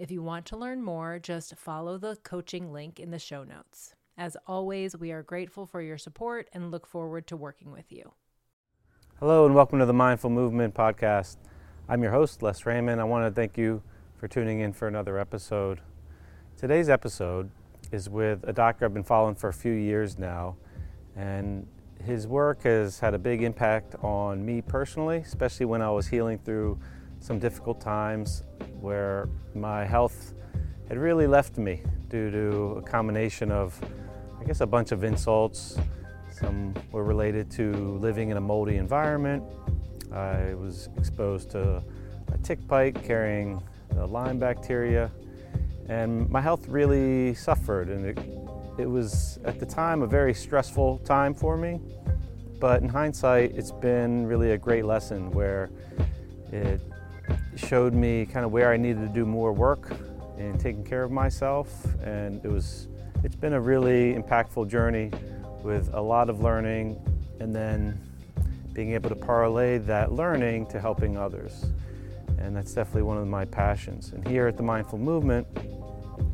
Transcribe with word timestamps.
If 0.00 0.10
you 0.10 0.22
want 0.22 0.46
to 0.46 0.56
learn 0.56 0.82
more, 0.82 1.18
just 1.18 1.58
follow 1.58 1.98
the 1.98 2.16
coaching 2.22 2.72
link 2.72 2.98
in 2.98 3.10
the 3.10 3.18
show 3.18 3.44
notes. 3.44 3.94
As 4.16 4.34
always, 4.46 4.96
we 4.96 5.12
are 5.12 5.22
grateful 5.22 5.66
for 5.66 5.82
your 5.82 5.98
support 5.98 6.48
and 6.54 6.70
look 6.70 6.86
forward 6.86 7.26
to 7.26 7.36
working 7.36 7.70
with 7.70 7.92
you. 7.92 8.14
Hello, 9.18 9.44
and 9.44 9.54
welcome 9.54 9.78
to 9.78 9.84
the 9.84 9.92
Mindful 9.92 10.30
Movement 10.30 10.72
podcast. 10.72 11.36
I'm 11.86 12.02
your 12.02 12.12
host, 12.12 12.42
Les 12.42 12.64
Raymond. 12.64 12.98
I 12.98 13.04
want 13.04 13.26
to 13.26 13.38
thank 13.38 13.58
you 13.58 13.82
for 14.16 14.26
tuning 14.26 14.60
in 14.60 14.72
for 14.72 14.88
another 14.88 15.18
episode. 15.18 15.82
Today's 16.56 16.88
episode 16.88 17.50
is 17.92 18.08
with 18.08 18.42
a 18.44 18.54
doctor 18.54 18.86
I've 18.86 18.94
been 18.94 19.04
following 19.04 19.34
for 19.34 19.50
a 19.50 19.52
few 19.52 19.72
years 19.72 20.18
now, 20.18 20.56
and 21.14 21.66
his 22.02 22.26
work 22.26 22.62
has 22.62 22.98
had 22.98 23.12
a 23.12 23.18
big 23.18 23.42
impact 23.42 23.96
on 23.96 24.46
me 24.46 24.62
personally, 24.62 25.18
especially 25.18 25.66
when 25.66 25.82
I 25.82 25.90
was 25.90 26.06
healing 26.06 26.38
through 26.38 26.80
some 27.18 27.38
difficult 27.38 27.82
times 27.82 28.44
where 28.80 29.28
my 29.54 29.84
health 29.84 30.34
had 30.88 30.98
really 30.98 31.26
left 31.26 31.58
me 31.58 31.82
due 32.08 32.30
to 32.30 32.78
a 32.78 32.82
combination 32.82 33.50
of, 33.52 33.80
I 34.40 34.44
guess, 34.44 34.60
a 34.60 34.66
bunch 34.66 34.92
of 34.92 35.04
insults. 35.04 35.78
Some 36.32 36.74
were 36.90 37.04
related 37.04 37.50
to 37.52 37.72
living 37.98 38.30
in 38.30 38.36
a 38.36 38.40
moldy 38.40 38.76
environment. 38.76 39.44
I 40.12 40.54
was 40.54 40.88
exposed 40.96 41.50
to 41.52 41.82
a 42.32 42.38
tick 42.38 42.66
bite 42.66 43.00
carrying 43.04 43.62
the 43.94 44.06
Lyme 44.06 44.38
bacteria, 44.38 45.10
and 45.88 46.28
my 46.30 46.40
health 46.40 46.66
really 46.68 47.34
suffered. 47.34 47.88
And 47.88 48.06
it, 48.06 48.18
it 48.78 48.86
was, 48.86 49.38
at 49.44 49.60
the 49.60 49.66
time, 49.66 50.02
a 50.02 50.06
very 50.06 50.34
stressful 50.34 50.98
time 50.98 51.34
for 51.34 51.56
me. 51.56 51.80
But 52.58 52.82
in 52.82 52.88
hindsight, 52.88 53.52
it's 53.56 53.72
been 53.72 54.26
really 54.26 54.52
a 54.52 54.58
great 54.58 54.84
lesson 54.84 55.30
where 55.30 55.70
it 56.52 56.80
showed 57.60 57.94
me 57.94 58.26
kind 58.26 58.44
of 58.44 58.52
where 58.52 58.72
I 58.72 58.76
needed 58.76 59.00
to 59.00 59.08
do 59.08 59.24
more 59.24 59.52
work 59.52 59.92
and 60.38 60.58
taking 60.58 60.84
care 60.84 61.02
of 61.02 61.10
myself. 61.10 61.84
And 62.02 62.44
it 62.44 62.48
was, 62.48 62.88
it's 63.22 63.36
been 63.36 63.52
a 63.52 63.60
really 63.60 64.14
impactful 64.14 64.68
journey 64.68 65.10
with 65.62 65.92
a 65.92 66.00
lot 66.00 66.30
of 66.30 66.40
learning 66.40 66.98
and 67.40 67.54
then 67.54 68.00
being 68.72 68.92
able 68.92 69.08
to 69.08 69.16
parlay 69.16 69.78
that 69.78 70.12
learning 70.12 70.66
to 70.66 70.80
helping 70.80 71.16
others. 71.16 71.66
And 72.38 72.56
that's 72.56 72.72
definitely 72.72 73.02
one 73.02 73.18
of 73.18 73.26
my 73.26 73.44
passions. 73.44 74.12
And 74.12 74.26
here 74.26 74.46
at 74.46 74.56
the 74.56 74.62
Mindful 74.62 74.98
Movement, 74.98 75.46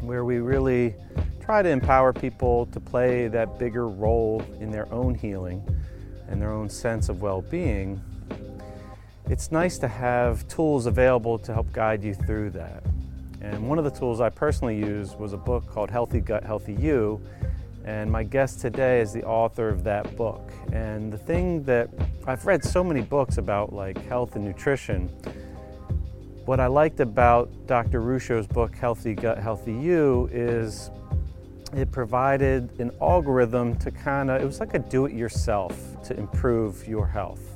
where 0.01 0.25
we 0.25 0.39
really 0.39 0.95
try 1.41 1.63
to 1.63 1.69
empower 1.69 2.13
people 2.13 2.67
to 2.67 2.81
play 2.81 3.29
that 3.29 3.59
bigger 3.59 3.89
role 3.89 4.45
in 4.61 4.71
their 4.71 4.93
own 4.93 5.15
healing 5.15 5.65
and 6.29 6.41
their 6.41 6.53
own 6.53 6.69
sense 6.69 7.09
of 7.09 7.23
well 7.23 7.43
being, 7.43 8.01
it's 9.29 9.51
nice 9.51 9.77
to 9.79 9.89
have 9.89 10.47
tools 10.47 10.87
available 10.87 11.39
to 11.39 11.53
help 11.53 11.73
guide 11.73 12.05
you 12.05 12.15
through 12.15 12.51
that. 12.51 12.85
And 13.41 13.69
one 13.69 13.79
of 13.79 13.85
the 13.85 13.91
tools 13.91 14.21
I 14.21 14.29
personally 14.29 14.79
used 14.79 15.19
was 15.19 15.33
a 15.33 15.37
book 15.37 15.67
called 15.67 15.91
Healthy 15.91 16.21
Gut, 16.21 16.45
Healthy 16.45 16.75
You. 16.75 17.21
And 17.85 18.11
my 18.11 18.23
guest 18.23 18.61
today 18.61 19.01
is 19.01 19.13
the 19.13 19.25
author 19.25 19.69
of 19.69 19.85
that 19.85 20.17
book. 20.17 20.53
And 20.73 21.13
the 21.13 21.19
thing 21.19 21.65
that 21.65 21.89
I've 22.27 22.47
read 22.47 22.65
so 22.65 22.83
many 22.83 23.01
books 23.01 23.39
about 23.39 23.73
like 23.73 24.05
health 24.07 24.37
and 24.37 24.45
nutrition. 24.45 25.09
What 26.45 26.61
I 26.61 26.69
liked 26.69 27.01
about 27.01 27.51
Dr. 27.67 28.03
Ruscio's 28.03 28.47
book, 28.47 28.77
Healthy 28.77 29.15
Gut, 29.15 29.39
Healthy 29.39 29.75
You, 29.75 30.29
is 30.33 30.91
it 31.77 31.91
provided 31.91 32.79
an 32.79 32.93
algorithm 33.01 33.77
to 33.81 33.91
kind 33.91 34.31
of, 34.31 34.41
it 34.41 34.45
was 34.45 34.61
like 34.61 34.75
a 34.75 34.79
do 34.79 35.07
it 35.07 35.13
yourself 35.13 35.77
to 36.05 36.17
improve 36.17 36.87
your 36.87 37.07
health. 37.07 37.56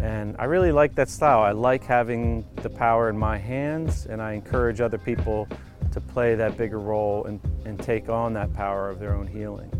And 0.00 0.36
I 0.38 0.44
really 0.44 0.72
like 0.72 0.94
that 0.96 1.08
style. 1.08 1.42
I 1.42 1.52
like 1.52 1.84
having 1.84 2.44
the 2.56 2.70
power 2.70 3.08
in 3.08 3.16
my 3.16 3.38
hands, 3.38 4.06
and 4.06 4.20
I 4.20 4.32
encourage 4.32 4.80
other 4.80 4.98
people 4.98 5.48
to 5.92 6.00
play 6.00 6.34
that 6.34 6.56
bigger 6.56 6.80
role 6.80 7.24
and, 7.24 7.40
and 7.64 7.78
take 7.78 8.08
on 8.08 8.32
that 8.34 8.52
power 8.54 8.88
of 8.88 8.98
their 8.98 9.14
own 9.14 9.26
healing. 9.26 9.70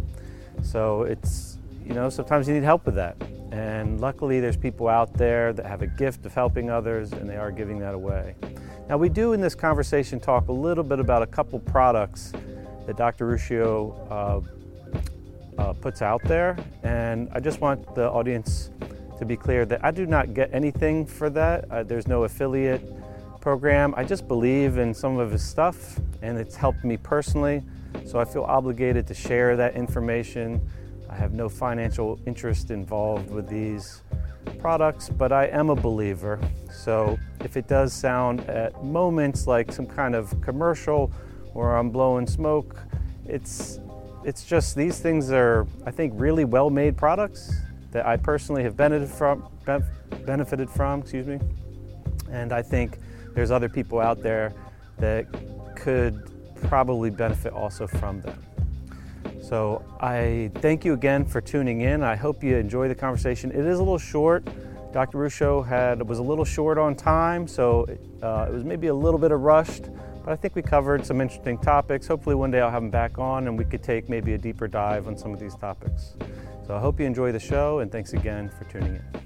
So 0.63 1.03
it's, 1.03 1.59
you 1.85 1.95
know, 1.95 2.11
sometimes 2.11 2.47
you 2.47 2.55
need 2.55 2.63
help 2.63 2.87
with 2.87 2.95
that. 2.97 3.17
And 3.51 4.01
luckily, 4.01 4.41
there's 4.41 4.57
people 4.57 4.89
out 4.89 5.13
there 5.15 5.53
that 5.53 5.67
have 5.67 5.83
a 5.83 5.87
gift 5.87 6.25
of 6.25 6.35
helping 6.35 6.71
others, 6.71 7.13
and 7.13 7.29
they 7.29 7.37
are 7.37 7.51
giving 7.51 7.79
that 7.81 7.95
away. 7.95 8.35
Now, 8.89 8.97
we 8.97 9.09
do 9.09 9.33
in 9.33 9.41
this 9.41 9.55
conversation 9.55 10.21
talk 10.21 10.49
a 10.49 10.53
little 10.53 10.85
bit 10.85 11.01
about 11.01 11.23
a 11.23 11.27
couple 11.27 11.59
products 11.59 12.33
that 12.87 12.97
Dr. 12.97 13.27
Ruscio 13.27 14.11
uh, 14.11 15.63
uh, 15.63 15.73
puts 15.75 16.03
out 16.03 16.23
there, 16.25 16.57
and 16.83 17.29
I 17.33 17.41
just 17.41 17.61
want 17.61 17.95
the 17.95 18.11
audience 18.11 18.71
to 19.23 19.27
be 19.27 19.37
clear 19.37 19.65
that 19.65 19.85
I 19.85 19.93
do 19.93 20.05
not 20.05 20.35
get 20.35 20.53
anything 20.53 21.07
for 21.07 21.31
that. 21.31 21.71
Uh, 21.71 21.85
there's 21.85 22.09
no 22.09 22.25
affiliate 22.25 22.83
program. 23.41 23.95
I 23.97 24.03
just 24.03 24.27
believe 24.27 24.79
in 24.79 24.93
some 24.93 25.21
of 25.21 25.31
his 25.31 25.45
stuff 25.45 26.01
and 26.23 26.37
it's 26.37 26.57
helped 26.57 26.83
me 26.83 26.97
personally. 26.97 27.63
So 28.05 28.19
I 28.19 28.25
feel 28.25 28.43
obligated 28.43 29.07
to 29.07 29.15
share 29.15 29.57
that 29.57 29.77
information. 29.77 30.61
I 31.09 31.15
have 31.15 31.35
no 31.35 31.49
financial 31.49 32.19
interest 32.27 32.73
involved 32.73 33.31
with 33.31 33.49
these 33.49 34.03
products, 34.59 35.09
but 35.09 35.31
I 35.31 35.47
am 35.47 35.71
a 35.71 35.77
believer. 35.77 36.41
So 36.73 37.17
if 37.45 37.57
it 37.57 37.69
does 37.69 37.93
sound 37.93 38.41
at 38.51 38.83
moments 38.83 39.47
like 39.47 39.71
some 39.71 39.87
kind 39.87 40.17
of 40.17 40.35
commercial 40.41 41.13
or 41.55 41.77
I'm 41.77 41.91
blowing 41.91 42.27
smoke, 42.27 42.77
it's 43.27 43.79
it's 44.25 44.45
just 44.45 44.75
these 44.75 44.99
things 44.99 45.31
are 45.31 45.69
I 45.87 45.93
think 45.93 46.13
really 46.17 46.45
well 46.45 46.71
made 46.71 46.97
products 46.97 47.53
that 47.93 48.07
I 48.07 48.17
personally 48.17 48.63
have 48.65 48.77
benefited 48.77 49.15
from, 49.15 49.49
benefited 50.27 50.69
from, 50.69 51.01
excuse 51.01 51.27
me. 51.27 51.39
And 52.31 52.53
I 52.53 52.63
think 52.63 52.99
there's 53.35 53.51
other 53.51 53.69
people 53.69 54.01
out 54.01 54.23
there 54.23 54.53
that 54.99 55.27
could 55.77 56.31
probably 56.63 57.11
benefit 57.11 57.53
also 57.53 57.87
from 57.87 58.21
them. 58.23 58.43
So 59.41 59.85
I 60.01 60.51
thank 60.57 60.85
you 60.85 60.95
again 60.95 61.25
for 61.25 61.41
tuning 61.41 61.83
in. 61.83 62.03
I 62.03 62.17
hope 62.17 62.43
you 62.43 62.57
enjoy 62.57 62.89
the 62.89 62.95
conversation. 62.95 63.51
It 63.51 63.67
is 63.67 63.79
a 63.79 63.83
little 63.83 63.99
short. 63.99 64.49
Dr. 64.93 65.19
Ruscio 65.19 65.67
had 65.67 66.07
was 66.07 66.19
a 66.19 66.23
little 66.23 66.45
short 66.45 66.79
on 66.79 66.95
time, 66.95 67.49
so 67.49 67.87
uh, 68.23 68.47
it 68.49 68.53
was 68.53 68.65
maybe 68.65 68.89
a 68.89 68.95
little 68.95 69.19
bit 69.19 69.33
of 69.33 69.41
rushed. 69.41 69.85
But 70.25 70.33
I 70.33 70.37
think 70.37 70.55
we 70.55 70.63
covered 70.63 71.05
some 71.05 71.21
interesting 71.21 71.59
topics. 71.59 72.07
Hopefully, 72.07 72.37
one 72.37 72.51
day 72.51 72.61
I'll 72.61 72.71
have 72.71 72.83
him 72.83 72.91
back 72.91 73.19
on 73.19 73.49
and 73.49 73.59
we 73.59 73.65
could 73.65 73.83
take 73.83 74.09
maybe 74.09 74.35
a 74.35 74.39
deeper 74.39 74.69
dive 74.69 75.09
on 75.09 75.17
some 75.17 75.33
of 75.33 75.41
these 75.41 75.57
topics. 75.57 76.15
So 76.67 76.77
I 76.77 76.79
hope 76.79 77.01
you 77.01 77.07
enjoy 77.07 77.33
the 77.33 77.41
show 77.41 77.81
and 77.81 77.91
thanks 77.91 78.13
again 78.13 78.49
for 78.49 78.63
tuning 78.65 78.95
in. 78.95 79.23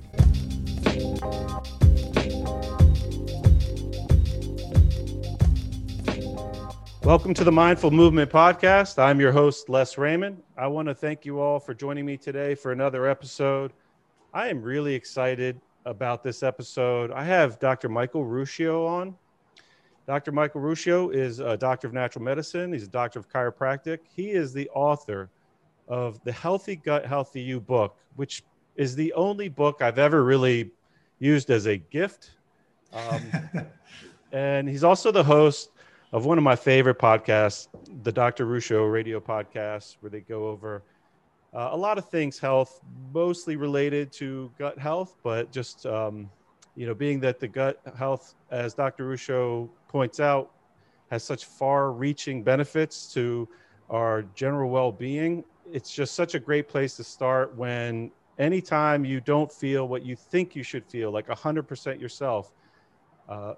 Welcome 7.03 7.35
to 7.35 7.45
the 7.45 7.53
Mindful 7.53 7.91
Movement 7.91 8.31
Podcast. 8.31 8.99
I'm 8.99 9.21
your 9.21 9.33
host, 9.33 9.69
Les 9.69 9.99
Raymond. 9.99 10.43
I 10.57 10.67
want 10.67 10.89
to 10.89 10.95
thank 10.95 11.27
you 11.27 11.39
all 11.39 11.61
for 11.61 11.75
joining 11.75 12.07
me 12.07 12.17
today 12.17 12.55
for 12.55 12.73
another 12.73 13.07
episode. 13.07 13.75
I 14.33 14.49
am 14.49 14.63
really 14.63 14.95
excited 14.95 15.61
about 15.85 16.25
this 16.25 16.43
episode. 16.43 17.11
I 17.11 17.23
have 17.23 17.59
Dr. 17.59 17.91
Michael 17.91 18.25
Ruscio 18.25 18.89
on. 18.89 19.15
Dr. 20.07 20.33
Michael 20.33 20.63
Ruscio 20.63 21.15
is 21.15 21.39
a 21.41 21.57
doctor 21.57 21.87
of 21.87 21.93
natural 21.93 22.25
medicine, 22.25 22.73
he's 22.73 22.85
a 22.85 22.89
doctor 22.89 23.19
of 23.19 23.29
chiropractic. 23.29 23.99
He 24.15 24.31
is 24.31 24.55
the 24.55 24.71
author 24.71 25.29
of 25.89 26.23
the 26.25 26.33
Healthy 26.33 26.77
Gut, 26.77 27.07
Healthy 27.07 27.41
You 27.41 27.61
book, 27.61 27.97
which 28.17 28.43
is 28.77 28.95
the 28.95 29.13
only 29.15 29.49
book 29.49 29.83
I've 29.83 29.99
ever 29.99 30.25
really 30.25 30.71
used 31.19 31.51
as 31.51 31.67
a 31.67 31.77
gift. 31.77 32.33
Um, 32.93 33.23
and 34.33 34.69
he's 34.69 34.85
also 34.85 35.11
the 35.11 35.25
host 35.25 35.71
of 36.13 36.25
one 36.25 36.39
of 36.39 36.45
my 36.45 36.57
favorite 36.57 36.99
podcasts, 36.99 37.69
the 38.03 38.13
Dr. 38.13 38.47
Ruscio 38.47 38.91
radio 38.91 39.21
podcast, 39.21 39.97
where 40.01 40.11
they 40.11 40.21
go 40.21 40.49
over 40.49 40.83
uh, 41.55 41.71
a 41.73 41.77
lot 41.77 41.97
of 41.97 42.09
things 42.09 42.39
health, 42.39 42.81
mostly 43.15 43.57
related 43.57 44.13
to 44.13 44.51
gut 44.59 44.79
health, 44.79 45.17
but 45.23 45.51
just, 45.51 45.87
um, 45.87 46.29
you 46.75 46.87
know, 46.87 46.95
being 46.95 47.19
that 47.21 47.41
the 47.41 47.49
gut 47.49 47.81
health, 47.97 48.35
as 48.51 48.75
Dr. 48.75 49.09
Ruscio 49.09 49.69
points 49.89 50.21
out, 50.21 50.51
has 51.11 51.25
such 51.25 51.47
far 51.47 51.93
reaching 51.93 52.43
benefits 52.43 53.13
to 53.15 53.49
our 53.89 54.23
general 54.35 54.71
well 54.71 54.93
being. 54.93 55.45
It's 55.73 55.93
just 55.93 56.15
such 56.15 56.35
a 56.35 56.39
great 56.39 56.69
place 56.69 56.97
to 56.97 57.05
start 57.05 57.55
when 57.57 58.11
anytime 58.39 59.05
you 59.05 59.21
don't 59.21 59.51
feel 59.51 59.89
what 59.89 60.05
you 60.05 60.17
think 60.17 60.55
you 60.55 60.63
should 60.63 60.85
feel, 60.87 61.11
like 61.11 61.27
100% 61.29 62.01
yourself. 62.01 62.53
Uh, 63.29 63.55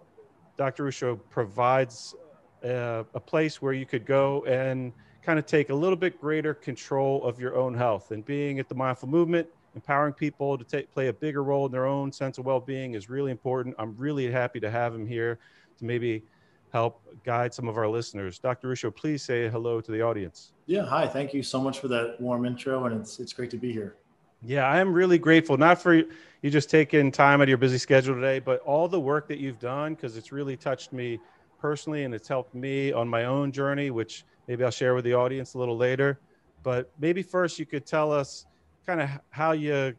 Dr. 0.57 0.85
Ruscio 0.85 1.19
provides 1.31 2.15
a, 2.63 3.05
a 3.15 3.21
place 3.21 3.61
where 3.61 3.73
you 3.73 3.87
could 3.87 4.07
go 4.07 4.45
and 4.45 4.93
kind 5.23 5.39
of 5.39 5.47
take 5.47 5.71
a 5.71 5.75
little 5.75 5.97
bit 5.97 6.21
greater 6.21 6.55
control 6.55 7.23
of 7.25 7.39
your 7.39 7.57
own 7.57 7.75
health. 7.75 8.11
And 8.11 8.25
being 8.25 8.59
at 8.59 8.69
the 8.69 8.75
mindful 8.75 9.09
movement, 9.09 9.47
empowering 9.75 10.15
people 10.15 10.57
to 10.57 10.65
take, 10.65 10.93
play 10.93 11.09
a 11.09 11.13
bigger 11.13 11.45
role 11.45 11.67
in 11.67 11.73
their 11.73 11.87
own 11.87 12.11
sense 12.11 12.39
of 12.39 12.47
well 12.47 12.61
being 12.61 12.95
is 12.95 13.11
really 13.11 13.31
important. 13.31 13.75
I'm 13.79 13.95
really 13.97 14.31
happy 14.31 14.61
to 14.61 14.71
have 14.71 14.95
him 14.95 15.07
here 15.07 15.39
to 15.79 15.85
maybe 15.85 16.25
help 16.73 17.03
guide 17.25 17.53
some 17.53 17.69
of 17.69 17.76
our 17.76 17.88
listeners. 17.88 18.38
Dr. 18.38 18.69
Ruscio, 18.69 18.94
please 18.94 19.23
say 19.23 19.49
hello 19.49 19.81
to 19.81 19.93
the 19.93 20.03
audience. 20.03 20.53
Yeah, 20.67 20.85
hi. 20.85 21.06
Thank 21.06 21.35
you 21.35 21.43
so 21.43 21.61
much 21.61 21.81
for 21.81 21.88
that 21.88 22.20
warm 22.20 22.44
intro, 22.44 22.85
and 22.85 23.00
it's 23.00 23.19
it's 23.19 23.32
great 23.32 23.50
to 23.50 23.56
be 23.56 23.73
here. 23.73 23.97
Yeah, 24.43 24.67
I 24.67 24.79
am 24.79 24.93
really 24.93 25.19
grateful, 25.19 25.56
not 25.56 25.82
for 25.82 25.94
you 25.94 26.50
just 26.50 26.70
taking 26.70 27.11
time 27.11 27.41
out 27.41 27.44
of 27.44 27.49
your 27.49 27.59
busy 27.59 27.79
schedule 27.79 28.15
today, 28.15 28.38
but 28.38 28.61
all 28.61 28.87
the 28.87 29.00
work 29.00 29.26
that 29.29 29.38
you've 29.38 29.59
done 29.59 29.94
because 29.94 30.17
it's 30.17 30.31
really 30.31 30.56
touched 30.56 30.93
me 30.93 31.19
personally 31.59 32.05
and 32.05 32.15
it's 32.15 32.29
helped 32.29 32.55
me 32.55 32.93
on 32.93 33.09
my 33.09 33.25
own 33.25 33.50
journey, 33.50 33.91
which 33.91 34.25
maybe 34.47 34.62
I'll 34.62 34.71
share 34.71 34.94
with 34.94 35.05
the 35.05 35.14
audience 35.14 35.55
a 35.55 35.59
little 35.59 35.76
later. 35.76 36.21
But 36.62 36.91
maybe 37.00 37.23
first 37.23 37.59
you 37.59 37.67
could 37.67 37.85
tell 37.85 38.12
us 38.12 38.47
kind 38.87 39.00
of 39.00 39.11
how 39.31 39.53
you 39.53 39.94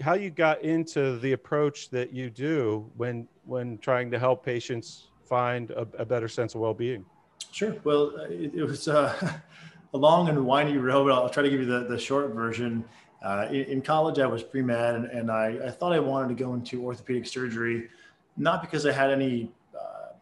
how 0.00 0.14
you 0.14 0.30
got 0.30 0.62
into 0.62 1.18
the 1.18 1.32
approach 1.32 1.90
that 1.90 2.12
you 2.12 2.30
do 2.30 2.90
when 2.96 3.28
when 3.44 3.76
trying 3.78 4.10
to 4.10 4.18
help 4.18 4.44
patients 4.44 5.09
find 5.30 5.70
a, 5.70 5.86
a 5.96 6.04
better 6.04 6.28
sense 6.28 6.54
of 6.54 6.60
well-being. 6.60 7.06
Sure. 7.52 7.76
Well, 7.84 8.16
it, 8.28 8.52
it 8.54 8.64
was 8.64 8.88
uh, 8.88 9.38
a 9.94 9.96
long 9.96 10.28
and 10.28 10.44
windy 10.44 10.76
road. 10.76 11.04
but 11.04 11.14
I'll 11.14 11.30
try 11.30 11.44
to 11.44 11.48
give 11.48 11.60
you 11.60 11.66
the, 11.66 11.84
the 11.84 11.98
short 11.98 12.34
version. 12.34 12.84
Uh, 13.22 13.46
in, 13.48 13.64
in, 13.64 13.82
college, 13.82 14.18
I 14.18 14.26
was 14.26 14.42
pre-med, 14.42 14.94
and, 14.94 15.06
and 15.06 15.30
I, 15.30 15.58
I, 15.66 15.70
thought 15.70 15.92
I 15.92 16.00
wanted 16.00 16.36
to 16.36 16.42
go 16.42 16.54
into 16.54 16.82
orthopedic 16.82 17.26
surgery, 17.26 17.88
not 18.36 18.62
because 18.62 18.86
I 18.86 18.92
had 18.92 19.10
any 19.10 19.50
uh, 19.78 20.14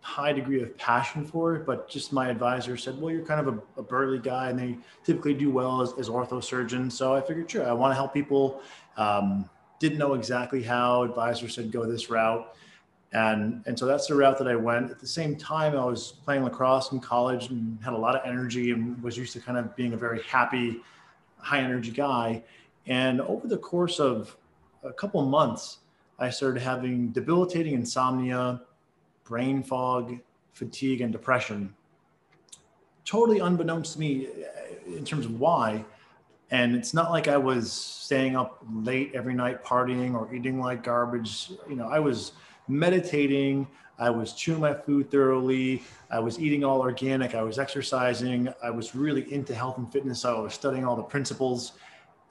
high 0.00 0.32
degree 0.32 0.62
of 0.62 0.76
passion 0.78 1.24
for 1.24 1.56
it, 1.56 1.66
but 1.66 1.88
just 1.88 2.12
my 2.12 2.28
advisor 2.28 2.76
said, 2.76 3.00
"Well, 3.00 3.12
you're 3.12 3.26
kind 3.26 3.40
of 3.40 3.52
a, 3.52 3.80
a 3.80 3.82
burly 3.82 4.20
guy, 4.20 4.48
and 4.50 4.56
they 4.56 4.78
typically 5.04 5.34
do 5.34 5.50
well 5.50 5.82
as, 5.82 5.92
as 5.98 6.08
ortho 6.08 6.42
surgeons." 6.42 6.96
So 6.96 7.16
I 7.16 7.20
figured, 7.20 7.50
sure, 7.50 7.68
I 7.68 7.72
want 7.72 7.90
to 7.90 7.96
help 7.96 8.14
people. 8.14 8.62
Um, 8.96 9.50
didn't 9.80 9.98
know 9.98 10.14
exactly 10.14 10.62
how. 10.62 11.02
Advisor 11.02 11.48
said, 11.48 11.72
"Go 11.72 11.84
this 11.84 12.08
route." 12.10 12.54
And, 13.12 13.62
and 13.66 13.78
so 13.78 13.86
that's 13.86 14.06
the 14.06 14.14
route 14.14 14.36
that 14.38 14.48
I 14.48 14.56
went. 14.56 14.90
At 14.90 14.98
the 14.98 15.06
same 15.06 15.34
time, 15.36 15.76
I 15.76 15.84
was 15.84 16.12
playing 16.24 16.44
lacrosse 16.44 16.92
in 16.92 17.00
college 17.00 17.48
and 17.48 17.78
had 17.82 17.94
a 17.94 17.96
lot 17.96 18.14
of 18.14 18.20
energy 18.26 18.70
and 18.72 19.02
was 19.02 19.16
used 19.16 19.32
to 19.32 19.40
kind 19.40 19.56
of 19.56 19.74
being 19.76 19.94
a 19.94 19.96
very 19.96 20.22
happy, 20.22 20.82
high 21.38 21.60
energy 21.60 21.90
guy. 21.90 22.42
And 22.86 23.20
over 23.22 23.46
the 23.46 23.56
course 23.56 23.98
of 23.98 24.36
a 24.82 24.92
couple 24.92 25.24
months, 25.24 25.78
I 26.18 26.30
started 26.30 26.60
having 26.60 27.10
debilitating 27.10 27.74
insomnia, 27.74 28.62
brain 29.24 29.62
fog, 29.62 30.18
fatigue, 30.52 31.00
and 31.00 31.12
depression. 31.12 31.74
Totally 33.04 33.38
unbeknownst 33.38 33.94
to 33.94 34.00
me 34.00 34.26
uh, 34.26 34.96
in 34.96 35.04
terms 35.04 35.24
of 35.24 35.40
why. 35.40 35.84
And 36.50 36.74
it's 36.74 36.92
not 36.92 37.10
like 37.10 37.28
I 37.28 37.36
was 37.36 37.70
staying 37.72 38.36
up 38.36 38.62
late 38.72 39.12
every 39.14 39.34
night 39.34 39.64
partying 39.64 40.14
or 40.14 40.34
eating 40.34 40.58
like 40.58 40.82
garbage. 40.82 41.50
You 41.68 41.76
know, 41.76 41.88
I 41.88 41.98
was 41.98 42.32
meditating. 42.68 43.66
I 43.98 44.10
was 44.10 44.32
chewing 44.32 44.60
my 44.60 44.74
food 44.74 45.10
thoroughly. 45.10 45.82
I 46.10 46.20
was 46.20 46.38
eating 46.38 46.64
all 46.64 46.80
organic. 46.80 47.34
I 47.34 47.42
was 47.42 47.58
exercising. 47.58 48.48
I 48.62 48.70
was 48.70 48.94
really 48.94 49.32
into 49.32 49.54
health 49.54 49.78
and 49.78 49.90
fitness. 49.92 50.20
So 50.20 50.36
I 50.36 50.40
was 50.40 50.54
studying 50.54 50.84
all 50.84 50.94
the 50.96 51.02
principles. 51.02 51.72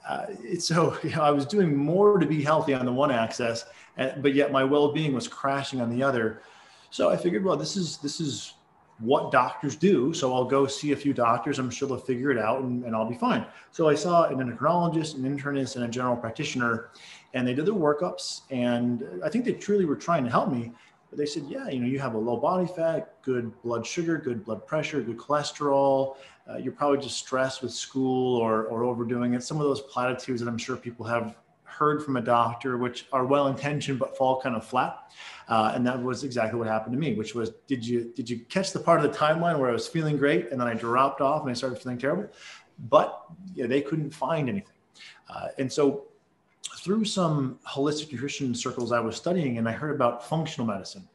Uh, 0.08 0.26
so 0.58 0.96
you 1.02 1.10
know, 1.10 1.22
I 1.22 1.30
was 1.30 1.44
doing 1.44 1.76
more 1.76 2.18
to 2.18 2.26
be 2.26 2.42
healthy 2.42 2.74
on 2.74 2.86
the 2.86 2.92
one 2.92 3.10
axis, 3.10 3.64
but 3.96 4.34
yet 4.34 4.50
my 4.50 4.64
well-being 4.64 5.12
was 5.12 5.28
crashing 5.28 5.80
on 5.80 5.90
the 5.90 6.02
other. 6.02 6.42
So 6.90 7.10
I 7.10 7.16
figured, 7.16 7.44
well, 7.44 7.56
this 7.56 7.76
is 7.76 7.98
this 7.98 8.20
is 8.20 8.54
what 9.00 9.30
doctors 9.30 9.76
do. 9.76 10.12
So 10.12 10.34
I'll 10.34 10.44
go 10.44 10.66
see 10.66 10.92
a 10.92 10.96
few 10.96 11.12
doctors. 11.12 11.58
I'm 11.58 11.70
sure 11.70 11.88
they'll 11.88 11.98
figure 11.98 12.30
it 12.30 12.38
out, 12.38 12.62
and, 12.62 12.84
and 12.84 12.96
I'll 12.96 13.08
be 13.08 13.16
fine. 13.16 13.46
So 13.70 13.88
I 13.88 13.94
saw 13.94 14.24
an 14.24 14.38
endocrinologist, 14.38 15.14
an 15.14 15.22
internist, 15.22 15.76
and 15.76 15.84
a 15.84 15.88
general 15.88 16.16
practitioner, 16.16 16.90
and 17.34 17.46
they 17.46 17.54
did 17.54 17.66
their 17.66 17.74
workups 17.74 18.42
and 18.50 19.04
i 19.24 19.28
think 19.28 19.44
they 19.44 19.52
truly 19.52 19.84
were 19.84 19.96
trying 19.96 20.24
to 20.24 20.30
help 20.30 20.50
me 20.50 20.72
but 21.10 21.18
they 21.18 21.26
said 21.26 21.44
yeah 21.48 21.68
you 21.68 21.80
know 21.80 21.86
you 21.86 21.98
have 21.98 22.14
a 22.14 22.18
low 22.18 22.36
body 22.36 22.66
fat 22.66 23.14
good 23.22 23.52
blood 23.62 23.86
sugar 23.86 24.18
good 24.18 24.44
blood 24.44 24.66
pressure 24.66 25.00
good 25.00 25.18
cholesterol. 25.18 26.16
Uh, 26.50 26.56
you're 26.56 26.72
probably 26.72 26.96
just 26.96 27.18
stressed 27.18 27.60
with 27.60 27.70
school 27.70 28.38
or, 28.38 28.64
or 28.68 28.82
overdoing 28.82 29.34
it. 29.34 29.42
Some 29.42 29.58
of 29.58 29.64
those 29.64 29.82
platitudes 29.82 30.40
that 30.40 30.48
i'm 30.48 30.58
sure 30.58 30.76
people 30.76 31.04
have 31.04 31.36
heard 31.64 32.02
from 32.02 32.16
a 32.16 32.20
doctor 32.20 32.78
which 32.78 33.06
are 33.12 33.24
well 33.24 33.46
intentioned 33.46 33.98
but 33.98 34.16
fall 34.16 34.40
kind 34.40 34.56
of 34.56 34.64
flat 34.64 35.12
uh, 35.48 35.72
and 35.74 35.86
that 35.86 36.02
was 36.02 36.24
exactly 36.24 36.58
what 36.58 36.66
happened 36.66 36.92
to 36.92 36.98
me 36.98 37.14
which 37.14 37.34
was 37.34 37.50
did 37.66 37.86
you 37.86 38.10
did 38.16 38.28
you 38.28 38.40
catch 38.48 38.72
the 38.72 38.80
part 38.80 39.04
of 39.04 39.12
the 39.12 39.16
timeline 39.16 39.58
where 39.58 39.68
i 39.68 39.72
was 39.72 39.86
feeling 39.86 40.16
great 40.16 40.50
and 40.50 40.60
then 40.60 40.66
i 40.66 40.74
dropped 40.74 41.20
off 41.20 41.42
and 41.42 41.50
i 41.50 41.54
started 41.54 41.78
feeling 41.78 41.98
terrible? 41.98 42.26
But 42.78 43.22
yeah, 43.54 43.66
they 43.66 43.80
couldn't 43.80 44.10
find 44.10 44.48
anything. 44.48 44.74
Uh, 45.28 45.48
and 45.58 45.72
so 45.72 46.07
through 46.78 47.04
some 47.04 47.58
holistic 47.66 48.12
nutrition 48.12 48.54
circles 48.54 48.92
I 48.92 49.00
was 49.00 49.16
studying, 49.16 49.58
and 49.58 49.68
I 49.68 49.72
heard 49.72 49.94
about 49.94 50.26
functional 50.26 50.66
medicine. 50.66 51.08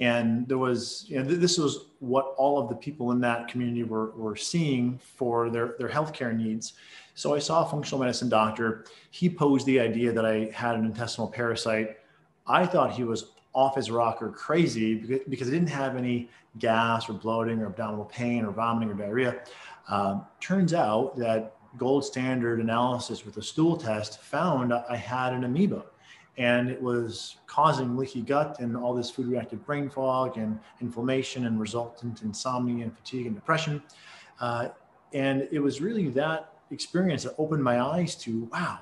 And 0.00 0.48
there 0.48 0.58
was, 0.58 1.04
you 1.06 1.18
know, 1.18 1.28
th- 1.28 1.38
this 1.38 1.58
was 1.58 1.86
what 2.00 2.34
all 2.36 2.58
of 2.58 2.68
the 2.68 2.74
people 2.74 3.12
in 3.12 3.20
that 3.20 3.46
community 3.46 3.84
were, 3.84 4.10
were 4.12 4.36
seeing 4.36 4.98
for 4.98 5.50
their, 5.50 5.76
their 5.78 5.88
healthcare 5.88 6.36
needs. 6.36 6.72
So 7.14 7.34
I 7.34 7.38
saw 7.38 7.64
a 7.64 7.68
functional 7.68 8.00
medicine 8.00 8.28
doctor. 8.28 8.86
He 9.10 9.28
posed 9.28 9.66
the 9.66 9.78
idea 9.78 10.12
that 10.12 10.24
I 10.24 10.50
had 10.52 10.74
an 10.74 10.84
intestinal 10.84 11.28
parasite. 11.28 11.98
I 12.46 12.66
thought 12.66 12.92
he 12.92 13.04
was 13.04 13.32
off 13.52 13.76
his 13.76 13.90
rocker 13.90 14.30
crazy 14.30 15.20
because, 15.28 15.48
I 15.48 15.50
didn't 15.50 15.68
have 15.68 15.96
any 15.96 16.30
gas 16.58 17.08
or 17.08 17.12
bloating 17.12 17.60
or 17.60 17.66
abdominal 17.66 18.06
pain 18.06 18.44
or 18.44 18.50
vomiting 18.50 18.90
or 18.90 18.94
diarrhea. 18.94 19.42
Um, 19.88 20.24
turns 20.40 20.72
out 20.72 21.16
that 21.18 21.54
gold 21.78 22.04
standard 22.04 22.60
analysis 22.60 23.24
with 23.24 23.36
a 23.36 23.42
stool 23.42 23.76
test 23.76 24.20
found 24.20 24.72
I 24.72 24.96
had 24.96 25.32
an 25.32 25.44
amoeba 25.44 25.84
and 26.38 26.70
it 26.70 26.80
was 26.80 27.36
causing 27.46 27.96
leaky 27.96 28.22
gut 28.22 28.58
and 28.60 28.76
all 28.76 28.94
this 28.94 29.10
food 29.10 29.26
reactive 29.26 29.64
brain 29.66 29.90
fog 29.90 30.38
and 30.38 30.58
inflammation 30.80 31.46
and 31.46 31.60
resultant 31.60 32.22
insomnia 32.22 32.84
and 32.84 32.96
fatigue 32.96 33.26
and 33.26 33.34
depression. 33.34 33.82
Uh, 34.40 34.68
and 35.12 35.46
it 35.52 35.58
was 35.60 35.80
really 35.80 36.08
that 36.08 36.54
experience 36.70 37.22
that 37.24 37.34
opened 37.36 37.62
my 37.62 37.80
eyes 37.80 38.14
to 38.14 38.48
wow, 38.52 38.78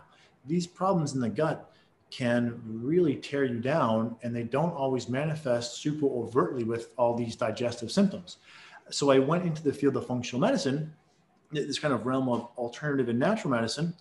these 0.46 0.66
problems 0.66 1.14
in 1.14 1.20
the 1.20 1.28
gut 1.28 1.74
can 2.10 2.60
really 2.64 3.16
tear 3.16 3.44
you 3.44 3.60
down 3.60 4.16
and 4.22 4.34
they 4.34 4.42
don't 4.42 4.72
always 4.72 5.08
manifest 5.08 5.76
super 5.76 6.06
overtly 6.06 6.64
with 6.64 6.90
all 6.96 7.14
these 7.14 7.36
digestive 7.36 7.90
symptoms. 7.90 8.38
So 8.90 9.10
I 9.10 9.18
went 9.18 9.44
into 9.44 9.62
the 9.62 9.72
field 9.72 9.96
of 9.96 10.06
functional 10.06 10.40
medicine 10.40 10.92
this 11.52 11.78
kind 11.78 11.92
of 11.92 12.06
realm 12.06 12.28
of 12.28 12.48
alternative 12.56 13.08
and 13.08 13.18
natural 13.18 13.50
medicine. 13.50 13.94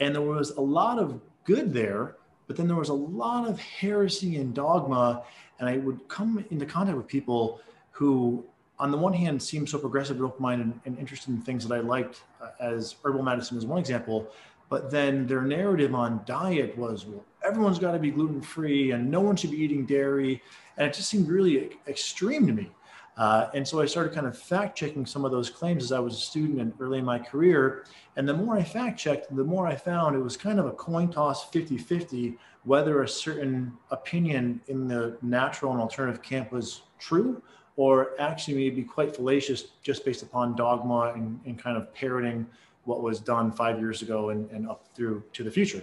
And 0.00 0.14
there 0.14 0.22
was 0.22 0.50
a 0.50 0.60
lot 0.60 0.98
of 0.98 1.20
good 1.44 1.72
there, 1.72 2.16
but 2.46 2.56
then 2.56 2.66
there 2.66 2.76
was 2.76 2.88
a 2.88 2.94
lot 2.94 3.48
of 3.48 3.58
heresy 3.60 4.36
and 4.36 4.54
dogma. 4.54 5.22
And 5.58 5.68
I 5.68 5.78
would 5.78 6.06
come 6.08 6.44
into 6.50 6.66
contact 6.66 6.96
with 6.96 7.06
people 7.06 7.60
who, 7.90 8.44
on 8.78 8.90
the 8.90 8.96
one 8.96 9.12
hand, 9.12 9.42
seemed 9.42 9.68
so 9.68 9.78
progressive, 9.78 10.16
and 10.16 10.26
open 10.26 10.42
minded, 10.42 10.80
and 10.84 10.98
interested 10.98 11.30
in 11.30 11.40
things 11.42 11.66
that 11.66 11.74
I 11.74 11.80
liked, 11.80 12.22
uh, 12.40 12.50
as 12.60 12.96
herbal 13.04 13.22
medicine 13.22 13.58
is 13.58 13.66
one 13.66 13.78
example. 13.78 14.28
But 14.68 14.90
then 14.90 15.26
their 15.26 15.42
narrative 15.42 15.94
on 15.94 16.20
diet 16.26 16.76
was, 16.76 17.06
well, 17.06 17.24
everyone's 17.44 17.78
got 17.78 17.92
to 17.92 17.98
be 17.98 18.10
gluten 18.10 18.42
free 18.42 18.90
and 18.90 19.10
no 19.10 19.20
one 19.20 19.34
should 19.34 19.50
be 19.50 19.56
eating 19.56 19.86
dairy. 19.86 20.42
And 20.76 20.86
it 20.86 20.94
just 20.94 21.08
seemed 21.08 21.28
really 21.28 21.70
extreme 21.86 22.46
to 22.46 22.52
me. 22.52 22.70
Uh, 23.18 23.50
and 23.52 23.66
so 23.66 23.80
I 23.80 23.86
started 23.86 24.14
kind 24.14 24.28
of 24.28 24.38
fact 24.38 24.78
checking 24.78 25.04
some 25.04 25.24
of 25.24 25.32
those 25.32 25.50
claims 25.50 25.82
as 25.82 25.90
I 25.90 25.98
was 25.98 26.14
a 26.14 26.20
student 26.20 26.60
and 26.60 26.72
early 26.78 27.00
in 27.00 27.04
my 27.04 27.18
career. 27.18 27.84
And 28.16 28.28
the 28.28 28.34
more 28.34 28.56
I 28.56 28.62
fact 28.62 28.98
checked, 28.98 29.34
the 29.34 29.42
more 29.44 29.66
I 29.66 29.74
found 29.74 30.14
it 30.14 30.20
was 30.20 30.36
kind 30.36 30.60
of 30.60 30.66
a 30.66 30.72
coin 30.72 31.10
toss 31.10 31.50
50 31.50 31.78
50 31.78 32.38
whether 32.64 33.02
a 33.02 33.08
certain 33.08 33.72
opinion 33.90 34.60
in 34.68 34.86
the 34.86 35.16
natural 35.22 35.72
and 35.72 35.80
alternative 35.80 36.22
camp 36.22 36.52
was 36.52 36.82
true 36.98 37.42
or 37.76 38.10
actually 38.20 38.54
may 38.54 38.70
be 38.70 38.82
quite 38.82 39.14
fallacious 39.14 39.68
just 39.82 40.04
based 40.04 40.22
upon 40.22 40.54
dogma 40.54 41.12
and, 41.14 41.40
and 41.46 41.58
kind 41.58 41.76
of 41.76 41.92
parroting 41.94 42.46
what 42.84 43.02
was 43.02 43.20
done 43.20 43.50
five 43.50 43.78
years 43.78 44.02
ago 44.02 44.30
and, 44.30 44.50
and 44.50 44.68
up 44.68 44.84
through 44.94 45.22
to 45.32 45.42
the 45.42 45.50
future. 45.50 45.82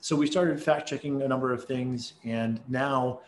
So 0.00 0.16
we 0.16 0.26
started 0.26 0.60
fact 0.60 0.88
checking 0.88 1.22
a 1.22 1.28
number 1.28 1.52
of 1.52 1.64
things. 1.64 2.14
And 2.24 2.60
now 2.68 3.20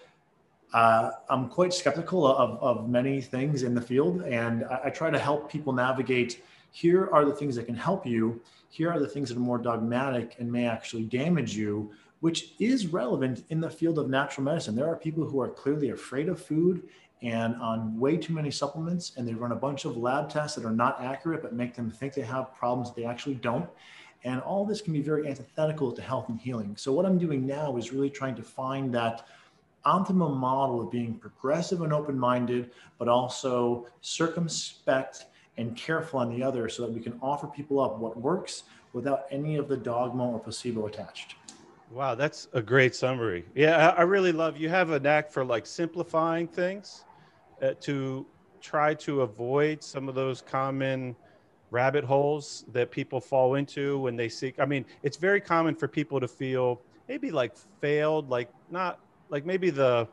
uh, 0.74 1.12
I'm 1.30 1.48
quite 1.48 1.72
skeptical 1.72 2.26
of, 2.26 2.60
of 2.60 2.88
many 2.88 3.20
things 3.20 3.62
in 3.62 3.76
the 3.76 3.80
field, 3.80 4.22
and 4.22 4.64
I, 4.64 4.80
I, 4.86 4.90
try 4.90 5.08
to 5.08 5.18
help 5.20 5.48
people 5.48 5.72
navigate. 5.72 6.42
Here 6.72 7.08
are 7.12 7.24
the 7.24 7.32
things 7.32 7.54
that 7.54 7.66
can 7.66 7.76
help 7.76 8.04
you. 8.04 8.42
Here 8.70 8.90
are 8.90 8.98
the 8.98 9.06
things 9.06 9.28
that 9.28 9.36
are 9.36 9.40
more 9.40 9.58
dogmatic 9.58 10.34
and 10.40 10.50
may 10.50 10.66
actually 10.66 11.04
damage 11.04 11.56
you, 11.56 11.92
which 12.18 12.54
is 12.58 12.88
relevant 12.88 13.44
in 13.50 13.60
the 13.60 13.70
field 13.70 14.00
of 14.00 14.10
natural 14.10 14.44
medicine. 14.44 14.74
There 14.74 14.88
are 14.88 14.96
people 14.96 15.24
who 15.24 15.40
are 15.40 15.48
clearly 15.48 15.90
afraid 15.90 16.28
of 16.28 16.42
food 16.42 16.82
and 17.22 17.54
on 17.62 17.96
way 17.96 18.16
too 18.16 18.32
many 18.32 18.50
supplements, 18.50 19.12
and 19.16 19.28
they 19.28 19.34
run 19.34 19.52
a 19.52 19.56
bunch 19.56 19.84
of 19.84 19.96
lab 19.96 20.28
tests 20.28 20.56
that 20.56 20.64
are 20.64 20.72
not 20.72 21.00
accurate 21.00 21.40
but 21.40 21.54
make 21.54 21.76
them 21.76 21.88
think 21.88 22.14
they 22.14 22.22
have 22.22 22.52
problems 22.52 22.88
that 22.88 23.00
they 23.00 23.06
actually 23.06 23.36
don't. 23.36 23.70
And 24.24 24.40
all 24.40 24.66
this 24.66 24.80
can 24.80 24.92
be 24.92 25.02
very 25.02 25.28
antithetical 25.28 25.92
to 25.92 26.02
health 26.02 26.28
and 26.30 26.40
healing. 26.40 26.74
So, 26.76 26.92
what 26.92 27.06
I'm 27.06 27.18
doing 27.18 27.46
now 27.46 27.76
is 27.76 27.92
really 27.92 28.10
trying 28.10 28.34
to 28.36 28.42
find 28.42 28.92
that 28.94 29.26
optimum 29.84 30.36
model 30.36 30.80
of 30.80 30.90
being 30.90 31.14
progressive 31.14 31.82
and 31.82 31.92
open 31.92 32.18
minded, 32.18 32.70
but 32.98 33.08
also 33.08 33.86
circumspect 34.00 35.26
and 35.56 35.76
careful 35.76 36.20
on 36.20 36.30
the 36.30 36.42
other 36.42 36.68
so 36.68 36.82
that 36.82 36.92
we 36.92 37.00
can 37.00 37.18
offer 37.22 37.46
people 37.46 37.80
up 37.80 37.98
what 37.98 38.16
works 38.18 38.64
without 38.92 39.26
any 39.30 39.56
of 39.56 39.68
the 39.68 39.76
dogma 39.76 40.28
or 40.28 40.38
placebo 40.38 40.86
attached. 40.86 41.36
Wow, 41.90 42.14
that's 42.14 42.48
a 42.52 42.62
great 42.62 42.94
summary. 42.94 43.44
Yeah, 43.54 43.94
I 43.96 44.02
really 44.02 44.32
love 44.32 44.56
you 44.56 44.68
have 44.68 44.90
a 44.90 44.98
knack 44.98 45.30
for 45.30 45.44
like 45.44 45.66
simplifying 45.66 46.48
things 46.48 47.04
uh, 47.62 47.74
to 47.82 48.26
try 48.60 48.94
to 48.94 49.20
avoid 49.20 49.82
some 49.82 50.08
of 50.08 50.14
those 50.14 50.40
common 50.40 51.14
rabbit 51.70 52.04
holes 52.04 52.64
that 52.72 52.90
people 52.90 53.20
fall 53.20 53.54
into 53.54 53.98
when 53.98 54.16
they 54.16 54.28
seek. 54.28 54.58
I 54.58 54.64
mean, 54.64 54.84
it's 55.02 55.16
very 55.16 55.40
common 55.40 55.74
for 55.74 55.86
people 55.86 56.20
to 56.20 56.28
feel 56.28 56.80
maybe 57.08 57.30
like 57.30 57.54
failed, 57.80 58.30
like 58.30 58.48
not 58.70 58.98
like 59.34 59.44
maybe 59.44 59.68
the 59.68 60.06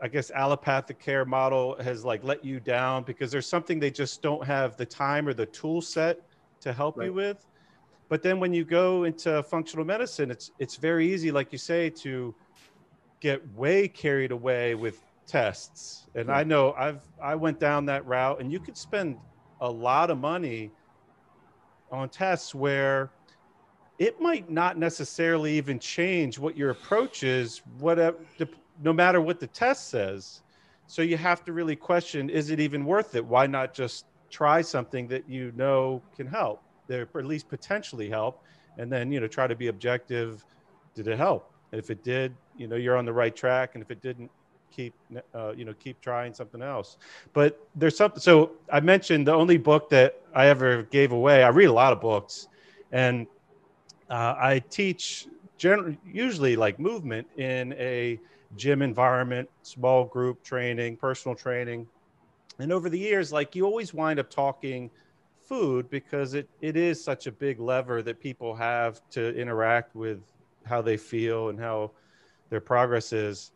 I 0.00 0.06
guess 0.06 0.30
allopathic 0.30 1.00
care 1.00 1.24
model 1.24 1.76
has 1.82 2.04
like 2.04 2.22
let 2.22 2.44
you 2.44 2.60
down 2.60 3.02
because 3.02 3.32
there's 3.32 3.48
something 3.48 3.80
they 3.80 3.90
just 3.90 4.22
don't 4.22 4.44
have 4.44 4.76
the 4.76 4.86
time 4.86 5.26
or 5.26 5.34
the 5.34 5.46
tool 5.46 5.80
set 5.82 6.20
to 6.60 6.72
help 6.72 6.96
right. 6.96 7.06
you 7.06 7.12
with. 7.12 7.44
But 8.08 8.22
then 8.22 8.38
when 8.38 8.54
you 8.54 8.64
go 8.64 9.04
into 9.04 9.42
functional 9.42 9.84
medicine, 9.84 10.30
it's 10.30 10.52
it's 10.60 10.76
very 10.76 11.12
easy, 11.12 11.32
like 11.32 11.50
you 11.50 11.58
say, 11.58 11.90
to 12.04 12.32
get 13.18 13.44
way 13.54 13.88
carried 13.88 14.30
away 14.30 14.76
with 14.76 15.02
tests. 15.26 16.06
And 16.14 16.30
I 16.30 16.44
hmm. 16.44 16.50
know 16.50 16.74
I've 16.78 17.02
I 17.20 17.34
went 17.34 17.58
down 17.58 17.86
that 17.86 18.06
route 18.06 18.40
and 18.40 18.52
you 18.52 18.60
could 18.60 18.76
spend 18.76 19.18
a 19.60 19.68
lot 19.68 20.10
of 20.10 20.18
money 20.18 20.70
on 21.90 22.08
tests 22.08 22.54
where 22.54 23.10
it 23.98 24.20
might 24.20 24.48
not 24.50 24.78
necessarily 24.78 25.56
even 25.56 25.78
change 25.78 26.38
what 26.38 26.56
your 26.56 26.70
approach 26.70 27.22
is, 27.22 27.62
whatever, 27.78 28.16
no 28.82 28.92
matter 28.92 29.20
what 29.20 29.40
the 29.40 29.46
test 29.48 29.88
says. 29.88 30.42
So 30.86 31.02
you 31.02 31.16
have 31.16 31.44
to 31.44 31.52
really 31.52 31.76
question: 31.76 32.30
Is 32.30 32.50
it 32.50 32.60
even 32.60 32.84
worth 32.84 33.14
it? 33.14 33.24
Why 33.24 33.46
not 33.46 33.74
just 33.74 34.06
try 34.30 34.60
something 34.60 35.08
that 35.08 35.28
you 35.28 35.52
know 35.56 36.02
can 36.16 36.26
help, 36.26 36.62
or 36.90 37.06
at 37.16 37.26
least 37.26 37.48
potentially 37.48 38.08
help, 38.08 38.42
and 38.78 38.90
then 38.90 39.10
you 39.12 39.20
know 39.20 39.26
try 39.26 39.46
to 39.46 39.56
be 39.56 39.68
objective. 39.68 40.44
Did 40.94 41.08
it 41.08 41.18
help? 41.18 41.52
And 41.72 41.78
if 41.78 41.90
it 41.90 42.02
did, 42.02 42.34
you 42.56 42.68
know 42.68 42.76
you're 42.76 42.96
on 42.96 43.04
the 43.04 43.12
right 43.12 43.34
track. 43.34 43.74
And 43.74 43.82
if 43.82 43.90
it 43.90 44.00
didn't, 44.00 44.30
keep 44.70 44.94
uh, 45.34 45.52
you 45.56 45.64
know 45.64 45.74
keep 45.74 46.00
trying 46.00 46.32
something 46.32 46.62
else. 46.62 46.98
But 47.32 47.66
there's 47.74 47.96
something. 47.96 48.20
So 48.20 48.52
I 48.72 48.80
mentioned 48.80 49.26
the 49.26 49.34
only 49.34 49.58
book 49.58 49.90
that 49.90 50.20
I 50.34 50.46
ever 50.46 50.84
gave 50.84 51.12
away. 51.12 51.42
I 51.42 51.48
read 51.48 51.66
a 51.66 51.72
lot 51.72 51.92
of 51.92 52.00
books, 52.00 52.48
and 52.92 53.26
uh, 54.10 54.34
I 54.38 54.62
teach 54.70 55.26
generally 55.58 55.98
usually 56.04 56.56
like 56.56 56.78
movement 56.78 57.26
in 57.36 57.72
a 57.74 58.18
gym 58.56 58.82
environment, 58.82 59.48
small 59.62 60.04
group 60.04 60.42
training, 60.42 60.96
personal 60.96 61.34
training. 61.34 61.86
And 62.58 62.72
over 62.72 62.88
the 62.88 62.98
years, 62.98 63.32
like 63.32 63.54
you 63.54 63.64
always 63.64 63.92
wind 63.92 64.18
up 64.18 64.30
talking 64.30 64.90
food 65.48 65.88
because 65.90 66.34
it, 66.34 66.48
it 66.60 66.76
is 66.76 67.02
such 67.02 67.26
a 67.26 67.32
big 67.32 67.60
lever 67.60 68.02
that 68.02 68.20
people 68.20 68.54
have 68.54 69.00
to 69.10 69.34
interact 69.38 69.94
with 69.94 70.20
how 70.64 70.82
they 70.82 70.96
feel 70.96 71.48
and 71.48 71.58
how 71.58 71.90
their 72.50 72.60
progress 72.60 73.12
is. 73.12 73.52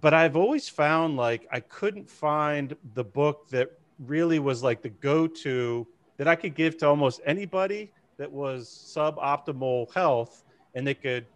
But 0.00 0.14
I've 0.14 0.36
always 0.36 0.68
found 0.68 1.16
like 1.16 1.46
I 1.52 1.60
couldn't 1.60 2.08
find 2.08 2.74
the 2.94 3.04
book 3.04 3.48
that 3.50 3.70
really 3.98 4.38
was 4.38 4.62
like 4.62 4.82
the 4.82 4.88
go 4.88 5.26
to 5.26 5.86
that 6.18 6.28
I 6.28 6.34
could 6.34 6.54
give 6.54 6.78
to 6.78 6.88
almost 6.88 7.20
anybody 7.24 7.92
that 8.18 8.30
was 8.30 8.68
suboptimal 8.94 9.92
health 9.92 10.44
and 10.74 10.86
they 10.86 10.94
could 10.94 11.26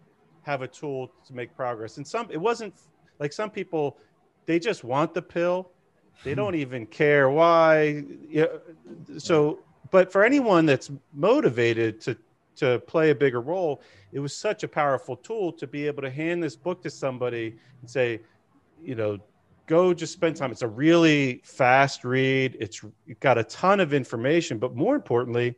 have 0.43 0.61
a 0.61 0.67
tool 0.67 1.11
to 1.25 1.33
make 1.33 1.55
progress. 1.55 1.97
And 1.97 2.07
some, 2.07 2.27
it 2.31 2.37
wasn't 2.37 2.73
like 3.19 3.33
some 3.33 3.49
people, 3.49 3.97
they 4.45 4.59
just 4.59 4.83
want 4.83 5.13
the 5.13 5.21
pill. 5.21 5.71
They 6.23 6.31
hmm. 6.31 6.37
don't 6.37 6.55
even 6.55 6.85
care 6.85 7.29
why. 7.29 8.03
So, 9.17 9.59
but 9.91 10.11
for 10.11 10.23
anyone 10.23 10.65
that's 10.65 10.91
motivated 11.13 12.01
to 12.01 12.17
to 12.57 12.79
play 12.87 13.11
a 13.11 13.15
bigger 13.15 13.39
role, 13.39 13.81
it 14.11 14.19
was 14.19 14.35
such 14.35 14.63
a 14.63 14.67
powerful 14.67 15.15
tool 15.15 15.51
to 15.53 15.67
be 15.67 15.85
able 15.85 16.01
to 16.01 16.09
hand 16.09 16.41
this 16.41 16.55
book 16.55 16.81
to 16.81 16.89
somebody 16.89 17.55
and 17.81 17.89
say, 17.89 18.19
you 18.81 18.95
know, 18.95 19.19
go 19.67 19.93
just 19.93 20.13
spend 20.13 20.35
time. 20.35 20.51
It's 20.51 20.63
a 20.63 20.67
really 20.67 21.41
fast 21.43 22.03
read. 22.03 22.57
It's 22.59 22.81
got 23.19 23.37
a 23.37 23.43
ton 23.43 23.79
of 23.79 23.93
information, 23.93 24.57
but 24.57 24.75
more 24.75 24.95
importantly, 24.95 25.55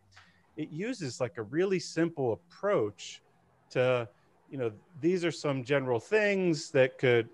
it 0.60 0.70
uses 0.74 1.22
like 1.22 1.38
a 1.38 1.44
really 1.44 1.80
simple 1.80 2.34
approach 2.34 3.22
to 3.70 4.08
you 4.52 4.58
know 4.58 4.70
these 5.00 5.24
are 5.24 5.32
some 5.32 5.64
general 5.64 6.02
things 6.02 6.70
that 6.72 6.98
could 6.98 7.30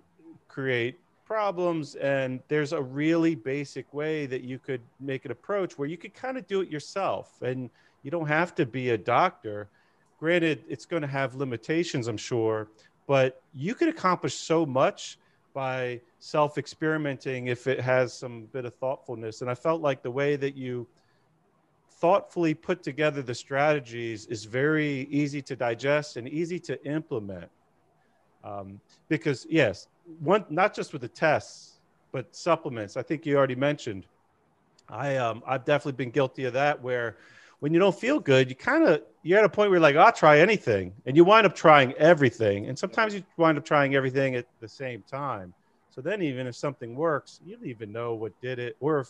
create 0.47 0.99
problems 1.25 1.95
and 1.95 2.39
there's 2.49 2.71
a 2.71 2.79
really 2.81 3.33
basic 3.33 3.91
way 3.95 4.27
that 4.27 4.43
you 4.43 4.59
could 4.59 4.81
make 4.99 5.25
an 5.25 5.31
approach 5.31 5.75
where 5.75 5.87
you 5.87 5.97
could 5.97 6.13
kind 6.13 6.37
of 6.37 6.45
do 6.45 6.61
it 6.61 6.69
yourself 6.69 7.41
and 7.41 7.71
you 8.03 8.11
don't 8.11 8.27
have 8.27 8.53
to 8.53 8.63
be 8.63 8.91
a 8.91 8.97
doctor. 8.97 9.67
Granted 10.19 10.63
it's 10.69 10.85
going 10.85 11.01
to 11.01 11.07
have 11.07 11.33
limitations 11.33 12.07
i'm 12.07 12.17
sure 12.17 12.67
but 13.07 13.41
you 13.55 13.73
could 13.73 13.89
accomplish 13.89 14.35
so 14.35 14.67
much 14.67 15.17
by 15.55 15.99
self 16.19 16.59
experimenting 16.59 17.47
if 17.47 17.65
it 17.65 17.79
has 17.79 18.13
some 18.13 18.45
bit 18.53 18.65
of 18.65 18.75
thoughtfulness 18.75 19.41
and 19.41 19.49
i 19.49 19.55
felt 19.55 19.81
like 19.81 20.03
the 20.03 20.11
way 20.11 20.35
that 20.35 20.55
you 20.55 20.87
thoughtfully 22.05 22.53
put 22.53 22.83
together 22.83 23.23
the 23.23 23.33
strategies 23.33 24.27
is 24.27 24.45
very 24.45 25.07
easy 25.09 25.41
to 25.41 25.55
digest 25.55 26.17
and 26.17 26.29
easy 26.29 26.59
to 26.59 26.73
implement. 26.85 27.49
Um, 28.43 28.79
because 29.09 29.47
yes, 29.49 29.87
one 30.19 30.45
not 30.51 30.75
just 30.75 30.93
with 30.93 31.01
the 31.01 31.07
tests, 31.07 31.79
but 32.11 32.35
supplements. 32.35 32.95
I 32.95 33.01
think 33.01 33.25
you 33.25 33.35
already 33.35 33.55
mentioned. 33.55 34.05
I 34.87 35.15
um, 35.15 35.41
I've 35.47 35.65
definitely 35.65 35.93
been 35.93 36.11
guilty 36.11 36.43
of 36.43 36.53
that 36.53 36.79
where 36.79 37.17
when 37.59 37.73
you 37.73 37.79
don't 37.79 37.99
feel 37.99 38.19
good, 38.19 38.51
you 38.51 38.55
kind 38.55 38.83
of 38.87 39.01
you're 39.23 39.39
at 39.39 39.45
a 39.45 39.49
point 39.49 39.71
where 39.71 39.77
you're 39.77 39.89
like, 39.89 39.95
I'll 39.95 40.11
try 40.11 40.37
anything, 40.37 40.93
and 41.07 41.17
you 41.17 41.23
wind 41.23 41.47
up 41.47 41.55
trying 41.55 41.91
everything, 41.93 42.67
and 42.67 42.77
sometimes 42.77 43.15
you 43.15 43.23
wind 43.37 43.57
up 43.57 43.65
trying 43.65 43.95
everything 43.95 44.35
at 44.35 44.45
the 44.61 44.67
same 44.67 45.03
time. 45.09 45.55
So 45.89 46.01
then, 46.01 46.21
even 46.21 46.45
if 46.45 46.55
something 46.55 46.93
works, 46.93 47.39
you 47.43 47.55
don't 47.55 47.65
even 47.65 47.91
know 47.91 48.13
what 48.13 48.39
did 48.43 48.59
it, 48.59 48.77
or 48.79 48.99
if 48.99 49.09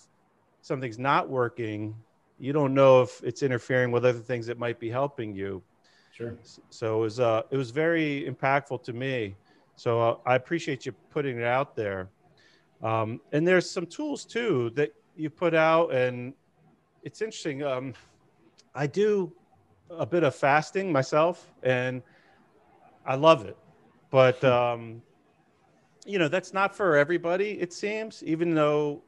something's 0.61 0.97
not 0.97 1.27
working, 1.27 1.93
you 2.39 2.53
don't 2.53 2.73
know 2.73 3.01
if 3.01 3.21
it's 3.23 3.43
interfering 3.43 3.91
with 3.91 4.05
other 4.05 4.19
things 4.19 4.45
that 4.47 4.57
might 4.57 4.79
be 4.79 4.89
helping 4.89 5.33
you. 5.35 5.61
Sure. 6.11 6.37
So 6.69 6.97
it 6.97 7.01
was 7.01 7.19
uh, 7.19 7.41
it 7.51 7.57
was 7.57 7.71
very 7.71 8.25
impactful 8.29 8.83
to 8.83 8.93
me. 8.93 9.35
So 9.75 10.01
uh, 10.01 10.17
I 10.25 10.35
appreciate 10.35 10.85
you 10.85 10.93
putting 11.09 11.39
it 11.39 11.43
out 11.43 11.75
there. 11.75 12.09
Um, 12.81 13.19
and 13.31 13.47
there's 13.47 13.69
some 13.69 13.85
tools 13.85 14.25
too 14.25 14.71
that 14.75 14.93
you 15.15 15.29
put 15.29 15.53
out, 15.53 15.93
and 15.93 16.33
it's 17.03 17.21
interesting. 17.21 17.63
Um, 17.63 17.93
I 18.73 18.87
do 18.87 19.31
a 19.89 20.05
bit 20.05 20.23
of 20.23 20.35
fasting 20.35 20.91
myself, 20.91 21.51
and 21.63 22.01
I 23.05 23.15
love 23.15 23.45
it. 23.45 23.57
But 24.09 24.39
hmm. 24.39 24.45
um, 24.47 25.01
you 26.05 26.19
know, 26.19 26.27
that's 26.27 26.53
not 26.53 26.75
for 26.75 26.95
everybody. 26.95 27.59
It 27.59 27.73
seems, 27.73 28.23
even 28.23 28.53
though 28.53 29.01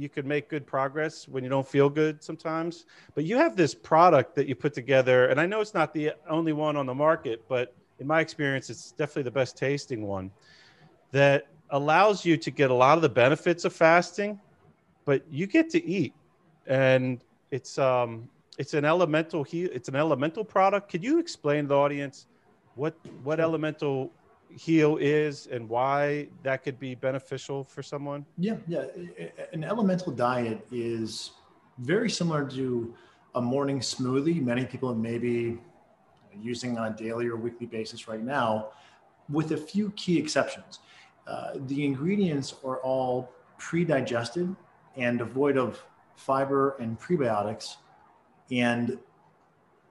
you 0.00 0.08
could 0.08 0.26
make 0.26 0.48
good 0.48 0.66
progress 0.66 1.28
when 1.28 1.44
you 1.44 1.50
don't 1.50 1.66
feel 1.66 1.90
good 1.90 2.22
sometimes. 2.22 2.86
But 3.14 3.24
you 3.24 3.36
have 3.36 3.54
this 3.54 3.74
product 3.74 4.34
that 4.36 4.46
you 4.46 4.54
put 4.54 4.72
together, 4.72 5.26
and 5.26 5.40
I 5.40 5.46
know 5.46 5.60
it's 5.60 5.74
not 5.74 5.92
the 5.92 6.12
only 6.28 6.52
one 6.52 6.76
on 6.76 6.86
the 6.86 6.94
market, 6.94 7.44
but 7.48 7.74
in 7.98 8.06
my 8.06 8.20
experience, 8.20 8.70
it's 8.70 8.92
definitely 8.92 9.24
the 9.24 9.30
best 9.30 9.58
tasting 9.58 10.06
one 10.06 10.30
that 11.12 11.46
allows 11.70 12.24
you 12.24 12.36
to 12.36 12.50
get 12.50 12.70
a 12.70 12.74
lot 12.74 12.96
of 12.96 13.02
the 13.02 13.08
benefits 13.08 13.64
of 13.64 13.72
fasting, 13.72 14.40
but 15.04 15.22
you 15.30 15.46
get 15.46 15.70
to 15.70 15.84
eat, 15.84 16.14
and 16.66 17.22
it's 17.50 17.78
um 17.78 18.28
it's 18.58 18.74
an 18.74 18.84
elemental 18.84 19.42
he 19.42 19.64
it's 19.64 19.88
an 19.88 19.96
elemental 19.96 20.44
product. 20.44 20.90
Could 20.90 21.04
you 21.04 21.18
explain 21.18 21.64
to 21.64 21.68
the 21.68 21.76
audience 21.76 22.26
what 22.74 22.94
what 23.22 23.40
elemental 23.40 24.10
heal 24.52 24.98
is 25.00 25.46
and 25.46 25.68
why 25.68 26.28
that 26.42 26.62
could 26.64 26.78
be 26.78 26.94
beneficial 26.94 27.64
for 27.64 27.82
someone? 27.82 28.26
Yeah, 28.36 28.56
yeah. 28.66 28.84
An 29.52 29.64
elemental 29.64 30.12
diet 30.12 30.66
is 30.70 31.32
very 31.78 32.10
similar 32.10 32.44
to 32.50 32.94
a 33.34 33.40
morning 33.40 33.80
smoothie. 33.80 34.42
Many 34.42 34.64
people 34.66 34.94
may 34.94 35.18
be 35.18 35.58
using 36.40 36.78
on 36.78 36.92
a 36.92 36.96
daily 36.96 37.26
or 37.26 37.36
weekly 37.36 37.66
basis 37.66 38.08
right 38.08 38.22
now, 38.22 38.70
with 39.28 39.52
a 39.52 39.56
few 39.56 39.90
key 39.92 40.18
exceptions. 40.18 40.80
uh, 41.30 41.52
the 41.66 41.84
ingredients 41.84 42.54
are 42.64 42.78
all 42.78 43.30
pre-digested 43.58 44.54
and 44.96 45.18
devoid 45.18 45.56
of 45.56 45.82
fiber 46.16 46.76
and 46.80 46.98
prebiotics. 46.98 47.76
And 48.50 48.98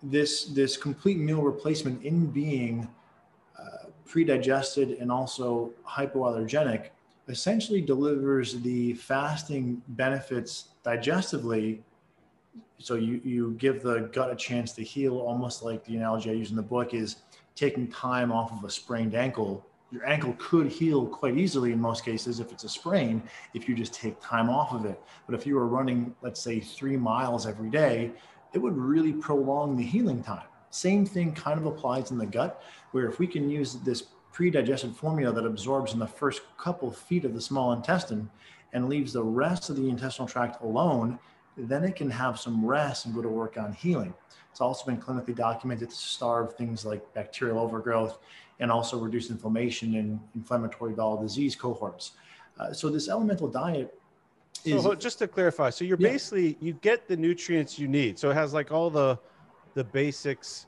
this, 0.03 0.45
this 0.45 0.75
complete 0.75 1.17
meal 1.17 1.41
replacement 1.41 2.03
in 2.03 2.27
being 2.27 2.89
pre-digested 4.09 4.97
and 4.99 5.11
also 5.11 5.71
hypoallergenic 5.87 6.89
essentially 7.27 7.79
delivers 7.79 8.59
the 8.61 8.93
fasting 8.93 9.81
benefits 9.89 10.69
digestively. 10.83 11.79
So 12.79 12.95
you, 12.95 13.21
you 13.23 13.55
give 13.59 13.83
the 13.83 14.09
gut 14.11 14.31
a 14.31 14.35
chance 14.35 14.71
to 14.73 14.83
heal, 14.83 15.19
almost 15.19 15.61
like 15.61 15.85
the 15.85 15.95
analogy 15.95 16.31
I 16.31 16.33
use 16.33 16.49
in 16.49 16.55
the 16.55 16.63
book 16.63 16.95
is 16.95 17.17
taking 17.55 17.87
time 17.87 18.31
off 18.31 18.51
of 18.51 18.63
a 18.63 18.69
sprained 18.69 19.13
ankle. 19.13 19.63
Your 19.91 20.05
ankle 20.07 20.35
could 20.39 20.67
heal 20.67 21.05
quite 21.05 21.37
easily 21.37 21.71
in 21.71 21.79
most 21.79 22.03
cases 22.03 22.39
if 22.39 22.51
it's 22.51 22.63
a 22.63 22.69
sprain, 22.69 23.21
if 23.53 23.69
you 23.69 23.75
just 23.75 23.93
take 23.93 24.19
time 24.21 24.49
off 24.49 24.73
of 24.73 24.85
it. 24.85 24.99
But 25.27 25.35
if 25.35 25.45
you 25.45 25.55
were 25.55 25.67
running, 25.67 26.15
let's 26.23 26.41
say, 26.41 26.59
three 26.59 26.97
miles 26.97 27.45
every 27.45 27.69
day, 27.69 28.11
it 28.53 28.59
would 28.59 28.75
really 28.75 29.13
prolong 29.13 29.75
the 29.75 29.83
healing 29.83 30.23
time. 30.23 30.47
Same 30.69 31.05
thing 31.05 31.33
kind 31.33 31.59
of 31.59 31.65
applies 31.65 32.11
in 32.11 32.17
the 32.17 32.25
gut, 32.25 32.61
where 32.91 33.07
if 33.07 33.19
we 33.19 33.27
can 33.27 33.49
use 33.49 33.75
this 33.75 34.03
pre-digested 34.31 34.95
formula 34.95 35.33
that 35.33 35.45
absorbs 35.45 35.93
in 35.93 35.99
the 35.99 36.07
first 36.07 36.41
couple 36.57 36.91
feet 36.91 37.25
of 37.25 37.33
the 37.33 37.41
small 37.41 37.73
intestine 37.73 38.29
and 38.73 38.87
leaves 38.87 39.13
the 39.13 39.23
rest 39.23 39.69
of 39.69 39.75
the 39.75 39.89
intestinal 39.89 40.27
tract 40.27 40.61
alone, 40.61 41.17
then 41.57 41.83
it 41.83 41.95
can 41.95 42.09
have 42.09 42.39
some 42.39 42.65
rest 42.65 43.05
and 43.05 43.15
go 43.15 43.21
to 43.21 43.27
work 43.27 43.57
on 43.57 43.73
healing. 43.73 44.13
It's 44.51 44.61
also 44.61 44.85
been 44.85 44.99
clinically 44.99 45.35
documented 45.35 45.89
to 45.89 45.95
starve 45.95 46.55
things 46.55 46.85
like 46.85 47.13
bacterial 47.13 47.59
overgrowth 47.59 48.19
and 48.59 48.71
also 48.71 48.97
reduce 48.97 49.29
inflammation 49.29 49.95
in 49.95 50.19
inflammatory 50.35 50.93
bowel 50.93 51.21
disease 51.21 51.55
cohorts. 51.55 52.11
Uh, 52.59 52.73
so 52.73 52.89
this 52.89 53.09
elemental 53.09 53.47
diet 53.47 53.99
is 54.65 54.83
so 54.83 54.93
just 54.93 55.19
to 55.19 55.27
clarify, 55.27 55.69
so 55.69 55.85
you're 55.85 55.97
yeah. 55.99 56.09
basically 56.09 56.57
you 56.59 56.73
get 56.73 57.07
the 57.07 57.15
nutrients 57.15 57.79
you 57.79 57.87
need. 57.87 58.19
So 58.19 58.29
it 58.29 58.33
has 58.33 58.53
like 58.53 58.71
all 58.71 58.89
the 58.89 59.17
the 59.73 59.83
basics, 59.83 60.65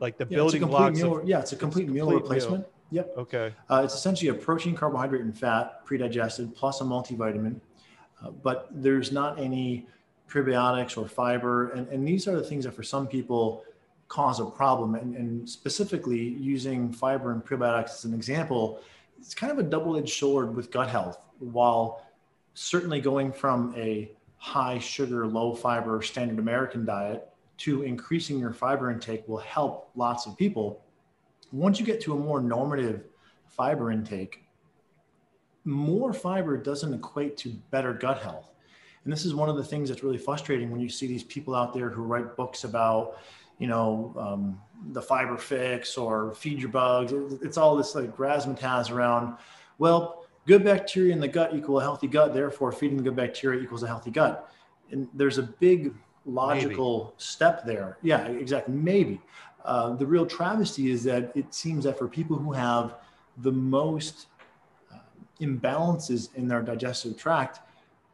like 0.00 0.16
the 0.18 0.26
yeah, 0.28 0.36
building 0.36 0.64
blocks. 0.66 0.98
Meal, 0.98 1.18
of, 1.18 1.28
yeah, 1.28 1.40
it's 1.40 1.52
a 1.52 1.56
complete, 1.56 1.88
meal 1.88 2.06
complete 2.06 2.22
replacement. 2.22 2.62
Meal. 2.62 2.70
Yep. 2.90 3.14
Okay. 3.18 3.54
Uh, 3.70 3.82
it's 3.84 3.94
essentially 3.94 4.28
a 4.28 4.34
protein, 4.34 4.76
carbohydrate, 4.76 5.22
and 5.22 5.36
fat 5.36 5.84
pre-digested 5.84 6.54
plus 6.54 6.80
a 6.80 6.84
multivitamin, 6.84 7.60
uh, 8.22 8.30
but 8.30 8.68
there's 8.70 9.10
not 9.10 9.40
any 9.40 9.86
prebiotics 10.28 10.96
or 10.96 11.08
fiber, 11.08 11.70
and, 11.70 11.88
and 11.88 12.06
these 12.06 12.28
are 12.28 12.36
the 12.36 12.42
things 12.42 12.64
that 12.64 12.72
for 12.72 12.82
some 12.82 13.06
people 13.06 13.64
cause 14.08 14.38
a 14.38 14.44
problem. 14.44 14.94
And, 14.94 15.16
and 15.16 15.48
specifically, 15.48 16.20
using 16.20 16.92
fiber 16.92 17.32
and 17.32 17.44
prebiotics 17.44 17.94
as 17.94 18.04
an 18.04 18.14
example, 18.14 18.80
it's 19.18 19.34
kind 19.34 19.50
of 19.50 19.58
a 19.58 19.62
double-edged 19.62 20.10
sword 20.10 20.54
with 20.54 20.70
gut 20.70 20.88
health. 20.88 21.18
While 21.38 22.06
certainly 22.54 23.00
going 23.00 23.32
from 23.32 23.74
a 23.76 24.10
high 24.36 24.78
sugar, 24.78 25.26
low 25.26 25.54
fiber 25.54 26.00
standard 26.02 26.38
American 26.38 26.84
diet 26.84 27.28
to 27.58 27.82
increasing 27.82 28.38
your 28.38 28.52
fiber 28.52 28.90
intake 28.90 29.26
will 29.28 29.38
help 29.38 29.90
lots 29.94 30.26
of 30.26 30.36
people 30.36 30.84
once 31.54 31.78
you 31.78 31.86
get 31.86 32.00
to 32.00 32.12
a 32.12 32.16
more 32.16 32.40
normative 32.40 33.04
fiber 33.46 33.92
intake, 33.92 34.42
more 35.64 36.12
fiber 36.12 36.56
doesn't 36.56 36.92
equate 36.92 37.36
to 37.38 37.50
better 37.70 37.92
gut 37.92 38.18
health. 38.18 38.50
And 39.04 39.12
this 39.12 39.24
is 39.24 39.34
one 39.34 39.48
of 39.48 39.56
the 39.56 39.64
things 39.64 39.88
that's 39.88 40.02
really 40.02 40.18
frustrating 40.18 40.70
when 40.70 40.80
you 40.80 40.88
see 40.88 41.06
these 41.06 41.22
people 41.22 41.54
out 41.54 41.72
there 41.72 41.90
who 41.90 42.02
write 42.02 42.36
books 42.36 42.64
about, 42.64 43.18
you 43.58 43.68
know, 43.68 44.12
um, 44.18 44.60
the 44.92 45.00
fiber 45.00 45.36
fix 45.36 45.96
or 45.96 46.34
feed 46.34 46.58
your 46.58 46.70
bugs. 46.70 47.12
It's 47.40 47.56
all 47.56 47.76
this 47.76 47.94
like 47.94 48.16
razzmatazz 48.16 48.90
around, 48.90 49.36
well, 49.78 50.26
good 50.46 50.64
bacteria 50.64 51.12
in 51.12 51.20
the 51.20 51.28
gut 51.28 51.54
equal 51.54 51.78
a 51.78 51.82
healthy 51.82 52.08
gut. 52.08 52.34
Therefore, 52.34 52.72
feeding 52.72 52.96
the 52.96 53.04
good 53.04 53.16
bacteria 53.16 53.62
equals 53.62 53.82
a 53.84 53.86
healthy 53.86 54.10
gut. 54.10 54.50
And 54.90 55.08
there's 55.14 55.38
a 55.38 55.42
big 55.42 55.94
logical 56.26 57.04
maybe. 57.04 57.14
step 57.18 57.64
there. 57.64 57.98
Yeah, 58.02 58.26
exactly. 58.28 58.74
Maybe. 58.74 59.20
Uh, 59.64 59.94
the 59.94 60.06
real 60.06 60.26
travesty 60.26 60.90
is 60.90 61.04
that 61.04 61.32
it 61.34 61.54
seems 61.54 61.84
that 61.84 61.98
for 61.98 62.06
people 62.08 62.36
who 62.36 62.52
have 62.52 62.96
the 63.38 63.52
most 63.52 64.26
uh, 64.92 64.98
imbalances 65.40 66.34
in 66.34 66.48
their 66.48 66.62
digestive 66.62 67.16
tract 67.16 67.60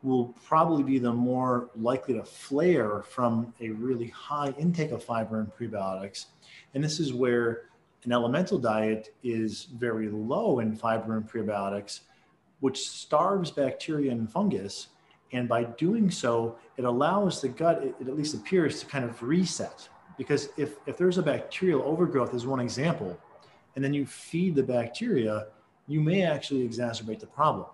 will 0.02 0.34
probably 0.44 0.82
be 0.82 0.98
the 0.98 1.12
more 1.12 1.68
likely 1.76 2.14
to 2.14 2.24
flare 2.24 3.02
from 3.02 3.52
a 3.61 3.70
really 3.70 4.08
high 4.08 4.52
intake 4.58 4.92
of 4.92 5.04
fiber 5.04 5.40
and 5.40 5.52
prebiotics. 5.52 6.26
And 6.74 6.82
this 6.82 7.00
is 7.00 7.12
where 7.12 7.62
an 8.04 8.12
elemental 8.12 8.58
diet 8.58 9.14
is 9.22 9.64
very 9.64 10.08
low 10.08 10.61
in 10.61 10.74
fiber 10.74 11.16
and 11.16 11.28
prebiotics, 11.28 12.00
which 12.61 12.88
starves 12.88 13.50
bacteria 13.50 14.11
and 14.12 14.30
fungus. 14.30 14.88
And 15.32 15.48
by 15.48 15.64
doing 15.64 16.10
so, 16.10 16.56
it 16.76 16.84
allows 16.84 17.40
the 17.40 17.48
gut, 17.48 17.82
it, 17.82 17.94
it 18.00 18.08
at 18.08 18.16
least 18.16 18.34
appears, 18.34 18.80
to 18.80 18.86
kind 18.86 19.04
of 19.04 19.22
reset 19.22 19.88
because 20.20 20.50
if, 20.58 20.76
if 20.84 20.98
there's 20.98 21.16
a 21.16 21.22
bacterial 21.22 21.80
overgrowth 21.82 22.34
as 22.34 22.46
one 22.46 22.60
example, 22.60 23.18
and 23.74 23.82
then 23.82 23.94
you 23.94 24.04
feed 24.04 24.54
the 24.54 24.62
bacteria, 24.62 25.46
you 25.86 25.98
may 25.98 26.24
actually 26.24 26.68
exacerbate 26.68 27.20
the 27.20 27.26
problem. 27.26 27.66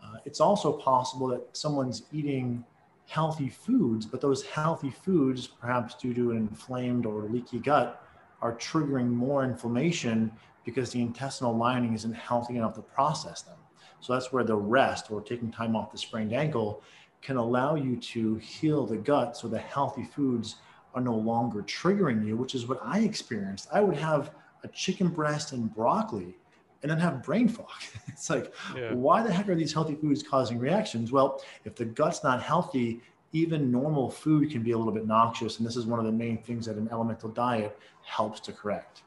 Uh, 0.00 0.18
it's 0.24 0.40
also 0.40 0.72
possible 0.72 1.26
that 1.26 1.44
someone's 1.56 2.04
eating 2.12 2.64
healthy 3.08 3.48
foods, 3.48 4.06
but 4.06 4.20
those 4.20 4.44
healthy 4.44 4.90
foods, 4.90 5.48
perhaps 5.48 5.96
due 5.96 6.14
to 6.14 6.30
an 6.30 6.36
inflamed 6.36 7.04
or 7.04 7.22
leaky 7.24 7.58
gut, 7.58 8.06
are 8.40 8.54
triggering 8.54 9.08
more 9.08 9.42
inflammation 9.42 10.30
because 10.64 10.90
the 10.92 11.00
intestinal 11.00 11.56
lining 11.56 11.94
isn't 11.94 12.14
healthy 12.14 12.56
enough 12.58 12.74
to 12.74 12.82
process 12.82 13.42
them. 13.42 13.56
So 14.02 14.12
that's 14.12 14.32
where 14.32 14.44
the 14.44 14.56
rest 14.56 15.10
or 15.10 15.20
taking 15.20 15.50
time 15.50 15.76
off 15.76 15.92
the 15.92 15.98
sprained 15.98 16.32
ankle 16.32 16.82
can 17.22 17.36
allow 17.36 17.76
you 17.76 17.96
to 17.96 18.34
heal 18.36 18.84
the 18.84 18.96
gut 18.96 19.36
so 19.36 19.46
the 19.46 19.58
healthy 19.58 20.02
foods 20.02 20.56
are 20.94 21.00
no 21.00 21.14
longer 21.14 21.62
triggering 21.62 22.26
you, 22.26 22.36
which 22.36 22.54
is 22.54 22.66
what 22.66 22.80
I 22.82 22.98
experienced. 22.98 23.68
I 23.72 23.80
would 23.80 23.96
have 23.96 24.32
a 24.64 24.68
chicken 24.68 25.08
breast 25.08 25.52
and 25.52 25.72
broccoli 25.72 26.36
and 26.82 26.90
then 26.90 26.98
have 26.98 27.22
brain 27.22 27.48
fog. 27.48 27.68
it's 28.08 28.28
like, 28.28 28.52
yeah. 28.76 28.92
why 28.92 29.22
the 29.22 29.32
heck 29.32 29.48
are 29.48 29.54
these 29.54 29.72
healthy 29.72 29.94
foods 29.94 30.22
causing 30.22 30.58
reactions? 30.58 31.12
Well, 31.12 31.40
if 31.64 31.76
the 31.76 31.84
gut's 31.84 32.24
not 32.24 32.42
healthy, 32.42 33.00
even 33.32 33.70
normal 33.70 34.10
food 34.10 34.50
can 34.50 34.64
be 34.64 34.72
a 34.72 34.78
little 34.78 34.92
bit 34.92 35.06
noxious. 35.06 35.58
And 35.58 35.66
this 35.66 35.76
is 35.76 35.86
one 35.86 36.00
of 36.00 36.04
the 36.04 36.12
main 36.12 36.38
things 36.38 36.66
that 36.66 36.76
an 36.76 36.88
elemental 36.90 37.28
diet 37.28 37.78
helps 38.04 38.40
to 38.40 38.52
correct. 38.52 39.02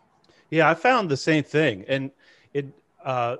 Yeah, 0.50 0.70
I 0.70 0.74
found 0.74 1.10
the 1.10 1.18
same 1.18 1.44
thing. 1.44 1.84
And 1.88 2.12
it, 2.54 2.68
uh, 3.04 3.38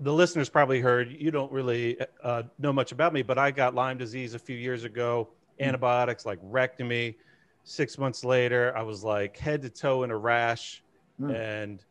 the 0.00 0.12
listeners 0.12 0.48
probably 0.48 0.80
heard 0.80 1.10
you 1.10 1.30
don't 1.30 1.50
really 1.50 1.98
uh, 2.22 2.42
know 2.58 2.72
much 2.72 2.92
about 2.92 3.12
me, 3.12 3.22
but 3.22 3.38
I 3.38 3.50
got 3.50 3.74
Lyme 3.74 3.98
disease 3.98 4.34
a 4.34 4.38
few 4.38 4.56
years 4.56 4.84
ago 4.84 5.28
antibiotics 5.60 6.26
like 6.26 6.38
wrecked 6.42 6.80
me. 6.80 7.16
Six 7.64 7.98
months 7.98 8.24
later, 8.24 8.76
I 8.76 8.82
was 8.82 9.04
like 9.04 9.36
head 9.36 9.62
to 9.62 9.70
toe 9.70 10.02
in 10.02 10.10
a 10.10 10.16
rash, 10.16 10.82
mm. 11.20 11.34
and 11.34 11.84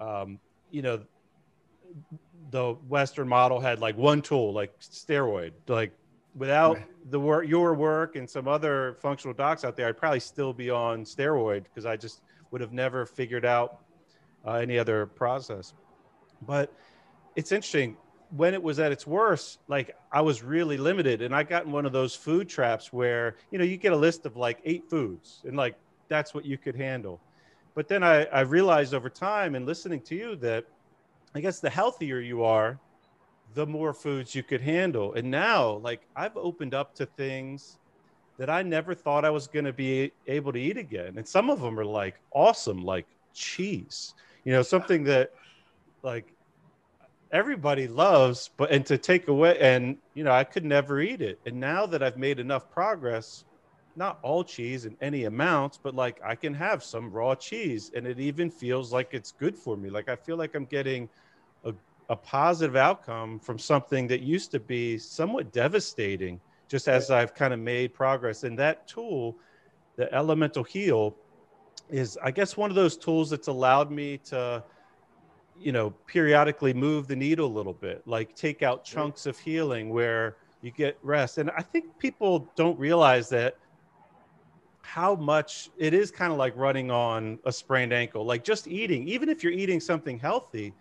um, 0.00 0.40
you 0.70 0.82
know, 0.82 1.00
the 2.50 2.72
Western 2.88 3.28
model 3.28 3.60
had 3.60 3.78
like 3.78 3.96
one 3.96 4.20
tool, 4.20 4.52
like 4.52 4.78
steroid. 4.80 5.52
Like 5.68 5.92
without 6.34 6.76
right. 6.76 7.10
the 7.10 7.20
work, 7.20 7.46
your 7.48 7.74
work, 7.74 8.16
and 8.16 8.28
some 8.28 8.48
other 8.48 8.96
functional 9.00 9.32
docs 9.32 9.64
out 9.64 9.76
there, 9.76 9.86
I'd 9.88 9.96
probably 9.96 10.20
still 10.20 10.52
be 10.52 10.70
on 10.70 11.04
steroid 11.04 11.64
because 11.64 11.86
I 11.86 11.96
just 11.96 12.22
would 12.50 12.60
have 12.60 12.72
never 12.72 13.06
figured 13.06 13.44
out 13.44 13.78
uh, 14.44 14.54
any 14.54 14.76
other 14.78 15.06
process. 15.06 15.72
But 16.42 16.74
it's 17.36 17.52
interesting 17.52 17.96
when 18.36 18.54
it 18.54 18.62
was 18.62 18.78
at 18.78 18.92
its 18.92 19.06
worst, 19.06 19.58
like 19.68 19.94
I 20.10 20.22
was 20.22 20.42
really 20.42 20.78
limited, 20.78 21.20
and 21.20 21.34
I 21.34 21.42
got 21.42 21.66
in 21.66 21.72
one 21.72 21.84
of 21.84 21.92
those 21.92 22.14
food 22.14 22.48
traps 22.48 22.92
where 22.92 23.36
you 23.50 23.58
know 23.58 23.64
you 23.64 23.76
get 23.76 23.92
a 23.92 23.96
list 23.96 24.24
of 24.24 24.36
like 24.36 24.60
eight 24.64 24.88
foods, 24.88 25.42
and 25.44 25.56
like 25.56 25.76
that's 26.08 26.34
what 26.34 26.44
you 26.44 26.56
could 26.56 26.74
handle. 26.74 27.20
But 27.74 27.88
then 27.88 28.02
I, 28.02 28.24
I 28.26 28.40
realized 28.40 28.94
over 28.94 29.10
time 29.10 29.54
and 29.54 29.66
listening 29.66 30.00
to 30.02 30.14
you 30.14 30.36
that 30.36 30.64
I 31.34 31.40
guess 31.40 31.60
the 31.60 31.70
healthier 31.70 32.20
you 32.20 32.42
are, 32.42 32.78
the 33.54 33.66
more 33.66 33.92
foods 33.94 34.34
you 34.34 34.42
could 34.42 34.60
handle. 34.60 35.14
And 35.14 35.30
now, 35.30 35.72
like 35.76 36.02
I've 36.16 36.36
opened 36.36 36.74
up 36.74 36.94
to 36.96 37.06
things 37.06 37.78
that 38.38 38.48
I 38.48 38.62
never 38.62 38.94
thought 38.94 39.24
I 39.24 39.30
was 39.30 39.46
going 39.46 39.66
to 39.66 39.72
be 39.74 40.10
able 40.26 40.52
to 40.52 40.60
eat 40.60 40.78
again, 40.78 41.14
and 41.18 41.28
some 41.28 41.50
of 41.50 41.60
them 41.60 41.78
are 41.78 41.84
like 41.84 42.16
awesome, 42.32 42.82
like 42.82 43.06
cheese. 43.34 44.14
You 44.44 44.52
know, 44.52 44.62
something 44.62 45.04
that 45.04 45.32
like 46.02 46.32
everybody 47.32 47.88
loves, 47.88 48.50
but 48.56 48.70
and 48.70 48.84
to 48.86 48.98
take 48.98 49.28
away 49.28 49.58
and 49.58 49.96
you 50.14 50.22
know, 50.22 50.32
I 50.32 50.44
could 50.44 50.64
never 50.64 51.00
eat 51.00 51.22
it. 51.22 51.40
And 51.46 51.58
now 51.58 51.86
that 51.86 52.02
I've 52.02 52.18
made 52.18 52.38
enough 52.38 52.70
progress, 52.70 53.44
not 53.96 54.18
all 54.22 54.44
cheese 54.44 54.84
in 54.84 54.96
any 55.00 55.24
amounts, 55.24 55.78
but 55.82 55.94
like 55.94 56.20
I 56.24 56.34
can 56.34 56.54
have 56.54 56.84
some 56.84 57.10
raw 57.10 57.34
cheese 57.34 57.90
and 57.94 58.06
it 58.06 58.20
even 58.20 58.50
feels 58.50 58.92
like 58.92 59.08
it's 59.12 59.32
good 59.32 59.56
for 59.56 59.76
me. 59.76 59.90
Like 59.90 60.08
I 60.08 60.16
feel 60.16 60.36
like 60.36 60.54
I'm 60.54 60.66
getting 60.66 61.08
a, 61.64 61.72
a 62.08 62.16
positive 62.16 62.76
outcome 62.76 63.38
from 63.38 63.58
something 63.58 64.06
that 64.08 64.20
used 64.20 64.50
to 64.52 64.60
be 64.60 64.98
somewhat 64.98 65.52
devastating 65.52 66.40
just 66.68 66.88
as 66.88 67.10
I've 67.10 67.34
kind 67.34 67.52
of 67.52 67.60
made 67.60 67.92
progress. 67.92 68.44
And 68.44 68.58
that 68.58 68.88
tool, 68.88 69.36
the 69.96 70.12
elemental 70.14 70.64
heal, 70.64 71.14
is 71.90 72.18
I 72.22 72.30
guess 72.30 72.56
one 72.56 72.70
of 72.70 72.76
those 72.76 72.96
tools 72.96 73.28
that's 73.28 73.48
allowed 73.48 73.90
me 73.90 74.16
to 74.24 74.64
you 75.58 75.72
know, 75.72 75.90
periodically 76.06 76.74
move 76.74 77.06
the 77.06 77.16
needle 77.16 77.46
a 77.46 77.54
little 77.54 77.72
bit, 77.72 78.02
like 78.06 78.34
take 78.34 78.62
out 78.62 78.84
chunks 78.84 79.26
of 79.26 79.38
healing 79.38 79.90
where 79.90 80.36
you 80.60 80.70
get 80.70 80.98
rest. 81.02 81.38
And 81.38 81.50
I 81.56 81.62
think 81.62 81.98
people 81.98 82.50
don't 82.56 82.78
realize 82.78 83.28
that 83.30 83.56
how 84.82 85.14
much 85.14 85.70
it 85.78 85.94
is 85.94 86.10
kind 86.10 86.32
of 86.32 86.38
like 86.38 86.56
running 86.56 86.90
on 86.90 87.38
a 87.44 87.52
sprained 87.52 87.92
ankle, 87.92 88.24
like 88.24 88.44
just 88.44 88.66
eating, 88.68 89.06
even 89.08 89.28
if 89.28 89.42
you're 89.42 89.52
eating 89.52 89.80
something 89.80 90.18
healthy, 90.18 90.74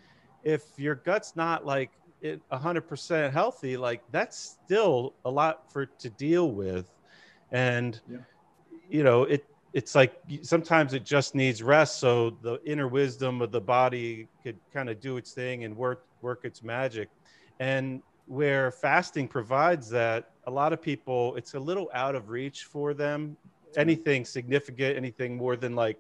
if 0.44 0.64
your 0.78 0.96
gut's 0.96 1.36
not 1.36 1.66
like 1.66 1.92
it 2.22 2.42
100% 2.52 3.32
healthy, 3.32 3.78
like 3.78 4.02
that's 4.12 4.38
still 4.66 5.14
a 5.26 5.30
lot 5.30 5.72
for 5.72 5.86
to 5.86 6.10
deal 6.10 6.52
with. 6.52 6.92
And, 7.52 8.00
yeah. 8.10 8.18
you 8.90 9.04
know, 9.04 9.24
it, 9.24 9.46
it's 9.74 9.96
like 9.96 10.14
sometimes 10.42 10.94
it 10.94 11.06
just 11.06 11.34
needs 11.34 11.64
rest 11.64 12.00
so 12.00 12.32
the 12.42 12.60
inner 12.66 12.88
wisdom 12.88 13.42
of 13.42 13.52
the 13.52 13.62
body 13.62 14.28
could 14.44 14.58
kind 14.74 14.90
of 14.90 15.00
do 15.00 15.18
its 15.18 15.32
thing 15.32 15.64
and 15.64 15.76
work 15.76 16.06
work 16.22 16.42
its 16.44 16.64
magic. 16.64 17.10
And 17.60 18.02
where 18.28 18.72
fasting 18.72 19.28
provides 19.28 19.90
that 19.90 20.32
a 20.46 20.52
lot 20.52 20.74
of 20.74 20.82
people 20.82 21.36
it's 21.36 21.54
a 21.54 21.60
little 21.60 21.90
out 21.94 22.16
of 22.16 22.30
reach 22.30 22.66
for 22.66 22.94
them. 22.94 23.38
Anything 23.78 24.26
significant 24.26 24.98
anything 24.98 25.38
more 25.38 25.56
than 25.56 25.76
like 25.76 26.00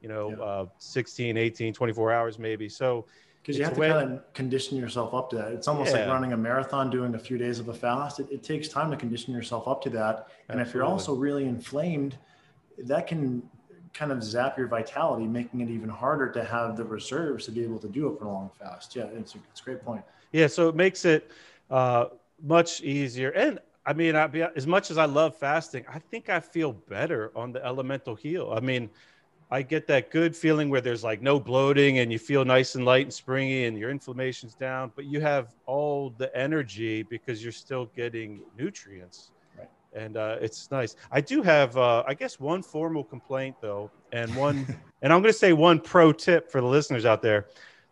you 0.00 0.08
know 0.08 0.30
yeah. 0.30 0.42
uh, 0.42 0.66
16 0.78 1.36
18 1.36 1.74
24 1.74 2.12
hours 2.12 2.38
maybe. 2.38 2.68
So 2.68 3.04
because 3.42 3.58
you 3.58 3.64
have 3.64 3.74
to 3.74 3.80
way, 3.80 3.90
kind 3.90 4.12
of 4.14 4.32
condition 4.32 4.78
yourself 4.78 5.12
up 5.12 5.28
to 5.30 5.36
that. 5.36 5.52
It's 5.52 5.68
almost 5.68 5.92
yeah. 5.92 6.00
like 6.00 6.08
running 6.08 6.32
a 6.32 6.36
marathon 6.36 6.90
doing 6.90 7.14
a 7.14 7.18
few 7.18 7.36
days 7.36 7.58
of 7.58 7.68
a 7.68 7.74
fast. 7.74 8.20
It, 8.20 8.28
it 8.30 8.42
takes 8.42 8.68
time 8.68 8.90
to 8.92 8.96
condition 8.96 9.34
yourself 9.34 9.66
up 9.66 9.82
to 9.82 9.90
that. 9.90 10.28
And 10.48 10.60
Absolutely. 10.60 10.62
if 10.62 10.74
you're 10.74 10.84
also 10.84 11.14
really 11.14 11.44
inflamed 11.44 12.16
that 12.78 13.06
can 13.06 13.42
kind 13.94 14.12
of 14.12 14.22
zap 14.22 14.56
your 14.56 14.66
vitality, 14.66 15.26
making 15.26 15.60
it 15.60 15.68
even 15.68 15.88
harder 15.88 16.30
to 16.32 16.44
have 16.44 16.76
the 16.76 16.84
reserves 16.84 17.44
to 17.44 17.50
be 17.50 17.62
able 17.62 17.78
to 17.78 17.88
do 17.88 18.08
a 18.08 18.10
prolonged 18.10 18.54
fast. 18.54 18.96
Yeah, 18.96 19.04
it's 19.04 19.34
a, 19.34 19.38
it's 19.50 19.60
a 19.60 19.64
great 19.64 19.84
point. 19.84 20.02
Yeah, 20.32 20.46
so 20.46 20.68
it 20.68 20.74
makes 20.74 21.04
it 21.04 21.30
uh, 21.70 22.06
much 22.42 22.80
easier. 22.80 23.30
And 23.30 23.58
I 23.84 23.92
mean, 23.92 24.16
I 24.16 24.26
be, 24.26 24.42
as 24.42 24.66
much 24.66 24.90
as 24.90 24.98
I 24.98 25.04
love 25.04 25.36
fasting, 25.36 25.84
I 25.88 25.98
think 25.98 26.28
I 26.28 26.40
feel 26.40 26.72
better 26.72 27.32
on 27.36 27.52
the 27.52 27.64
elemental 27.64 28.14
heal. 28.14 28.52
I 28.56 28.60
mean, 28.60 28.88
I 29.50 29.60
get 29.60 29.86
that 29.88 30.10
good 30.10 30.34
feeling 30.34 30.70
where 30.70 30.80
there's 30.80 31.04
like 31.04 31.20
no 31.20 31.38
bloating 31.38 31.98
and 31.98 32.10
you 32.10 32.18
feel 32.18 32.44
nice 32.44 32.74
and 32.74 32.86
light 32.86 33.04
and 33.04 33.12
springy 33.12 33.66
and 33.66 33.76
your 33.76 33.90
inflammation's 33.90 34.54
down, 34.54 34.92
but 34.96 35.04
you 35.04 35.20
have 35.20 35.48
all 35.66 36.10
the 36.16 36.34
energy 36.34 37.02
because 37.02 37.42
you're 37.42 37.52
still 37.52 37.90
getting 37.94 38.40
nutrients 38.56 39.30
and 39.94 40.16
uh, 40.16 40.36
it's 40.40 40.70
nice. 40.70 40.96
I 41.10 41.20
do 41.20 41.42
have, 41.42 41.76
uh, 41.76 42.02
I 42.06 42.14
guess, 42.14 42.40
one 42.40 42.62
formal 42.62 43.04
complaint 43.04 43.56
though, 43.60 43.90
and 44.12 44.34
one, 44.34 44.66
and 45.02 45.12
I'm 45.12 45.20
going 45.20 45.32
to 45.32 45.38
say 45.38 45.52
one 45.52 45.80
pro 45.80 46.12
tip 46.12 46.50
for 46.50 46.60
the 46.60 46.66
listeners 46.66 47.04
out 47.04 47.22
there. 47.22 47.46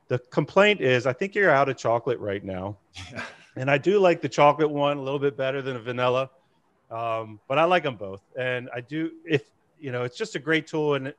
The 0.08 0.18
complaint 0.18 0.80
is, 0.80 1.06
I 1.06 1.12
think 1.12 1.34
you're 1.34 1.50
out 1.50 1.68
of 1.68 1.76
chocolate 1.76 2.18
right 2.18 2.44
now, 2.44 2.76
yeah. 3.12 3.24
and 3.56 3.70
I 3.70 3.78
do 3.78 3.98
like 3.98 4.20
the 4.20 4.28
chocolate 4.28 4.70
one 4.70 4.96
a 4.96 5.02
little 5.02 5.20
bit 5.20 5.36
better 5.36 5.62
than 5.62 5.76
a 5.76 5.80
vanilla, 5.80 6.30
um, 6.90 7.38
but 7.48 7.58
I 7.58 7.64
like 7.64 7.84
them 7.84 7.96
both, 7.96 8.22
and 8.36 8.68
I 8.74 8.80
do 8.80 9.12
if 9.24 9.42
you 9.80 9.92
know, 9.92 10.04
it's 10.04 10.16
just 10.16 10.34
a 10.34 10.38
great 10.38 10.66
tool, 10.66 10.94
and 10.94 11.14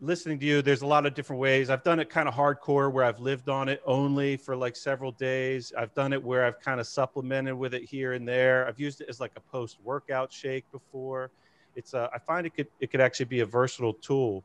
listening 0.00 0.38
to 0.38 0.46
you, 0.46 0.62
there's 0.62 0.82
a 0.82 0.86
lot 0.86 1.06
of 1.06 1.14
different 1.14 1.40
ways. 1.40 1.70
I've 1.70 1.82
done 1.82 1.98
it 1.98 2.08
kind 2.08 2.28
of 2.28 2.34
hardcore 2.34 2.90
where 2.92 3.04
I've 3.04 3.18
lived 3.20 3.48
on 3.48 3.68
it 3.68 3.82
only 3.84 4.36
for 4.36 4.56
like 4.56 4.76
several 4.76 5.12
days. 5.12 5.72
I've 5.76 5.92
done 5.94 6.12
it 6.12 6.22
where 6.22 6.44
I've 6.44 6.60
kind 6.60 6.80
of 6.80 6.86
supplemented 6.86 7.54
with 7.54 7.74
it 7.74 7.84
here 7.84 8.12
and 8.12 8.26
there. 8.26 8.66
I've 8.66 8.78
used 8.78 9.00
it 9.00 9.08
as 9.08 9.20
like 9.20 9.32
a 9.36 9.40
post 9.40 9.78
workout 9.82 10.32
shake 10.32 10.70
before. 10.70 11.30
It's 11.74 11.94
a, 11.94 12.10
I 12.14 12.18
find 12.18 12.46
it 12.46 12.54
could 12.54 12.68
it 12.80 12.90
could 12.90 13.00
actually 13.00 13.26
be 13.26 13.40
a 13.40 13.46
versatile 13.46 13.94
tool. 13.94 14.44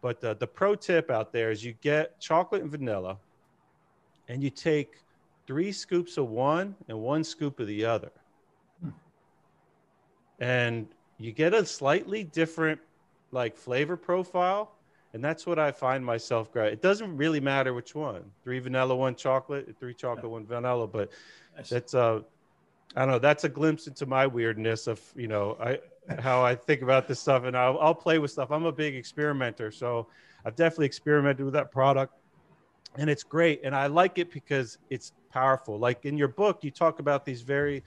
But 0.00 0.22
uh, 0.24 0.34
the 0.34 0.46
pro 0.46 0.74
tip 0.74 1.10
out 1.10 1.32
there 1.32 1.50
is 1.50 1.64
you 1.64 1.74
get 1.80 2.18
chocolate 2.20 2.62
and 2.62 2.70
vanilla, 2.70 3.18
and 4.28 4.42
you 4.42 4.50
take 4.50 4.96
three 5.46 5.70
scoops 5.70 6.16
of 6.16 6.28
one 6.28 6.74
and 6.88 6.98
one 6.98 7.22
scoop 7.22 7.60
of 7.60 7.68
the 7.68 7.84
other, 7.84 8.10
hmm. 8.82 8.90
and 10.40 10.88
you 11.18 11.30
get 11.30 11.54
a 11.54 11.64
slightly 11.64 12.24
different 12.24 12.80
like 13.30 13.56
flavor 13.56 13.96
profile 13.96 14.72
and 15.14 15.22
that's 15.22 15.46
what 15.46 15.58
I 15.58 15.72
find 15.72 16.04
myself. 16.04 16.54
It 16.56 16.80
doesn't 16.80 17.16
really 17.16 17.40
matter 17.40 17.74
which 17.74 17.94
one, 17.94 18.24
three 18.42 18.58
vanilla, 18.58 18.96
one 18.96 19.14
chocolate, 19.14 19.74
three 19.78 19.94
chocolate, 19.94 20.30
one 20.30 20.46
vanilla, 20.46 20.86
but 20.86 21.10
that's 21.70 21.94
uh, 21.94 22.20
I 22.96 23.00
don't 23.00 23.10
know. 23.10 23.18
That's 23.18 23.44
a 23.44 23.48
glimpse 23.48 23.86
into 23.86 24.06
my 24.06 24.26
weirdness 24.26 24.86
of 24.86 25.00
you 25.14 25.28
know 25.28 25.56
I 25.60 25.78
how 26.18 26.42
I 26.42 26.54
think 26.54 26.82
about 26.82 27.08
this 27.08 27.20
stuff, 27.20 27.44
and 27.44 27.56
I'll, 27.56 27.78
I'll 27.78 27.94
play 27.94 28.18
with 28.18 28.30
stuff. 28.30 28.50
I'm 28.50 28.64
a 28.64 28.72
big 28.72 28.94
experimenter, 28.94 29.70
so 29.70 30.08
I've 30.44 30.56
definitely 30.56 30.86
experimented 30.86 31.44
with 31.44 31.54
that 31.54 31.70
product, 31.70 32.14
and 32.96 33.08
it's 33.08 33.22
great. 33.22 33.60
And 33.64 33.74
I 33.74 33.86
like 33.86 34.18
it 34.18 34.32
because 34.32 34.78
it's 34.90 35.12
powerful. 35.30 35.78
Like 35.78 36.04
in 36.04 36.16
your 36.16 36.28
book, 36.28 36.64
you 36.64 36.70
talk 36.70 37.00
about 37.00 37.24
these 37.24 37.42
very 37.42 37.82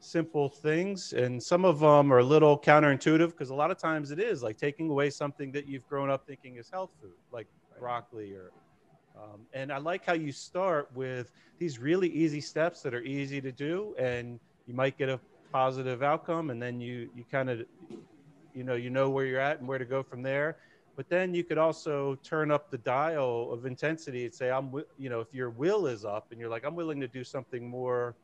simple 0.00 0.48
things 0.48 1.12
and 1.12 1.42
some 1.42 1.64
of 1.64 1.80
them 1.80 2.12
are 2.12 2.18
a 2.18 2.24
little 2.24 2.58
counterintuitive 2.58 3.30
because 3.30 3.50
a 3.50 3.54
lot 3.54 3.70
of 3.70 3.78
times 3.78 4.10
it 4.10 4.18
is 4.18 4.42
like 4.42 4.56
taking 4.56 4.88
away 4.88 5.10
something 5.10 5.52
that 5.52 5.66
you've 5.66 5.86
grown 5.88 6.10
up 6.10 6.26
thinking 6.26 6.56
is 6.56 6.70
health 6.70 6.90
food 7.00 7.12
like 7.30 7.46
broccoli 7.78 8.32
or 8.32 8.50
um, 9.16 9.40
and 9.52 9.70
i 9.70 9.76
like 9.76 10.04
how 10.04 10.14
you 10.14 10.32
start 10.32 10.88
with 10.94 11.30
these 11.58 11.78
really 11.78 12.08
easy 12.08 12.40
steps 12.40 12.80
that 12.80 12.94
are 12.94 13.02
easy 13.02 13.40
to 13.40 13.52
do 13.52 13.94
and 13.98 14.40
you 14.66 14.74
might 14.74 14.96
get 14.96 15.08
a 15.08 15.20
positive 15.52 16.02
outcome 16.02 16.50
and 16.50 16.62
then 16.62 16.80
you 16.80 17.10
you 17.14 17.24
kind 17.30 17.50
of 17.50 17.60
you 18.54 18.64
know 18.64 18.74
you 18.74 18.90
know 18.90 19.10
where 19.10 19.26
you're 19.26 19.40
at 19.40 19.58
and 19.58 19.68
where 19.68 19.78
to 19.78 19.84
go 19.84 20.02
from 20.02 20.22
there. 20.22 20.56
But 20.96 21.08
then 21.08 21.32
you 21.34 21.44
could 21.44 21.56
also 21.56 22.16
turn 22.16 22.50
up 22.50 22.70
the 22.70 22.78
dial 22.78 23.50
of 23.52 23.64
intensity 23.64 24.24
and 24.26 24.34
say 24.34 24.50
i'm 24.50 24.70
you 24.98 25.08
know 25.08 25.20
if 25.20 25.32
your 25.32 25.50
will 25.50 25.86
is 25.86 26.04
up 26.04 26.26
and 26.30 26.38
you're 26.38 26.50
like 26.50 26.64
i'm 26.64 26.74
willing 26.74 27.00
to 27.00 27.08
do 27.08 27.24
something 27.24 27.68
more 27.68 28.16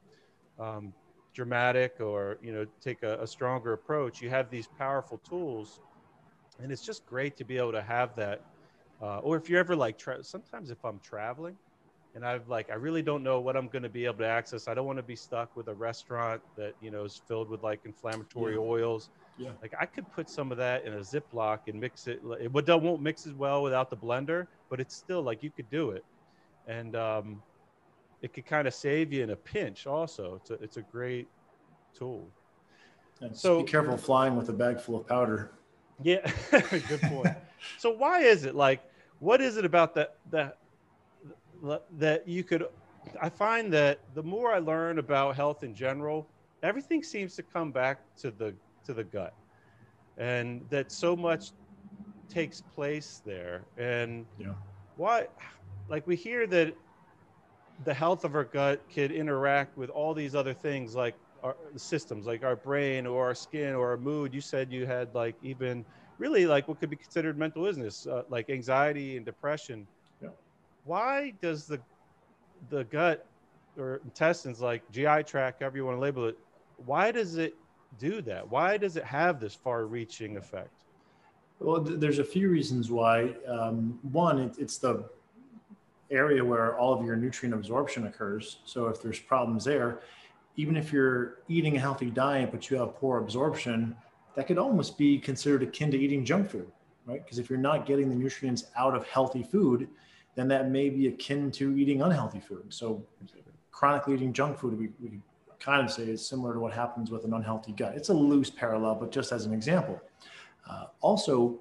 um, 0.58 0.92
dramatic 1.37 2.01
or 2.01 2.38
you 2.42 2.51
know 2.51 2.66
take 2.83 3.03
a, 3.03 3.18
a 3.20 3.27
stronger 3.27 3.75
approach 3.75 4.22
you 4.22 4.31
have 4.31 4.51
these 4.51 4.66
powerful 4.79 5.18
tools 5.18 5.81
and 6.61 6.72
it's 6.72 6.85
just 6.85 7.05
great 7.05 7.37
to 7.37 7.44
be 7.44 7.59
able 7.59 7.72
to 7.72 7.83
have 7.83 8.16
that 8.16 8.40
uh, 9.03 9.18
or 9.18 9.37
if 9.37 9.51
you're 9.51 9.61
ever 9.61 9.77
like 9.77 9.99
tra- 9.99 10.25
sometimes 10.25 10.70
if 10.70 10.83
i'm 10.83 10.99
traveling 11.01 11.55
and 12.14 12.25
i've 12.25 12.49
like 12.49 12.70
i 12.70 12.75
really 12.75 13.03
don't 13.03 13.22
know 13.22 13.38
what 13.38 13.55
i'm 13.55 13.68
going 13.68 13.83
to 13.83 13.90
be 13.90 14.07
able 14.07 14.16
to 14.16 14.27
access 14.27 14.66
i 14.66 14.72
don't 14.72 14.87
want 14.87 14.99
to 14.99 15.03
be 15.03 15.14
stuck 15.14 15.55
with 15.55 15.68
a 15.68 15.75
restaurant 15.75 16.40
that 16.57 16.72
you 16.81 16.90
know 16.90 17.05
is 17.05 17.20
filled 17.29 17.51
with 17.51 17.62
like 17.62 17.81
inflammatory 17.85 18.55
yeah. 18.55 18.61
oils. 18.61 19.11
Yeah. 19.38 19.51
Like 19.61 19.75
i 19.79 19.85
could 19.85 20.11
put 20.11 20.31
some 20.31 20.51
of 20.51 20.57
that 20.57 20.87
in 20.87 20.94
a 20.94 21.01
ziploc 21.01 21.59
and 21.66 21.79
mix 21.79 22.07
it 22.07 22.20
it 22.40 22.51
won't 22.51 23.03
mix 23.03 23.27
as 23.27 23.35
well 23.35 23.62
without 23.62 23.90
the 23.90 23.96
blender 23.99 24.46
but 24.70 24.81
it's 24.81 24.96
still 24.96 25.20
like 25.20 25.42
you 25.42 25.51
could 25.51 25.68
do 25.70 25.90
it. 25.90 26.05
And 26.66 26.96
um 26.96 27.42
it 28.22 28.33
could 28.33 28.46
kind 28.46 28.66
of 28.66 28.74
save 28.74 29.12
you 29.12 29.22
in 29.22 29.31
a 29.31 29.37
pinch 29.37 29.87
also. 29.87 30.37
It's 30.37 30.50
a, 30.50 30.55
it's 30.55 30.76
a 30.76 30.83
great 30.83 31.29
tool. 31.96 32.29
And 33.20 33.37
so 33.37 33.62
be 33.62 33.70
careful 33.70 33.96
flying 33.96 34.37
with 34.37 34.48
a 34.48 34.52
bag 34.52 34.81
full 34.81 34.96
of 34.96 35.07
powder. 35.07 35.52
Yeah 36.02 36.31
good 36.50 37.00
point. 37.02 37.35
So 37.79 37.90
why 37.90 38.20
is 38.20 38.44
it 38.44 38.55
like 38.55 38.83
what 39.20 39.40
is 39.40 39.57
it 39.57 39.64
about 39.64 39.94
that 39.94 40.16
that 40.31 40.59
that 41.92 42.29
you 42.29 42.44
could 42.44 42.66
i 43.22 43.31
find 43.31 43.72
that 43.72 43.98
the 44.14 44.22
more 44.22 44.52
i 44.52 44.59
learn 44.59 44.98
about 44.98 45.35
health 45.35 45.64
in 45.64 45.74
general 45.74 46.29
everything 46.62 47.02
seems 47.02 47.35
to 47.37 47.42
come 47.42 47.70
back 47.70 48.00
to 48.18 48.31
the 48.31 48.55
to 48.85 48.94
the 48.94 49.05
gut. 49.05 49.35
And 50.16 50.64
that 50.70 50.90
so 50.90 51.14
much 51.14 51.50
takes 52.29 52.62
place 52.74 53.22
there. 53.24 53.64
And 53.76 54.24
yeah. 54.38 54.55
why 54.96 55.26
like 55.88 56.07
we 56.07 56.16
hear 56.16 56.46
that 56.46 56.74
the 57.84 57.94
health 57.94 58.24
of 58.24 58.34
our 58.34 58.44
gut 58.44 58.82
could 58.92 59.12
interact 59.12 59.76
with 59.76 59.90
all 59.90 60.14
these 60.14 60.34
other 60.34 60.54
things 60.54 60.94
like 60.94 61.14
our 61.42 61.56
systems 61.76 62.26
like 62.26 62.42
our 62.42 62.56
brain 62.56 63.06
or 63.06 63.24
our 63.26 63.34
skin 63.34 63.74
or 63.74 63.90
our 63.90 63.96
mood. 63.96 64.32
You 64.34 64.40
said 64.40 64.72
you 64.72 64.86
had 64.86 65.14
like 65.14 65.36
even 65.42 65.84
really 66.18 66.46
like 66.46 66.66
what 66.68 66.80
could 66.80 66.90
be 66.90 66.96
considered 66.96 67.38
mental 67.38 67.66
illness 67.66 68.06
uh, 68.06 68.22
like 68.30 68.48
anxiety 68.50 69.16
and 69.16 69.26
depression. 69.26 69.86
Yeah. 70.22 70.30
why 70.84 71.34
does 71.42 71.66
the 71.66 71.80
the 72.70 72.84
gut 72.84 73.26
or 73.76 74.00
intestines 74.04 74.60
like 74.60 74.82
gi 74.90 75.22
tract 75.24 75.60
however 75.60 75.76
you 75.76 75.84
want 75.84 75.96
to 75.96 76.00
label 76.00 76.26
it 76.26 76.36
why 76.78 77.10
does 77.10 77.36
it 77.36 77.54
do 77.98 78.20
that? 78.22 78.48
Why 78.50 78.76
does 78.76 78.96
it 78.96 79.04
have 79.04 79.40
this 79.40 79.54
far 79.54 79.86
reaching 79.86 80.36
effect? 80.36 80.70
Well 81.60 81.82
th- 81.84 81.98
there's 82.00 82.18
a 82.18 82.24
few 82.24 82.50
reasons 82.50 82.90
why. 82.90 83.34
Um, 83.48 83.98
one 84.02 84.38
it, 84.38 84.56
it's 84.58 84.78
the 84.78 85.04
area 86.11 86.45
where 86.45 86.79
all 86.79 86.92
of 86.92 87.05
your 87.05 87.16
nutrient 87.16 87.55
absorption 87.55 88.07
occurs. 88.07 88.59
So 88.64 88.87
if 88.87 89.03
there's 89.03 89.19
problems 89.19 89.64
there, 89.64 90.01
even 90.57 90.77
if 90.77 90.92
you're 90.92 91.38
eating 91.49 91.77
a 91.77 91.81
healthy 91.81 92.11
diet 92.11 92.51
but 92.51 92.71
you 92.71 92.79
have 92.79 92.95
poor 92.97 93.19
absorption, 93.19 93.97
that 94.35 94.47
could 94.47 94.59
almost 94.59 94.97
be 94.99 95.19
considered 95.19 95.62
akin 95.62 95.90
to 95.90 95.99
eating 95.99 96.25
junk 96.25 96.51
food, 96.51 96.71
right? 97.07 97.25
Because 97.25 97.38
if 97.38 97.49
you're 97.51 97.59
not 97.59 97.87
getting 97.87 98.09
the 98.09 98.14
nutrients 98.14 98.64
out 98.77 98.95
of 98.95 99.07
healthy 99.07 99.42
food, 99.42 99.88
then 100.35 100.49
that 100.49 100.71
may 100.71 100.90
be 100.90 101.09
akin 101.09 101.51
to 101.53 101.77
eating 101.77 102.03
unhealthy 102.03 102.40
food. 102.40 102.64
So 102.69 103.05
chronically 103.71 104.14
eating 104.14 104.33
junk 104.33 104.59
food, 104.59 104.79
we, 104.79 104.90
we 105.01 105.21
kind 105.59 105.85
of 105.85 105.90
say 105.90 106.05
is 106.05 106.27
similar 106.27 106.53
to 106.55 106.61
what 106.61 106.73
happens 106.73 107.11
with 107.11 107.25
an 107.25 107.33
unhealthy 107.33 107.73
gut. 107.73 107.95
It's 107.97 108.11
a 108.11 108.14
loose 108.14 108.51
parallel, 108.51 108.97
but 108.97 109.11
just 109.11 109.33
as 109.33 109.47
an 109.47 109.55
example. 109.55 110.01
Uh, 110.69 110.85
also, 111.01 111.61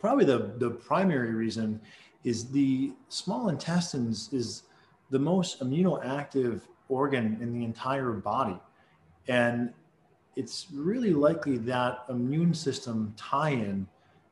probably 0.00 0.24
the, 0.24 0.52
the 0.58 0.70
primary 0.70 1.32
reason 1.32 1.80
is 2.24 2.50
the 2.50 2.92
small 3.08 3.48
intestines 3.48 4.32
is 4.32 4.62
the 5.10 5.18
most 5.18 5.60
immunoactive 5.60 6.62
organ 6.88 7.38
in 7.40 7.52
the 7.52 7.64
entire 7.64 8.12
body. 8.12 8.58
And 9.28 9.72
it's 10.36 10.66
really 10.72 11.12
likely 11.12 11.58
that 11.58 12.04
immune 12.08 12.54
system 12.54 13.14
tie 13.16 13.50
in 13.50 13.86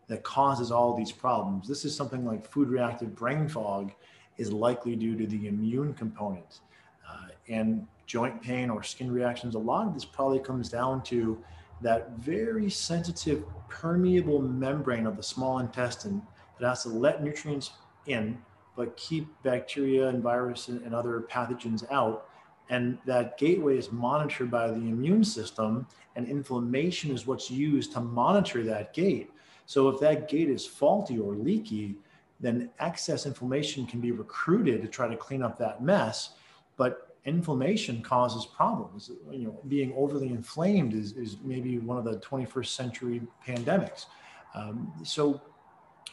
that 0.09 0.23
causes 0.23 0.73
all 0.73 0.97
these 0.97 1.13
problems. 1.13 1.69
This 1.69 1.85
is 1.85 1.95
something 1.95 2.25
like 2.25 2.45
food 2.45 2.69
reactive 2.69 3.15
brain 3.15 3.49
fog 3.49 3.93
is 4.39 4.53
likely 4.53 4.97
due 4.97 5.17
to 5.17 5.27
the 5.27 5.47
immune 5.47 5.95
component. 5.95 6.61
Uh, 7.09 7.29
and 7.49 7.87
joint 8.07 8.43
pain 8.43 8.71
or 8.71 8.83
skin 8.83 9.13
reactions, 9.13 9.55
a 9.55 9.59
lot 9.59 9.87
of 9.87 9.95
this 9.95 10.05
probably 10.05 10.41
comes 10.41 10.69
down 10.69 11.03
to 11.03 11.39
that 11.83 12.11
very 12.19 12.69
sensitive 12.69 13.45
permeable 13.69 14.43
membrane 14.43 15.07
of 15.07 15.17
the 15.17 15.23
small 15.23 15.61
intestine 15.61 16.21
that 16.59 16.69
has 16.69 16.83
to 16.83 16.89
let 16.89 17.23
nutrients 17.23 17.71
in 18.07 18.39
but 18.77 18.97
keep 18.97 19.29
bacteria 19.43 20.09
and 20.09 20.23
virus 20.23 20.69
and 20.69 20.95
other 20.95 21.25
pathogens 21.31 21.91
out 21.91 22.27
and 22.69 22.97
that 23.05 23.37
gateway 23.37 23.77
is 23.77 23.91
monitored 23.91 24.51
by 24.51 24.69
the 24.69 24.75
immune 24.75 25.25
system 25.25 25.87
and 26.17 26.29
inflammation 26.29 27.11
is 27.11 27.27
what's 27.27 27.51
used 27.51 27.93
to 27.93 28.01
monitor 28.01 28.63
that 28.63 28.93
gate 28.95 29.31
so 29.67 29.89
if 29.89 30.01
that 30.01 30.29
gate 30.29 30.49
is 30.49 30.67
faulty 30.67 31.19
or 31.19 31.35
leaky 31.35 31.97
then 32.41 32.71
excess 32.79 33.27
inflammation 33.27 33.87
can 33.87 34.01
be 34.01 34.13
recruited 34.13 34.81
to 34.81 34.89
try 34.89 35.07
to 35.07 35.17
clean 35.17 35.43
up 35.43 35.59
that 35.59 35.83
mess 35.83 36.35
but 36.77 37.11
inflammation 37.25 38.03
causes 38.03 38.47
problems. 38.47 39.11
You 39.31 39.47
know, 39.47 39.61
being 39.69 39.93
overly 39.97 40.29
inflamed 40.29 40.95
is, 40.95 41.13
is 41.13 41.37
maybe 41.45 41.79
one 41.79 41.99
of 41.99 42.05
the 42.05 42.19
21st 42.19 42.67
century 42.67 43.23
pandemics. 43.47 44.07
Um, 44.55 44.93
so, 45.05 45.41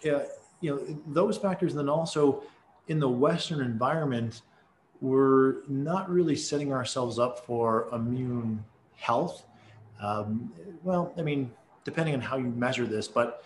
uh, 0.09 0.19
you 0.61 0.75
know, 0.75 1.01
those 1.07 1.37
factors, 1.37 1.73
then 1.73 1.89
also 1.89 2.43
in 2.87 2.99
the 2.99 3.09
Western 3.09 3.61
environment, 3.61 4.41
we're 5.01 5.57
not 5.67 6.09
really 6.09 6.35
setting 6.35 6.73
ourselves 6.73 7.19
up 7.19 7.45
for 7.45 7.87
immune 7.93 8.63
health. 8.95 9.45
Um, 10.01 10.51
well, 10.83 11.13
I 11.17 11.21
mean, 11.21 11.51
depending 11.83 12.15
on 12.15 12.21
how 12.21 12.37
you 12.37 12.47
measure 12.47 12.85
this, 12.85 13.07
but 13.07 13.43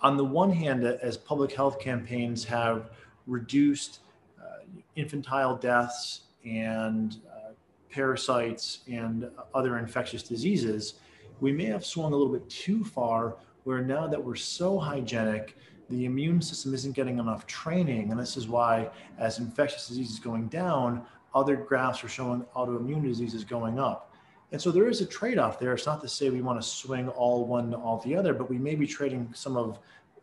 on 0.00 0.16
the 0.16 0.24
one 0.24 0.50
hand, 0.50 0.84
as 0.84 1.16
public 1.16 1.52
health 1.52 1.80
campaigns 1.80 2.44
have 2.44 2.90
reduced 3.26 4.00
uh, 4.40 4.64
infantile 4.96 5.56
deaths 5.56 6.22
and 6.44 7.16
uh, 7.30 7.50
parasites 7.90 8.80
and 8.88 9.28
other 9.54 9.78
infectious 9.78 10.22
diseases, 10.22 10.94
we 11.40 11.52
may 11.52 11.66
have 11.66 11.84
swung 11.84 12.12
a 12.12 12.16
little 12.16 12.32
bit 12.32 12.48
too 12.48 12.84
far 12.84 13.36
where 13.64 13.82
now 13.82 14.06
that 14.06 14.22
we're 14.22 14.34
so 14.34 14.78
hygienic, 14.78 15.56
the 15.88 16.04
immune 16.04 16.42
system 16.42 16.74
isn't 16.74 16.92
getting 16.92 17.18
enough 17.18 17.46
training. 17.46 18.10
And 18.10 18.20
this 18.20 18.36
is 18.36 18.48
why, 18.48 18.90
as 19.18 19.38
infectious 19.38 19.88
diseases 19.88 20.18
going 20.18 20.48
down, 20.48 21.02
other 21.34 21.56
graphs 21.56 22.02
are 22.04 22.08
showing 22.08 22.44
autoimmune 22.54 23.02
diseases 23.02 23.44
going 23.44 23.78
up. 23.78 24.12
And 24.50 24.60
so 24.60 24.70
there 24.70 24.88
is 24.88 25.00
a 25.00 25.06
trade 25.06 25.38
off 25.38 25.58
there. 25.58 25.74
It's 25.74 25.86
not 25.86 26.00
to 26.00 26.08
say 26.08 26.30
we 26.30 26.40
want 26.40 26.60
to 26.60 26.66
swing 26.66 27.08
all 27.10 27.44
one 27.44 27.70
to 27.70 27.76
all 27.76 27.98
the 27.98 28.16
other, 28.16 28.32
but 28.32 28.48
we 28.48 28.58
may 28.58 28.74
be 28.74 28.86
trading 28.86 29.30
some 29.34 29.56
of 29.56 29.78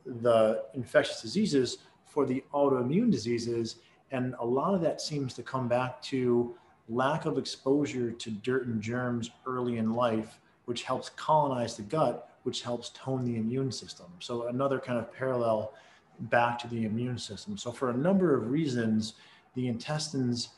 the 0.05 0.63
infectious 0.73 1.21
diseases 1.21 1.79
for 2.05 2.25
the 2.25 2.43
autoimmune 2.53 3.11
diseases 3.11 3.77
and 4.11 4.35
a 4.39 4.45
lot 4.45 4.73
of 4.73 4.81
that 4.81 5.01
seems 5.01 5.33
to 5.33 5.43
come 5.43 5.67
back 5.67 6.01
to 6.03 6.55
lack 6.87 7.25
of 7.25 7.37
exposure 7.37 8.11
to 8.11 8.31
dirt 8.31 8.67
and 8.67 8.81
germs 8.81 9.31
early 9.45 9.77
in 9.77 9.93
life, 9.93 10.39
which 10.65 10.83
helps 10.83 11.09
colonize 11.09 11.75
the 11.75 11.83
gut, 11.83 12.29
which 12.45 12.61
helps 12.61 12.89
tone 12.89 13.25
the 13.25 13.37
immune 13.37 13.71
system. 13.71 14.05
So, 14.19 14.47
another 14.47 14.79
kind 14.79 14.99
of 14.99 15.11
parallel 15.11 15.73
back 16.19 16.59
to 16.59 16.67
the 16.67 16.85
immune 16.85 17.17
system. 17.17 17.57
So, 17.57 17.71
for 17.71 17.89
a 17.89 17.97
number 17.97 18.35
of 18.37 18.49
reasons, 18.49 19.13
the 19.55 19.67
intestines 19.67 20.49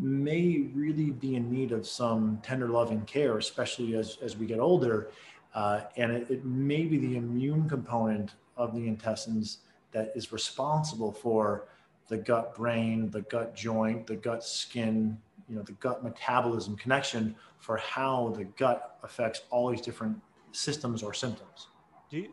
may 0.00 0.70
really 0.74 1.10
be 1.10 1.36
in 1.36 1.50
need 1.50 1.72
of 1.72 1.86
some 1.86 2.40
tender 2.42 2.68
loving 2.68 3.02
care, 3.02 3.38
especially 3.38 3.94
as, 3.94 4.18
as 4.22 4.36
we 4.36 4.46
get 4.46 4.58
older. 4.58 5.10
Uh, 5.54 5.82
and 5.96 6.10
it, 6.10 6.30
it 6.30 6.44
may 6.44 6.84
be 6.84 6.98
the 6.98 7.16
immune 7.16 7.68
component 7.68 8.34
of 8.56 8.74
the 8.74 8.86
intestines 8.88 9.58
that 9.92 10.12
is 10.14 10.32
responsible 10.32 11.12
for 11.12 11.68
the 12.08 12.16
gut 12.16 12.56
brain, 12.56 13.08
the 13.10 13.22
gut 13.22 13.54
joint, 13.54 14.06
the 14.06 14.16
gut 14.16 14.42
skin, 14.42 15.16
you 15.48 15.56
know, 15.56 15.62
the 15.62 15.72
gut 15.72 16.02
metabolism 16.02 16.76
connection 16.76 17.34
for 17.58 17.76
how 17.76 18.32
the 18.36 18.44
gut 18.44 18.98
affects 19.02 19.42
all 19.50 19.70
these 19.70 19.80
different 19.80 20.16
systems 20.52 21.02
or 21.02 21.14
symptoms. 21.14 21.68
Do 22.10 22.18
you, 22.18 22.28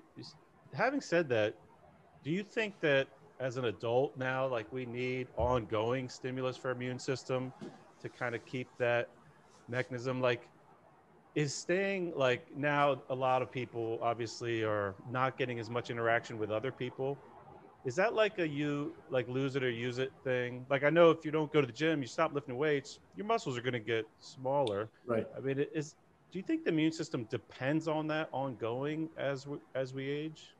having 0.73 1.01
said 1.01 1.29
that, 1.29 1.55
do 2.23 2.31
you 2.31 2.43
think 2.43 2.79
that 2.81 3.07
as 3.39 3.57
an 3.57 3.65
adult 3.65 4.17
now, 4.17 4.47
like 4.47 4.71
we 4.71 4.85
need 4.85 5.27
ongoing 5.37 6.09
stimulus 6.09 6.57
for 6.57 6.71
immune 6.71 6.99
system 6.99 7.53
to 8.01 8.09
kind 8.09 8.35
of 8.35 8.45
keep 8.45 8.67
that 8.79 9.09
mechanism? 9.69 10.21
Like, 10.21 10.47
is 11.35 11.53
staying 11.53 12.13
like 12.15 12.47
now 12.57 12.99
a 13.09 13.15
lot 13.15 13.43
of 13.43 13.51
people 13.51 13.99
obviously 14.01 14.63
are 14.63 14.95
not 15.11 15.37
getting 15.37 15.59
as 15.59 15.69
much 15.69 15.91
interaction 15.91 16.39
with 16.39 16.49
other 16.49 16.71
people 16.71 17.17
is 17.87 17.95
that 17.95 18.13
like 18.13 18.37
a 18.37 18.45
you 18.45 18.93
like 19.09 19.29
lose 19.29 19.55
it 19.55 19.63
or 19.63 19.69
use 19.69 19.97
it 19.97 20.11
thing? 20.21 20.65
Like 20.69 20.83
I 20.83 20.89
know 20.89 21.09
if 21.09 21.23
you 21.23 21.31
don't 21.31 21.51
go 21.53 21.61
to 21.61 21.67
the 21.67 21.73
gym, 21.73 22.01
you 22.01 22.07
stop 22.07 22.33
lifting 22.33 22.57
weights, 22.57 22.99
your 23.15 23.25
muscles 23.25 23.57
are 23.57 23.61
going 23.61 23.73
to 23.73 23.79
get 23.79 24.05
smaller. 24.19 24.89
Right. 25.05 25.25
I 25.35 25.39
mean, 25.39 25.65
is 25.73 25.95
do 26.31 26.39
you 26.39 26.43
think 26.43 26.63
the 26.63 26.69
immune 26.69 26.91
system 26.91 27.23
depends 27.25 27.87
on 27.87 28.07
that 28.07 28.29
ongoing 28.31 29.09
as 29.17 29.47
we, 29.47 29.57
as 29.75 29.93
we 29.93 30.09
age? 30.09 30.53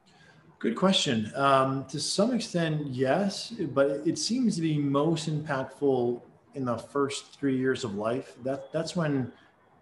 Good 0.60 0.76
question. 0.76 1.32
Um, 1.36 1.86
to 1.86 2.00
some 2.00 2.34
extent, 2.34 2.88
yes, 2.88 3.54
but 3.74 4.02
it 4.06 4.18
seems 4.18 4.56
to 4.56 4.62
be 4.62 4.78
most 4.78 5.30
impactful 5.30 6.22
in 6.56 6.66
the 6.66 6.78
first 6.78 7.40
three 7.40 7.56
years 7.56 7.84
of 7.84 7.96
life. 7.96 8.34
That 8.44 8.72
that's 8.72 8.96
when 8.96 9.32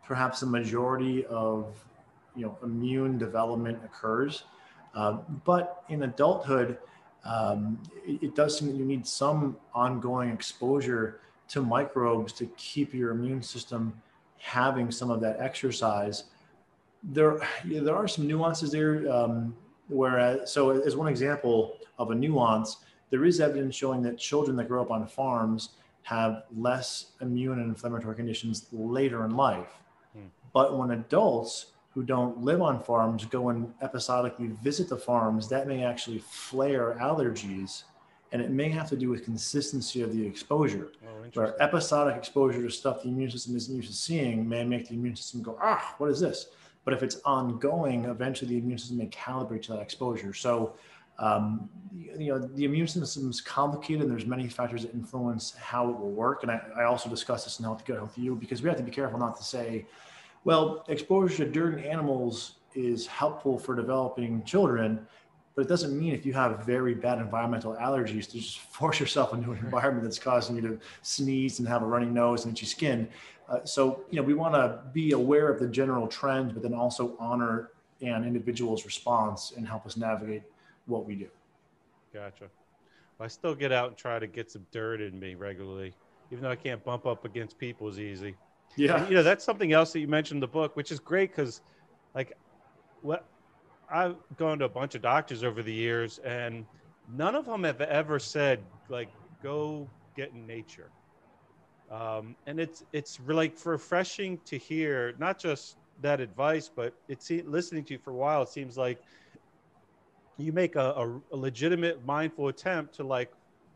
perhaps 0.03 0.41
the 0.41 0.47
majority 0.47 1.25
of 1.27 1.77
you 2.35 2.45
know 2.45 2.57
immune 2.63 3.17
development 3.17 3.79
occurs. 3.85 4.43
Uh, 4.93 5.19
but 5.45 5.83
in 5.87 6.03
adulthood, 6.03 6.77
um, 7.23 7.79
it, 8.05 8.23
it, 8.23 8.35
does 8.35 8.57
seem 8.57 8.69
that 8.69 8.77
you 8.77 8.85
need 8.85 9.05
some 9.05 9.57
ongoing 9.73 10.29
exposure 10.29 11.19
to 11.49 11.61
microbes 11.61 12.31
to 12.33 12.45
keep 12.57 12.93
your 12.93 13.11
immune 13.11 13.41
system 13.41 13.93
having 14.45 14.91
some 14.91 15.09
of 15.09 15.19
that 15.21 15.39
exercise. 15.39 16.25
There, 17.03 17.39
yeah, 17.67 17.81
there 17.81 17.95
are 17.95 18.07
some 18.07 18.27
nuances 18.27 18.71
there. 18.71 19.11
Um, 19.11 19.55
whereas, 19.89 20.51
so 20.51 20.69
as 20.69 20.95
one 20.95 21.07
example 21.07 21.77
of 21.97 22.11
a 22.11 22.15
nuance, 22.15 22.77
there 23.09 23.25
is 23.25 23.39
evidence 23.39 23.75
showing 23.75 24.03
that 24.03 24.19
children 24.19 24.55
that 24.57 24.67
grow 24.67 24.83
up 24.83 24.91
on 24.91 25.07
farms 25.07 25.69
have 26.03 26.43
less 26.55 27.13
immune 27.21 27.59
and 27.59 27.69
inflammatory 27.69 28.15
conditions 28.15 28.67
later 28.71 29.25
in 29.25 29.31
life. 29.35 29.79
Hmm. 30.13 30.27
But 30.53 30.77
when 30.77 30.91
adults 30.91 31.71
who 31.95 32.03
don't 32.03 32.37
live 32.43 32.61
on 32.61 32.83
farms 32.83 33.25
go 33.25 33.49
and 33.49 33.73
episodically 33.81 34.51
visit 34.61 34.89
the 34.89 34.97
farms, 34.97 35.49
that 35.49 35.67
may 35.67 35.83
actually 35.83 36.19
flare 36.19 36.97
allergies. 37.01 37.83
And 38.35 38.43
it 38.43 38.51
may 38.51 38.67
have 38.67 38.89
to 38.89 38.97
do 38.97 39.07
with 39.07 39.23
consistency 39.23 40.01
of 40.01 40.13
the 40.13 40.27
exposure. 40.27 40.91
Oh, 41.07 41.25
where 41.35 41.63
episodic 41.63 42.17
exposure 42.17 42.61
to 42.61 42.69
stuff 42.69 43.01
the 43.01 43.07
immune 43.07 43.31
system 43.31 43.55
isn't 43.55 43.73
used 43.73 43.87
to 43.87 43.95
seeing 43.95 44.45
may 44.47 44.65
make 44.65 44.89
the 44.89 44.93
immune 44.93 45.15
system 45.15 45.41
go, 45.41 45.57
ah, 45.61 45.95
what 45.99 46.09
is 46.09 46.19
this? 46.19 46.47
But 46.83 46.93
if 46.93 47.01
it's 47.01 47.21
ongoing, 47.23 48.03
eventually 48.03 48.49
the 48.49 48.57
immune 48.57 48.77
system 48.77 48.97
may 48.97 49.07
calibrate 49.07 49.61
to 49.63 49.71
that 49.71 49.79
exposure. 49.79 50.33
So, 50.33 50.73
um, 51.17 51.69
you 51.95 52.27
know, 52.27 52.39
the 52.39 52.65
immune 52.65 52.87
system 52.87 53.29
is 53.29 53.39
complicated 53.39 54.01
and 54.01 54.11
there's 54.11 54.25
many 54.25 54.49
factors 54.49 54.81
that 54.81 54.93
influence 54.93 55.55
how 55.55 55.89
it 55.89 55.97
will 55.97 56.11
work. 56.11 56.43
And 56.43 56.51
I, 56.51 56.59
I 56.77 56.83
also 56.83 57.09
discuss 57.09 57.45
this 57.45 57.59
in 57.59 57.63
Healthy 57.63 57.85
Gut, 57.87 57.95
Healthy 57.95 58.21
You 58.21 58.35
because 58.35 58.61
we 58.61 58.67
have 58.67 58.77
to 58.77 58.83
be 58.83 58.91
careful 58.91 59.17
not 59.17 59.37
to 59.37 59.45
say, 59.45 59.85
well, 60.43 60.83
exposure 60.89 61.45
to 61.45 61.49
dirt 61.49 61.75
and 61.75 61.85
animals 61.85 62.55
is 62.73 63.07
helpful 63.07 63.57
for 63.57 63.77
developing 63.77 64.43
children, 64.43 65.07
but 65.55 65.61
it 65.63 65.67
doesn't 65.69 65.97
mean 65.97 66.13
if 66.13 66.25
you 66.25 66.33
have 66.33 66.65
very 66.65 66.93
bad 66.93 67.17
environmental 67.19 67.75
allergies 67.75 68.25
to 68.27 68.33
just 68.39 68.59
force 68.71 68.99
yourself 68.99 69.33
into 69.33 69.51
an 69.53 69.57
environment 69.59 70.03
that's 70.03 70.19
causing 70.19 70.57
you 70.57 70.61
to 70.61 70.79
sneeze 71.01 71.59
and 71.59 71.67
have 71.67 71.81
a 71.81 71.85
runny 71.85 72.07
nose 72.07 72.45
and 72.45 72.53
itchy 72.53 72.65
skin. 72.65 73.07
Uh, 73.47 73.63
so, 73.63 74.03
you 74.09 74.17
know, 74.17 74.23
we 74.23 74.33
want 74.33 74.53
to 74.53 74.81
be 74.91 75.11
aware 75.11 75.49
of 75.49 75.59
the 75.59 75.67
general 75.67 76.07
trends, 76.07 76.51
but 76.51 76.61
then 76.61 76.73
also 76.73 77.15
honor 77.19 77.71
an 78.01 78.25
individual's 78.25 78.85
response 78.85 79.53
and 79.55 79.67
help 79.67 79.85
us 79.85 79.95
navigate 79.95 80.43
what 80.87 81.05
we 81.05 81.15
do. 81.15 81.27
Gotcha. 82.13 82.49
Well, 83.17 83.25
I 83.25 83.27
still 83.27 83.55
get 83.55 83.71
out 83.71 83.89
and 83.89 83.97
try 83.97 84.19
to 84.19 84.27
get 84.27 84.51
some 84.51 84.65
dirt 84.71 84.99
in 84.99 85.17
me 85.19 85.35
regularly, 85.35 85.93
even 86.31 86.43
though 86.43 86.51
I 86.51 86.55
can't 86.55 86.83
bump 86.83 87.05
up 87.05 87.23
against 87.23 87.57
people 87.57 87.87
as 87.87 87.99
easy. 87.99 88.35
Yeah. 88.75 88.97
And, 88.97 89.09
you 89.09 89.15
know, 89.15 89.23
that's 89.23 89.45
something 89.45 89.71
else 89.71 89.93
that 89.93 89.99
you 89.99 90.07
mentioned 90.07 90.37
in 90.37 90.41
the 90.41 90.47
book, 90.47 90.75
which 90.75 90.91
is 90.91 90.99
great 90.99 91.29
because, 91.29 91.61
like, 92.13 92.33
what 93.01 93.25
I've 93.89 94.15
gone 94.37 94.59
to 94.59 94.65
a 94.65 94.69
bunch 94.69 94.95
of 94.95 95.01
doctors 95.01 95.43
over 95.43 95.61
the 95.61 95.73
years, 95.73 96.17
and 96.19 96.65
none 97.13 97.35
of 97.35 97.45
them 97.45 97.63
have 97.63 97.81
ever 97.81 98.19
said, 98.19 98.59
like, 98.89 99.09
go 99.43 99.87
get 100.15 100.31
in 100.31 100.47
nature. 100.47 100.89
Um, 101.91 102.35
and 102.47 102.59
it's 102.59 102.83
it's 102.93 103.19
like 103.27 103.57
refreshing 103.63 104.39
to 104.45 104.57
hear 104.57 105.13
not 105.19 105.39
just 105.39 105.77
that 106.01 106.19
advice, 106.19 106.69
but 106.75 106.93
it's 107.07 107.29
listening 107.29 107.83
to 107.85 107.93
you 107.93 107.99
for 107.99 108.11
a 108.11 108.15
while. 108.15 108.41
It 108.41 108.49
seems 108.49 108.75
like 108.75 108.99
you 110.37 110.51
make 110.51 110.75
a, 110.75 110.91
a, 110.91 111.21
a 111.31 111.37
legitimate, 111.37 112.03
mindful 112.05 112.47
attempt 112.47 112.95
to 112.95 113.03
like 113.03 113.31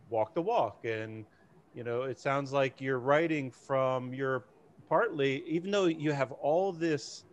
walk 0.09 0.33
the 0.33 0.41
walk 0.41 0.79
and 0.85 1.25
you 1.73 1.83
know 1.83 2.03
it 2.03 2.19
sounds 2.19 2.51
like 2.51 2.81
you're 2.81 2.99
writing 2.99 3.51
from 3.51 4.13
your 4.13 4.45
partly 4.87 5.43
even 5.47 5.69
though 5.69 5.85
you 5.85 6.11
have 6.11 6.31
all 6.31 6.71
this 6.71 7.23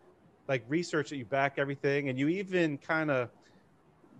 like 0.48 0.64
research 0.68 1.10
that 1.10 1.16
you 1.16 1.24
back 1.24 1.54
everything 1.58 2.08
and 2.08 2.18
you 2.18 2.28
even 2.28 2.78
kind 2.78 3.10
of 3.10 3.30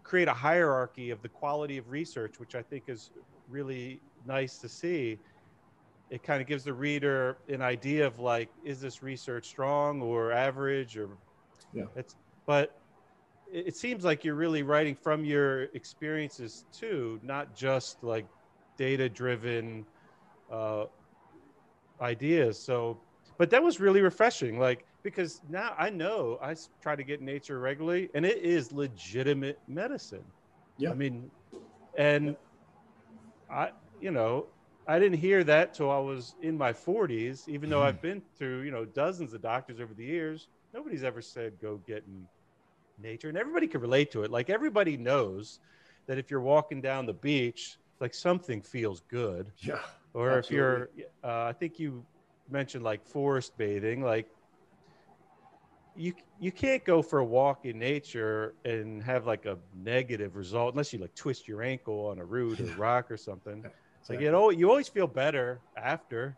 create 0.02 0.28
a 0.28 0.32
hierarchy 0.34 1.10
of 1.10 1.22
the 1.22 1.28
quality 1.28 1.78
of 1.78 1.88
research 1.88 2.38
which 2.38 2.54
i 2.54 2.62
think 2.62 2.84
is 2.88 3.10
really 3.48 4.00
nice 4.26 4.58
to 4.58 4.68
see. 4.68 5.18
It 6.10 6.22
kind 6.22 6.40
of 6.40 6.46
gives 6.46 6.64
the 6.64 6.72
reader 6.72 7.38
an 7.48 7.62
idea 7.62 8.06
of 8.06 8.20
like 8.20 8.48
is 8.64 8.80
this 8.80 9.02
research 9.02 9.46
strong 9.48 10.02
or 10.02 10.32
average 10.32 10.96
or 10.96 11.08
yeah. 11.72 11.84
It's 11.96 12.14
but 12.46 12.80
it, 13.52 13.68
it 13.68 13.76
seems 13.76 14.04
like 14.04 14.24
you're 14.24 14.34
really 14.34 14.62
writing 14.62 14.94
from 14.94 15.24
your 15.24 15.64
experiences 15.74 16.64
too 16.72 17.18
not 17.22 17.56
just 17.56 18.02
like 18.02 18.26
data 18.78 19.08
driven 19.08 19.84
uh, 20.50 20.84
ideas. 22.00 22.64
So 22.64 23.00
but 23.38 23.50
that 23.50 23.62
was 23.62 23.80
really 23.80 24.00
refreshing. 24.00 24.58
Like 24.58 24.86
because 25.06 25.40
now 25.48 25.72
i 25.78 25.88
know 25.88 26.36
i 26.42 26.52
try 26.82 26.96
to 26.96 27.04
get 27.04 27.22
nature 27.22 27.60
regularly 27.60 28.10
and 28.14 28.26
it 28.26 28.38
is 28.38 28.72
legitimate 28.72 29.60
medicine 29.68 30.24
yeah 30.78 30.90
i 30.90 30.94
mean 30.94 31.30
and 31.96 32.36
i 33.48 33.70
you 34.00 34.10
know 34.10 34.46
I 34.88 34.98
didn't 35.00 35.18
hear 35.18 35.42
that 35.44 35.74
till 35.74 35.90
I 35.90 35.98
was 35.98 36.36
in 36.42 36.56
my 36.56 36.72
40s, 36.72 37.48
even 37.48 37.68
though 37.68 37.82
I've 37.82 38.00
been 38.00 38.22
through, 38.38 38.60
you 38.60 38.70
know, 38.70 38.84
dozens 38.84 39.32
of 39.32 39.42
doctors 39.42 39.80
over 39.80 39.92
the 39.92 40.04
years. 40.04 40.46
Nobody's 40.72 41.02
ever 41.02 41.20
said 41.20 41.54
go 41.60 41.80
get 41.88 42.04
in 42.06 42.28
nature. 42.96 43.28
And 43.28 43.36
everybody 43.36 43.66
can 43.66 43.80
relate 43.80 44.12
to 44.12 44.22
it. 44.22 44.30
Like 44.30 44.48
everybody 44.48 44.96
knows 44.96 45.58
that 46.06 46.18
if 46.18 46.30
you're 46.30 46.40
walking 46.40 46.80
down 46.80 47.06
the 47.06 47.14
beach, 47.14 47.78
like 48.00 48.14
something 48.14 48.62
feels 48.62 49.00
good. 49.10 49.50
Yeah. 49.58 49.80
Or 50.14 50.38
absolutely. 50.38 50.44
if 50.44 50.50
you're, 50.52 50.88
uh, 51.24 51.48
I 51.48 51.52
think 51.52 51.80
you 51.80 52.06
mentioned 52.48 52.84
like 52.84 53.04
forest 53.04 53.58
bathing, 53.58 54.02
like 54.02 54.28
you 55.96 56.12
you 56.38 56.52
can't 56.52 56.84
go 56.84 57.02
for 57.02 57.20
a 57.20 57.24
walk 57.24 57.64
in 57.64 57.78
nature 57.78 58.54
and 58.64 59.02
have 59.02 59.26
like 59.26 59.46
a 59.46 59.58
negative 59.74 60.36
result 60.36 60.74
unless 60.74 60.92
you 60.92 60.98
like 60.98 61.14
twist 61.14 61.48
your 61.48 61.62
ankle 61.62 62.06
on 62.06 62.18
a 62.18 62.24
root 62.24 62.60
or 62.60 62.66
rock 62.76 63.10
or 63.10 63.16
something. 63.16 63.64
Like 64.08 64.20
you 64.20 64.30
know, 64.30 64.50
you 64.50 64.68
always 64.68 64.88
feel 64.88 65.06
better 65.06 65.60
after. 65.76 66.36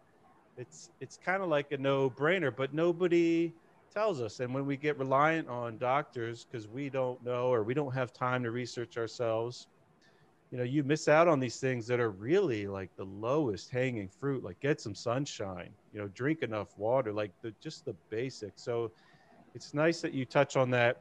It's 0.57 0.91
it's 1.01 1.17
kind 1.17 1.43
of 1.43 1.49
like 1.49 1.73
a 1.73 1.79
no 1.79 2.11
brainer, 2.11 2.55
but 2.55 2.73
nobody 2.73 3.53
tells 3.93 4.21
us. 4.21 4.41
And 4.41 4.55
when 4.55 4.67
we 4.67 4.77
get 4.77 4.99
reliant 4.99 5.49
on 5.49 5.79
doctors 5.79 6.45
because 6.45 6.69
we 6.69 6.89
don't 6.89 7.23
know 7.25 7.53
or 7.53 7.63
we 7.65 7.75
don't 7.75 7.95
have 7.95 8.13
time 8.13 8.43
to 8.45 8.51
research 8.51 8.97
ourselves, 8.97 9.67
you 10.51 10.59
know, 10.59 10.65
you 10.65 10.83
miss 10.83 11.09
out 11.09 11.29
on 11.29 11.41
these 11.41 11.59
things 11.59 11.87
that 11.89 12.01
are 12.01 12.11
really 12.11 12.67
like 12.67 12.91
the 12.97 13.05
lowest 13.05 13.71
hanging 13.71 14.09
fruit. 14.09 14.43
Like 14.43 14.61
get 14.61 14.81
some 14.81 14.95
sunshine, 14.95 15.71
you 15.93 16.01
know, 16.01 16.09
drink 16.09 16.43
enough 16.43 16.69
water, 16.77 17.13
like 17.13 17.33
the 17.43 17.55
just 17.61 17.85
the 17.85 17.95
basics. 18.11 18.63
So 18.65 18.93
it's 19.55 19.75
nice 19.75 20.01
that 20.01 20.13
you 20.13 20.25
touch 20.25 20.57
on 20.57 20.71
that 20.71 21.01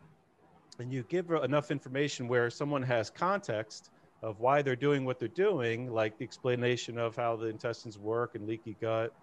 and 0.79 0.91
you 0.91 1.03
give 1.03 1.29
enough 1.31 1.71
information 1.71 2.27
where 2.27 2.49
someone 2.49 2.83
has 2.83 3.09
context 3.09 3.89
of 4.23 4.39
why 4.39 4.61
they're 4.61 4.75
doing 4.75 5.05
what 5.05 5.19
they're 5.19 5.27
doing, 5.29 5.91
like 5.91 6.17
the 6.17 6.23
explanation 6.23 6.97
of 6.97 7.15
how 7.15 7.35
the 7.35 7.47
intestines 7.47 7.97
work 7.97 8.35
and 8.35 8.47
leaky 8.47 8.75
gut. 8.81 9.13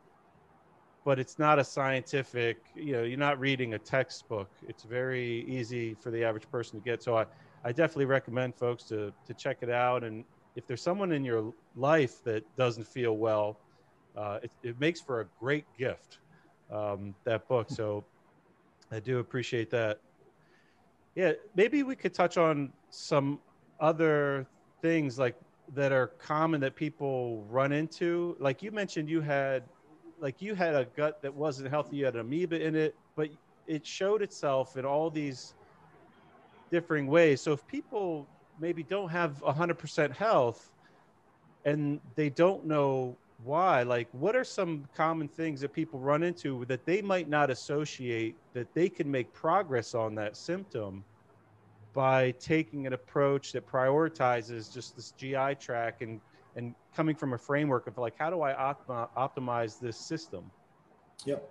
But 1.05 1.19
it's 1.19 1.39
not 1.39 1.59
a 1.59 1.65
scientific, 1.65 2.59
you 2.75 2.93
know, 2.93 3.03
you're 3.03 3.19
not 3.19 3.39
reading 3.39 3.75
a 3.75 3.79
textbook. 3.79 4.49
It's 4.67 4.85
very 4.85 5.45
easy 5.49 5.95
for 5.95 6.11
the 6.11 6.25
average 6.25 6.51
person 6.51 6.79
to 6.79 6.85
get. 6.85 7.03
So 7.03 7.19
I, 7.19 7.27
I 7.65 7.73
definitely 7.73 8.07
recommend 8.07 8.55
folks 8.55 8.85
to, 8.85 9.13
to 9.27 9.35
check 9.35 9.59
it 9.61 9.71
out. 9.71 10.03
And 10.05 10.25
if 10.57 10.67
there's 10.67 10.83
someone 10.83 11.13
in 11.13 11.25
your 11.25 11.53
life 11.77 12.23
that 12.25 12.43
doesn't 12.57 12.87
feel 12.87 13.17
well, 13.17 13.59
uh, 14.17 14.39
it, 14.43 14.51
it 14.63 14.81
makes 14.81 15.01
for 15.01 15.21
a 15.21 15.27
great 15.39 15.65
gift, 15.77 16.19
um, 16.73 17.15
that 17.25 17.47
book. 17.49 17.69
So 17.69 18.05
I 18.94 19.00
do 19.00 19.18
appreciate 19.18 19.70
that. 19.70 20.00
Yeah, 21.16 21.33
maybe 21.57 21.83
we 21.83 21.96
could 21.96 22.14
touch 22.14 22.38
on 22.38 22.72
some 22.90 23.40
other 23.80 24.46
things 24.83 25.18
like 25.18 25.35
that 25.74 25.90
are 25.90 26.09
common 26.18 26.61
that 26.61 26.76
people 26.76 27.44
run 27.48 27.72
into 27.72 28.37
like 28.38 28.62
you 28.62 28.70
mentioned 28.70 29.09
you 29.09 29.20
had 29.20 29.62
like 30.20 30.42
you 30.42 30.54
had 30.54 30.74
a 30.74 30.85
gut 30.96 31.22
that 31.22 31.35
wasn't 31.35 31.68
healthy 31.68 31.96
you 31.96 32.04
had 32.04 32.14
amoeba 32.16 32.62
in 32.62 32.76
it 32.76 32.94
but 33.16 33.30
it 33.66 33.85
showed 33.85 34.20
itself 34.20 34.76
in 34.76 34.85
all 34.85 35.09
these 35.09 35.54
differing 36.70 37.07
ways 37.07 37.40
so 37.40 37.52
if 37.52 37.66
people 37.66 38.28
maybe 38.61 38.83
don't 38.83 39.09
have 39.09 39.42
100% 39.42 40.12
health 40.12 40.70
and 41.64 41.98
they 42.14 42.28
don't 42.28 42.66
know 42.66 43.16
why 43.42 43.83
like 43.83 44.09
what 44.12 44.37
are 44.37 44.44
some 44.44 44.85
common 44.94 45.27
things 45.27 45.61
that 45.61 45.73
people 45.73 45.99
run 45.99 46.23
into 46.23 46.64
that 46.66 46.87
they 46.87 47.03
might 47.03 47.29
not 47.29 47.51
associate 47.51 48.37
that 48.53 48.73
they 48.75 48.88
can 48.88 49.11
make 49.11 49.33
progress 49.33 49.94
on 49.94 50.14
that 50.14 50.37
symptom 50.37 51.05
by 51.92 52.33
taking 52.33 52.87
an 52.87 52.92
approach 52.92 53.53
that 53.53 53.66
prioritizes 53.66 54.73
just 54.73 54.97
this 54.97 55.12
GI 55.12 55.57
tract 55.61 56.03
and 56.03 56.20
and 56.57 56.75
coming 56.94 57.16
from 57.16 57.33
a 57.33 57.38
framework 57.38 57.87
of 57.87 57.99
like 57.99 58.14
how 58.18 58.31
do 58.31 58.42
I 58.42 58.53
optimize, 58.53 59.09
optimize 59.16 59.81
this 59.81 59.97
system? 59.97 60.51
Yep. 61.25 61.49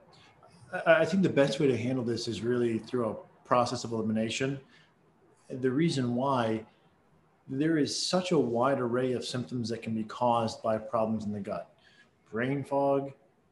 I 0.88 1.06
think 1.06 1.24
the 1.24 1.30
best 1.30 1.60
way 1.60 1.68
to 1.68 1.78
handle 1.78 2.04
this 2.04 2.28
is 2.28 2.42
really 2.42 2.80
through 2.80 3.10
a 3.10 3.16
process 3.48 3.84
of 3.84 3.92
elimination. 3.92 4.60
The 5.50 5.70
reason 5.70 6.16
why 6.16 6.66
there 7.48 7.78
is 7.78 7.98
such 7.98 8.32
a 8.32 8.40
wide 8.40 8.80
array 8.80 9.14
of 9.14 9.24
symptoms 9.24 9.70
that 9.70 9.82
can 9.82 9.94
be 9.94 10.04
caused 10.04 10.64
by 10.64 10.78
problems 10.78 11.26
in 11.26 11.34
the 11.34 11.40
gut 11.40 11.73
brain 12.34 12.64
fog, 12.64 13.12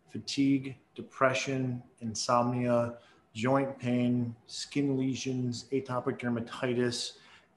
fatigue, 0.10 0.76
depression, 0.96 1.82
insomnia, 2.02 2.96
joint 3.34 3.78
pain, 3.80 4.36
skin 4.48 4.98
lesions, 4.98 5.65
atopic 5.72 6.20
dermatitis, 6.20 7.13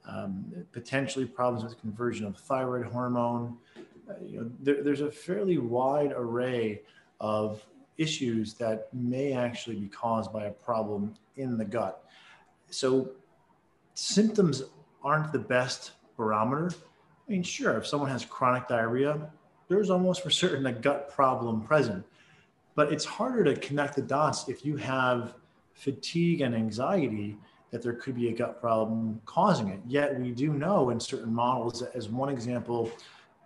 um, 0.07 0.45
potentially 0.71 1.25
problems 1.25 1.63
with 1.63 1.81
conversion 1.81 2.27
of 2.27 2.37
thyroid 2.37 2.85
hormone. 2.85 3.57
Uh, 4.07 4.13
you 4.23 4.39
know, 4.39 4.51
there, 4.61 4.83
there's 4.83 5.01
a 5.01 5.11
fairly 5.11 5.57
wide 5.57 6.13
array 6.15 6.81
of 7.19 7.65
issues 7.97 8.53
that 8.53 8.87
may 8.93 9.33
actually 9.33 9.75
be 9.75 9.87
caused 9.87 10.31
by 10.31 10.45
a 10.45 10.51
problem 10.51 11.15
in 11.37 11.57
the 11.57 11.65
gut. 11.65 12.07
So 12.69 13.09
symptoms 13.95 14.61
aren't 15.03 15.31
the 15.31 15.39
best 15.39 15.93
barometer. 16.17 16.71
I 17.27 17.31
mean, 17.31 17.41
sure, 17.41 17.77
if 17.77 17.87
someone 17.87 18.11
has 18.11 18.23
chronic 18.23 18.67
diarrhea, 18.67 19.27
there's 19.67 19.89
almost 19.89 20.21
for 20.23 20.29
certain 20.29 20.65
a 20.67 20.71
gut 20.71 21.09
problem 21.09 21.61
present. 21.61 22.05
But 22.75 22.91
it's 22.91 23.05
harder 23.05 23.43
to 23.43 23.55
connect 23.55 23.95
the 23.95 24.01
dots 24.01 24.49
if 24.49 24.65
you 24.65 24.75
have 24.77 25.35
fatigue 25.73 26.41
and 26.41 26.53
anxiety 26.53 27.37
that 27.71 27.81
there 27.81 27.93
could 27.93 28.15
be 28.15 28.29
a 28.29 28.33
gut 28.33 28.61
problem 28.61 29.21
causing 29.25 29.69
it. 29.69 29.79
Yet 29.87 30.19
we 30.19 30.31
do 30.31 30.53
know 30.53 30.89
in 30.91 30.99
certain 30.99 31.33
models, 31.33 31.81
as 31.81 32.09
one 32.09 32.29
example, 32.29 32.91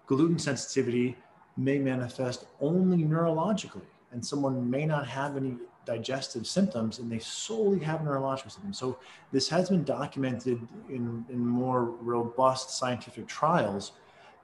gluten 0.07 0.37
sensitivity 0.37 1.15
may 1.57 1.79
manifest 1.79 2.45
only 2.61 3.03
neurologically, 3.03 3.81
and 4.11 4.25
someone 4.25 4.69
may 4.69 4.85
not 4.85 5.07
have 5.07 5.37
any 5.37 5.57
digestive 5.85 6.45
symptoms 6.45 6.99
and 6.99 7.11
they 7.11 7.17
solely 7.19 7.79
have 7.79 8.03
neurological 8.03 8.51
symptoms. 8.51 8.77
So 8.77 8.99
this 9.31 9.49
has 9.49 9.69
been 9.69 9.83
documented 9.83 10.59
in, 10.89 11.25
in 11.29 11.39
more 11.39 11.83
robust 11.83 12.77
scientific 12.77 13.25
trials. 13.27 13.93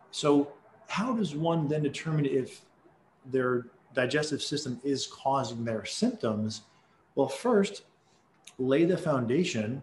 So 0.10 0.52
how 0.88 1.14
does 1.14 1.36
one 1.36 1.68
then 1.68 1.84
determine 1.84 2.26
if 2.26 2.62
their 3.26 3.68
digestive 3.94 4.42
system 4.42 4.80
is 4.84 5.08
causing 5.08 5.64
their 5.64 5.86
symptoms? 5.86 6.62
Well, 7.16 7.28
first, 7.28 7.84
lay 8.58 8.86
the 8.86 8.98
foundation, 8.98 9.82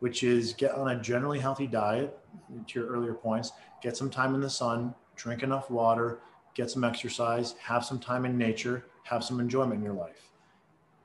which 0.00 0.22
is 0.22 0.52
get 0.52 0.72
on 0.72 0.88
a 0.88 1.00
generally 1.00 1.38
healthy 1.38 1.66
diet, 1.66 2.18
to 2.66 2.80
your 2.80 2.88
earlier 2.88 3.14
points, 3.14 3.52
get 3.82 3.96
some 3.96 4.10
time 4.10 4.34
in 4.34 4.40
the 4.40 4.50
sun, 4.50 4.94
drink 5.16 5.42
enough 5.42 5.70
water, 5.70 6.20
get 6.54 6.70
some 6.70 6.84
exercise, 6.84 7.54
have 7.60 7.84
some 7.84 7.98
time 7.98 8.24
in 8.24 8.38
nature, 8.38 8.84
have 9.02 9.24
some 9.24 9.40
enjoyment 9.40 9.74
in 9.74 9.82
your 9.82 9.94
life. 9.94 10.30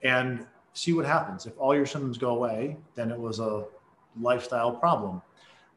And 0.03 0.45
see 0.73 0.93
what 0.93 1.05
happens. 1.05 1.45
If 1.45 1.57
all 1.57 1.75
your 1.75 1.86
symptoms 1.86 2.17
go 2.17 2.31
away, 2.31 2.77
then 2.95 3.11
it 3.11 3.17
was 3.17 3.39
a 3.39 3.65
lifestyle 4.19 4.71
problem. 4.71 5.21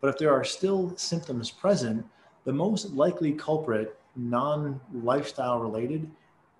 But 0.00 0.08
if 0.08 0.18
there 0.18 0.32
are 0.32 0.44
still 0.44 0.96
symptoms 0.96 1.50
present, 1.50 2.04
the 2.46 2.52
most 2.52 2.92
likely 2.92 3.32
culprit, 3.32 3.98
non 4.14 4.80
lifestyle 4.94 5.58
related, 5.58 6.10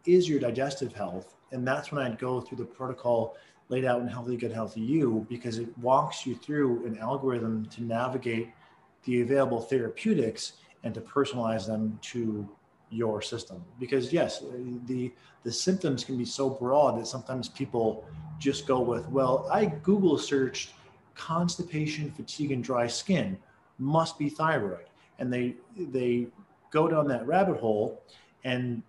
is 0.05 0.29
your 0.29 0.39
digestive 0.39 0.93
health. 0.93 1.37
And 1.53 1.67
that's 1.67 1.91
when 1.91 2.05
I'd 2.05 2.19
go 2.19 2.41
through 2.41 2.59
the 2.59 2.65
protocol 2.65 3.37
laid 3.69 3.85
out 3.85 4.01
in 4.01 4.09
Healthy 4.09 4.37
Gut 4.37 4.53
Healthy 4.53 4.81
You 4.81 5.27
because 5.31 5.59
it 5.59 5.69
walks 5.79 6.27
you 6.27 6.35
through 6.35 6.85
an 6.87 6.99
algorithm 6.99 7.67
to 7.67 7.83
navigate 7.83 8.51
the 9.05 9.23
available 9.23 9.61
therapeutics 9.61 10.55
and 10.85 10.93
to 10.95 11.01
personalize 11.01 11.67
them 11.67 11.99
to 12.03 12.49
your 12.91 13.23
system. 13.23 13.65
Because 13.81 14.13
yes, 14.13 14.43
the 14.87 15.13
the 15.45 15.53
symptoms 15.53 16.03
can 16.03 16.19
be 16.19 16.25
so 16.25 16.51
broad 16.51 16.99
that 16.99 17.07
sometimes 17.07 17.49
people 17.49 18.05
just 18.39 18.67
go 18.67 18.81
with, 18.81 19.09
well, 19.09 19.49
I 19.53 19.67
Google 19.67 20.19
searched 20.19 20.73
constipation, 21.15 22.11
fatigue, 22.11 22.51
and 22.51 22.63
dry 22.63 22.89
skin, 22.89 23.39
must 23.79 24.19
be 24.19 24.29
thyroid, 24.29 24.87
and 25.19 25.33
they 25.33 25.55
they 25.77 26.27
go 26.71 26.89
down 26.89 27.09
that 27.09 27.27
rabbit 27.27 27.59
hole 27.59 28.03
and 28.45 28.83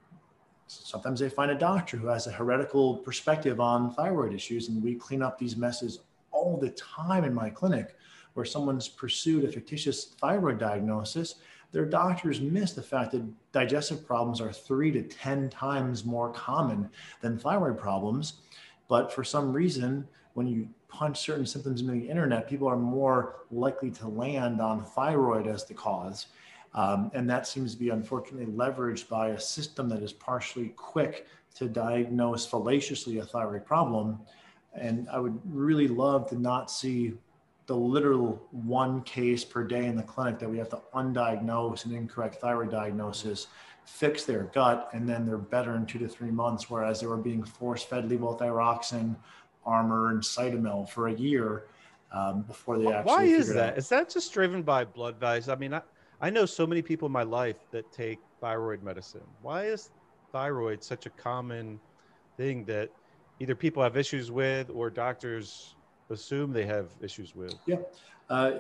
sometimes 0.67 1.19
they 1.19 1.29
find 1.29 1.51
a 1.51 1.55
doctor 1.55 1.95
who 1.97 2.07
has 2.07 2.27
a 2.27 2.31
heretical 2.31 2.97
perspective 2.97 3.59
on 3.59 3.93
thyroid 3.93 4.33
issues 4.33 4.69
and 4.69 4.83
we 4.83 4.95
clean 4.95 5.21
up 5.21 5.37
these 5.37 5.55
messes 5.55 5.99
all 6.31 6.57
the 6.57 6.69
time 6.71 7.23
in 7.23 7.33
my 7.33 7.49
clinic 7.49 7.95
where 8.33 8.45
someone's 8.45 8.87
pursued 8.87 9.45
a 9.45 9.51
fictitious 9.51 10.15
thyroid 10.19 10.59
diagnosis 10.59 11.35
their 11.71 11.85
doctors 11.85 12.39
miss 12.39 12.73
the 12.73 12.81
fact 12.81 13.11
that 13.11 13.51
digestive 13.51 14.05
problems 14.05 14.39
are 14.39 14.53
three 14.53 14.91
to 14.91 15.03
10 15.03 15.49
times 15.49 16.05
more 16.05 16.31
common 16.31 16.89
than 17.21 17.37
thyroid 17.37 17.77
problems. 17.77 18.41
But 18.87 19.11
for 19.11 19.23
some 19.23 19.51
reason, 19.51 20.07
when 20.33 20.47
you 20.47 20.69
punch 20.87 21.19
certain 21.19 21.45
symptoms 21.45 21.81
into 21.81 21.93
the 21.93 22.09
internet, 22.09 22.49
people 22.49 22.67
are 22.67 22.77
more 22.77 23.41
likely 23.51 23.91
to 23.91 24.07
land 24.07 24.61
on 24.61 24.83
thyroid 24.83 25.47
as 25.47 25.65
the 25.65 25.73
cause. 25.73 26.27
Um, 26.73 27.11
and 27.13 27.29
that 27.29 27.47
seems 27.47 27.73
to 27.73 27.79
be 27.79 27.89
unfortunately 27.89 28.53
leveraged 28.53 29.09
by 29.09 29.29
a 29.29 29.39
system 29.39 29.89
that 29.89 30.01
is 30.01 30.13
partially 30.13 30.69
quick 30.75 31.27
to 31.55 31.67
diagnose 31.67 32.45
fallaciously 32.45 33.17
a 33.17 33.25
thyroid 33.25 33.65
problem. 33.65 34.19
And 34.73 35.07
I 35.09 35.19
would 35.19 35.39
really 35.45 35.87
love 35.87 36.29
to 36.29 36.39
not 36.39 36.69
see 36.69 37.13
the 37.65 37.75
literal 37.75 38.41
one 38.51 39.01
case 39.01 39.43
per 39.43 39.63
day 39.63 39.85
in 39.85 39.95
the 39.95 40.03
clinic 40.03 40.39
that 40.39 40.49
we 40.49 40.57
have 40.57 40.69
to 40.69 40.79
undiagnose 40.93 41.85
an 41.85 41.93
incorrect 41.93 42.35
thyroid 42.35 42.71
diagnosis, 42.71 43.47
fix 43.85 44.23
their 44.23 44.43
gut, 44.53 44.89
and 44.93 45.07
then 45.07 45.25
they're 45.25 45.37
better 45.37 45.75
in 45.75 45.85
two 45.85 45.99
to 45.99 46.07
three 46.07 46.31
months, 46.31 46.69
whereas 46.69 47.01
they 47.01 47.07
were 47.07 47.17
being 47.17 47.43
force 47.43 47.83
fed 47.83 48.07
levothyroxine, 48.07 49.15
Armour, 49.67 50.09
and 50.11 50.21
Cytomel 50.21 50.89
for 50.89 51.09
a 51.09 51.13
year 51.13 51.65
um, 52.11 52.41
before 52.43 52.79
they 52.79 52.87
actually. 52.87 53.03
Why 53.03 53.23
is 53.25 53.53
that? 53.53 53.73
Out. 53.73 53.77
Is 53.77 53.89
that 53.89 54.09
just 54.09 54.33
driven 54.33 54.63
by 54.63 54.85
blood 54.85 55.19
values? 55.19 55.49
I 55.49 55.55
mean, 55.55 55.73
I, 55.73 55.81
I 56.21 56.29
know 56.29 56.45
so 56.45 56.65
many 56.65 56.81
people 56.81 57.05
in 57.05 57.11
my 57.11 57.23
life 57.23 57.57
that 57.71 57.91
take 57.91 58.19
thyroid 58.41 58.81
medicine. 58.81 59.21
Why 59.41 59.65
is 59.65 59.89
thyroid 60.31 60.83
such 60.83 61.05
a 61.05 61.09
common 61.11 61.79
thing 62.37 62.63
that 62.65 62.89
either 63.39 63.55
people 63.55 63.83
have 63.83 63.97
issues 63.97 64.31
with 64.31 64.69
or 64.69 64.89
doctors 64.89 65.75
assume 66.09 66.53
they 66.53 66.65
have 66.65 66.87
issues 67.01 67.35
with? 67.35 67.53
Yeah. 67.65 67.77
Uh, 68.29 68.59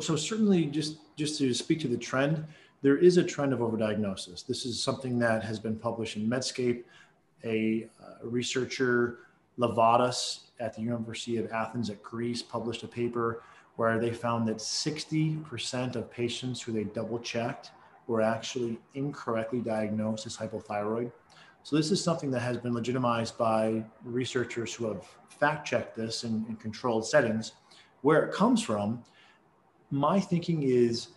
so 0.00 0.16
certainly, 0.16 0.66
just 0.66 0.98
just 1.16 1.38
to 1.38 1.54
speak 1.54 1.80
to 1.80 1.88
the 1.88 1.96
trend, 1.96 2.44
there 2.82 2.96
is 2.96 3.16
a 3.16 3.24
trend 3.24 3.52
of 3.52 3.60
overdiagnosis. 3.60 4.46
This 4.46 4.66
is 4.66 4.82
something 4.82 5.18
that 5.20 5.42
has 5.44 5.58
been 5.58 5.76
published 5.76 6.16
in 6.16 6.28
Medscape. 6.28 6.82
A 7.44 7.88
uh, 8.02 8.26
researcher, 8.26 9.20
Livadas, 9.58 10.50
at 10.60 10.74
the 10.74 10.82
University 10.82 11.36
of 11.36 11.50
Athens 11.52 11.90
at 11.90 12.02
Greece, 12.02 12.42
published 12.42 12.82
a 12.82 12.88
paper 12.88 13.42
where 13.76 13.98
they 13.98 14.10
found 14.10 14.48
that 14.48 14.56
60% 14.56 15.94
of 15.94 16.10
patients 16.10 16.60
who 16.60 16.72
they 16.72 16.84
double 16.84 17.18
checked 17.18 17.70
were 18.06 18.22
actually 18.22 18.78
incorrectly 18.94 19.60
diagnosed 19.60 20.26
as 20.26 20.36
hypothyroid. 20.36 21.12
So 21.62 21.76
this 21.76 21.90
is 21.90 22.02
something 22.02 22.30
that 22.30 22.40
has 22.40 22.56
been 22.56 22.74
legitimized 22.74 23.36
by 23.36 23.84
researchers 24.04 24.74
who 24.74 24.86
have 24.86 25.04
fact 25.28 25.66
checked 25.66 25.94
this 25.94 26.24
in, 26.24 26.44
in 26.48 26.56
controlled 26.56 27.06
settings. 27.06 27.52
Where 28.00 28.24
it 28.24 28.32
comes 28.32 28.62
from, 28.62 29.04
my 29.90 30.18
thinking 30.18 30.62
is 30.62 31.08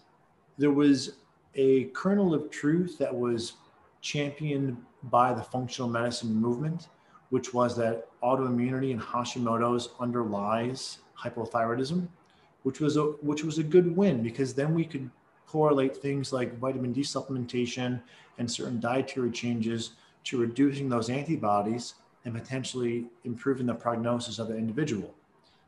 there 0.58 0.72
was 0.72 1.18
a 1.56 1.86
kernel 1.86 2.34
of 2.34 2.50
truth 2.50 2.98
that 2.98 3.16
was 3.16 3.54
championed 4.02 4.78
by 5.04 5.34
the 5.34 5.44
functional 5.44 5.90
medicine 5.90 6.34
movement, 6.34 6.90
which 7.32 7.54
was 7.54 7.76
that 7.78 8.08
autoimmunity 8.22 8.92
and 8.92 9.02
Hashimoto's 9.02 9.90
underlies 10.00 11.00
hypothyroidism, 11.18 12.08
which 12.64 12.80
was 12.80 12.98
a 12.98 13.04
which 13.24 13.44
was 13.44 13.58
a 13.58 13.64
good 13.64 13.96
win 13.96 14.22
because 14.22 14.54
then 14.54 14.76
we 14.76 14.86
could 14.86 15.10
correlate 15.48 15.98
things 15.98 16.32
like 16.32 16.60
vitamin 16.60 16.94
D 16.94 17.02
supplementation 17.02 18.02
and 18.38 18.50
certain 18.50 18.80
dietary 18.80 19.32
changes 19.32 19.92
to 20.26 20.38
reducing 20.38 20.90
those 20.90 21.10
antibodies 21.10 21.96
and 22.26 22.34
potentially 22.34 23.06
improving 23.24 23.66
the 23.66 23.74
prognosis 23.74 24.38
of 24.38 24.48
the 24.48 24.56
individual. 24.56 25.14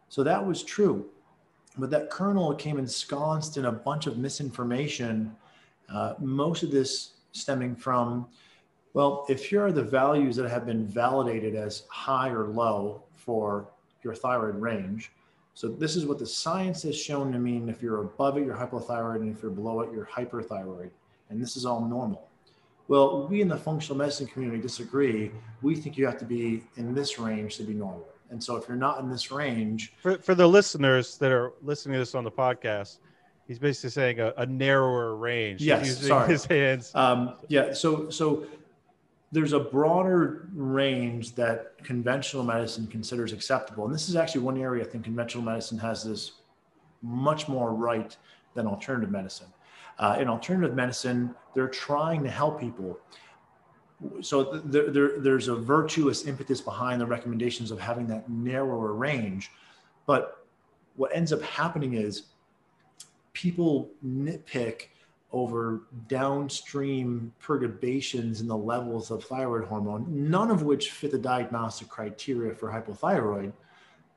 So 0.09 0.23
that 0.23 0.45
was 0.45 0.63
true. 0.63 1.05
But 1.77 1.89
that 1.89 2.09
kernel 2.11 2.53
came 2.53 2.77
ensconced 2.77 3.57
in 3.57 3.65
a 3.65 3.71
bunch 3.71 4.05
of 4.05 4.17
misinformation, 4.17 5.35
uh, 5.89 6.13
most 6.19 6.61
of 6.61 6.71
this 6.71 7.13
stemming 7.31 7.75
from, 7.75 8.27
well, 8.93 9.25
if 9.29 9.45
here 9.45 9.65
are 9.65 9.71
the 9.71 9.83
values 9.83 10.35
that 10.35 10.49
have 10.49 10.65
been 10.65 10.85
validated 10.85 11.55
as 11.55 11.83
high 11.89 12.29
or 12.29 12.47
low 12.47 13.03
for 13.15 13.67
your 14.03 14.13
thyroid 14.13 14.55
range, 14.55 15.11
so 15.55 15.67
this 15.67 15.95
is 15.95 16.05
what 16.05 16.19
the 16.19 16.25
science 16.25 16.83
has 16.83 16.97
shown 16.97 17.31
to 17.31 17.39
mean 17.39 17.69
if 17.69 17.81
you're 17.81 18.01
above 18.01 18.37
it, 18.37 18.45
you're 18.45 18.55
hypothyroid, 18.55 19.17
and 19.17 19.35
if 19.35 19.41
you're 19.41 19.51
below 19.51 19.81
it, 19.81 19.91
you're 19.91 20.05
hyperthyroid. 20.05 20.89
And 21.29 21.41
this 21.41 21.55
is 21.55 21.65
all 21.65 21.85
normal. 21.85 22.27
Well, 22.87 23.27
we 23.27 23.41
in 23.41 23.47
the 23.47 23.57
functional 23.57 23.97
medicine 23.97 24.27
community 24.27 24.61
disagree. 24.61 25.31
We 25.61 25.75
think 25.75 25.97
you 25.97 26.05
have 26.05 26.17
to 26.19 26.25
be 26.25 26.63
in 26.75 26.93
this 26.93 27.17
range 27.17 27.57
to 27.57 27.63
be 27.63 27.73
normal. 27.73 28.05
And 28.29 28.43
so 28.43 28.55
if 28.55 28.67
you're 28.67 28.77
not 28.77 28.99
in 28.99 29.09
this 29.09 29.31
range. 29.31 29.93
For, 30.01 30.17
for 30.17 30.35
the 30.35 30.47
listeners 30.47 31.17
that 31.19 31.31
are 31.31 31.53
listening 31.61 31.93
to 31.93 31.99
this 31.99 32.15
on 32.15 32.23
the 32.23 32.31
podcast, 32.31 32.97
he's 33.47 33.59
basically 33.59 33.91
saying 33.91 34.19
a, 34.19 34.33
a 34.37 34.45
narrower 34.45 35.15
range. 35.15 35.61
Yes, 35.61 36.05
sorry. 36.05 36.29
His 36.29 36.45
hands. 36.45 36.91
Um, 36.95 37.35
yeah. 37.47 37.73
So, 37.73 38.09
so 38.09 38.45
there's 39.33 39.53
a 39.53 39.59
broader 39.59 40.47
range 40.53 41.33
that 41.33 41.83
conventional 41.83 42.43
medicine 42.43 42.85
considers 42.85 43.33
acceptable. 43.33 43.83
And 43.85 43.93
this 43.93 44.07
is 44.07 44.15
actually 44.15 44.41
one 44.41 44.61
area 44.61 44.85
I 44.85 44.87
think 44.87 45.03
conventional 45.03 45.43
medicine 45.43 45.79
has 45.79 46.03
this 46.03 46.33
much 47.01 47.49
more 47.49 47.73
right 47.73 48.15
than 48.53 48.67
alternative 48.67 49.09
medicine. 49.09 49.47
Uh, 49.97 50.17
in 50.19 50.27
alternative 50.27 50.75
medicine, 50.75 51.33
they're 51.55 51.67
trying 51.67 52.23
to 52.23 52.29
help 52.29 52.59
people. 52.59 52.99
So 54.21 54.43
there, 54.65 54.91
there, 54.91 55.19
there's 55.19 55.47
a 55.47 55.55
virtuous 55.55 56.27
impetus 56.27 56.61
behind 56.61 57.01
the 57.01 57.07
recommendations 57.07 57.71
of 57.71 57.79
having 57.79 58.05
that 58.07 58.29
narrower 58.29 58.93
range. 58.93 59.49
But 60.05 60.45
what 60.95 61.09
ends 61.15 61.33
up 61.33 61.41
happening 61.41 61.95
is 61.95 62.27
people 63.33 63.89
nitpick 64.05 64.89
over 65.33 65.81
downstream 66.07 67.33
perturbations 67.39 68.39
in 68.39 68.47
the 68.47 68.55
levels 68.55 69.09
of 69.09 69.23
thyroid 69.23 69.65
hormone, 69.65 70.05
none 70.07 70.51
of 70.51 70.61
which 70.61 70.91
fit 70.91 71.11
the 71.11 71.17
diagnostic 71.17 71.89
criteria 71.89 72.53
for 72.53 72.69
hypothyroid, 72.71 73.51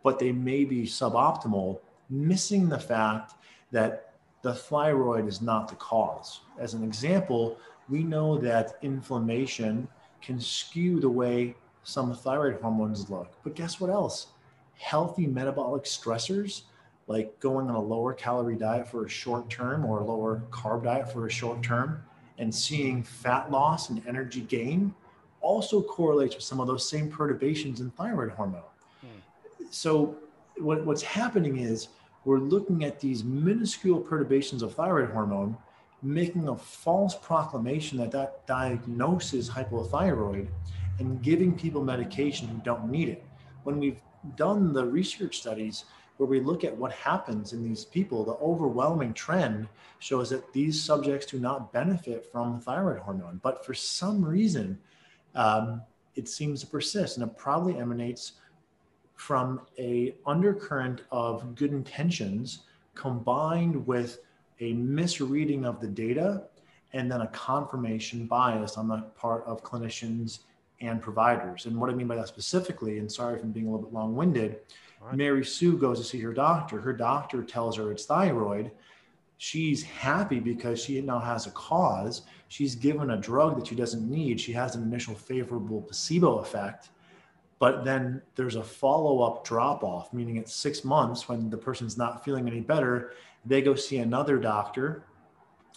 but 0.04 0.18
they 0.18 0.30
may 0.30 0.64
be 0.64 0.84
suboptimal, 0.84 1.80
missing 2.10 2.68
the 2.68 2.78
fact 2.78 3.32
that 3.72 4.12
the 4.42 4.54
thyroid 4.54 5.26
is 5.26 5.40
not 5.40 5.68
the 5.68 5.74
cause. 5.76 6.42
As 6.58 6.74
an 6.74 6.84
example, 6.84 7.58
we 7.88 8.04
know 8.04 8.36
that 8.38 8.78
inflammation 8.82 9.88
can 10.20 10.38
skew 10.38 11.00
the 11.00 11.08
way 11.08 11.56
some 11.82 12.14
thyroid 12.14 12.60
hormones 12.60 13.08
look. 13.08 13.32
But 13.42 13.54
guess 13.54 13.80
what 13.80 13.90
else? 13.90 14.28
Healthy 14.74 15.28
metabolic 15.28 15.84
stressors, 15.84 16.62
like 17.06 17.38
going 17.40 17.68
on 17.68 17.74
a 17.74 17.80
lower 17.80 18.12
calorie 18.12 18.56
diet 18.56 18.88
for 18.88 19.04
a 19.04 19.08
short 19.08 19.48
term 19.48 19.84
or 19.84 20.00
a 20.00 20.04
lower 20.04 20.42
carb 20.50 20.84
diet 20.84 21.12
for 21.12 21.26
a 21.26 21.30
short 21.30 21.62
term, 21.62 22.02
and 22.38 22.54
seeing 22.54 23.02
fat 23.02 23.50
loss 23.50 23.90
and 23.90 24.06
energy 24.06 24.42
gain, 24.42 24.94
also 25.40 25.80
correlates 25.80 26.34
with 26.34 26.44
some 26.44 26.60
of 26.60 26.66
those 26.66 26.88
same 26.88 27.08
perturbations 27.08 27.80
in 27.80 27.90
thyroid 27.92 28.30
hormone. 28.30 28.62
Hmm. 29.00 29.20
So, 29.70 30.16
what, 30.58 30.84
what's 30.84 31.02
happening 31.02 31.58
is 31.58 31.88
we're 32.24 32.38
looking 32.38 32.84
at 32.84 32.98
these 32.98 33.22
minuscule 33.22 34.00
perturbations 34.00 34.62
of 34.62 34.74
thyroid 34.74 35.10
hormone, 35.10 35.56
making 36.02 36.48
a 36.48 36.56
false 36.56 37.14
proclamation 37.14 37.98
that 37.98 38.10
that 38.10 38.46
diagnoses 38.46 39.48
hypothyroid 39.48 40.48
and 40.98 41.22
giving 41.22 41.56
people 41.56 41.84
medication 41.84 42.48
who 42.48 42.58
don't 42.64 42.90
need 42.90 43.08
it. 43.08 43.24
When 43.62 43.78
we've 43.78 44.00
done 44.34 44.72
the 44.72 44.84
research 44.84 45.38
studies 45.38 45.84
where 46.16 46.28
we 46.28 46.40
look 46.40 46.64
at 46.64 46.76
what 46.76 46.92
happens 46.92 47.52
in 47.52 47.62
these 47.62 47.84
people, 47.84 48.24
the 48.24 48.34
overwhelming 48.34 49.12
trend 49.12 49.68
shows 49.98 50.30
that 50.30 50.52
these 50.52 50.82
subjects 50.82 51.26
do 51.26 51.38
not 51.38 51.72
benefit 51.72 52.30
from 52.30 52.60
thyroid 52.60 52.98
hormone. 52.98 53.40
But 53.42 53.64
for 53.64 53.74
some 53.74 54.24
reason, 54.24 54.78
um, 55.34 55.82
it 56.14 56.28
seems 56.28 56.60
to 56.60 56.66
persist, 56.66 57.18
and 57.18 57.28
it 57.28 57.36
probably 57.36 57.78
emanates 57.78 58.32
from 59.14 59.60
a 59.78 60.14
undercurrent 60.26 61.02
of 61.10 61.54
good 61.54 61.72
intentions 61.72 62.60
combined 62.94 63.86
with 63.86 64.20
a 64.60 64.72
misreading 64.72 65.64
of 65.64 65.80
the 65.80 65.86
data 65.86 66.44
and 66.92 67.10
then 67.10 67.20
a 67.20 67.26
confirmation 67.28 68.26
bias 68.26 68.76
on 68.76 68.88
the 68.88 68.98
part 69.16 69.44
of 69.44 69.62
clinicians 69.62 70.40
and 70.80 71.00
providers. 71.02 71.66
And 71.66 71.76
what 71.78 71.90
I 71.90 71.94
mean 71.94 72.06
by 72.06 72.16
that 72.16 72.28
specifically, 72.28 72.98
and 72.98 73.10
sorry 73.10 73.38
for 73.38 73.46
being 73.46 73.66
a 73.66 73.70
little 73.70 73.86
bit 73.86 73.94
long 73.94 74.14
winded, 74.14 74.60
right. 75.00 75.14
Mary 75.14 75.44
Sue 75.44 75.76
goes 75.76 75.98
to 75.98 76.04
see 76.04 76.20
her 76.20 76.32
doctor. 76.32 76.80
Her 76.80 76.92
doctor 76.92 77.42
tells 77.42 77.76
her 77.76 77.90
it's 77.90 78.06
thyroid. 78.06 78.70
She's 79.38 79.82
happy 79.82 80.40
because 80.40 80.82
she 80.82 81.00
now 81.00 81.18
has 81.18 81.46
a 81.46 81.50
cause. 81.50 82.22
She's 82.48 82.74
given 82.74 83.10
a 83.10 83.16
drug 83.16 83.56
that 83.58 83.66
she 83.66 83.74
doesn't 83.74 84.08
need. 84.08 84.40
She 84.40 84.52
has 84.52 84.74
an 84.74 84.82
initial 84.82 85.14
favorable 85.14 85.82
placebo 85.82 86.38
effect 86.38 86.90
but 87.58 87.86
then 87.86 88.20
there's 88.34 88.56
a 88.56 88.62
follow-up 88.62 89.42
drop-off 89.42 90.12
meaning 90.12 90.36
it's 90.36 90.54
six 90.54 90.84
months 90.84 91.26
when 91.26 91.48
the 91.48 91.56
person's 91.56 91.96
not 91.96 92.22
feeling 92.22 92.46
any 92.46 92.60
better 92.60 93.12
they 93.46 93.62
go 93.62 93.74
see 93.74 93.96
another 93.96 94.36
doctor 94.36 95.06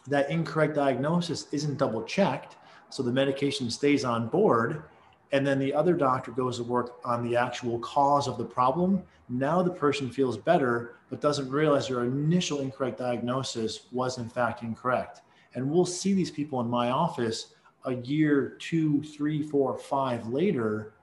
that 0.08 0.30
incorrect 0.30 0.76
diagnosis 0.76 1.48
isn't 1.52 1.78
double 1.78 2.04
checked. 2.04 2.58
So 2.90 3.04
the 3.04 3.12
medication 3.12 3.70
stays 3.70 4.04
on 4.04 4.28
board. 4.28 4.84
And 5.32 5.46
then 5.46 5.60
the 5.60 5.74
other 5.74 5.94
doctor 5.94 6.32
goes 6.32 6.58
to 6.58 6.64
work 6.64 7.00
on 7.06 7.24
the 7.24 7.36
actual 7.38 7.80
cause 7.80 8.28
of 8.28 8.38
the 8.38 8.46
problem. 8.46 9.04
Now 9.30 9.62
the 9.62 9.70
person 9.70 10.10
feels 10.10 10.38
better, 10.38 10.96
but 11.10 11.22
doesn't 11.22 11.50
realize 11.50 11.88
their 11.88 12.04
initial 12.04 12.62
incorrect 12.62 12.98
diagnosis 12.98 13.82
was 13.92 14.18
in 14.18 14.28
fact 14.28 14.64
incorrect. 14.64 15.22
And 15.54 15.70
we'll 15.70 15.86
see 15.86 16.14
these 16.14 16.32
people 16.32 16.60
in 16.62 16.68
my 16.68 16.90
office 16.90 17.54
a 17.86 17.96
year, 17.96 18.58
two, 18.60 19.04
three, 19.04 19.42
four, 19.42 19.78
five 19.78 20.28
later. 20.28 20.94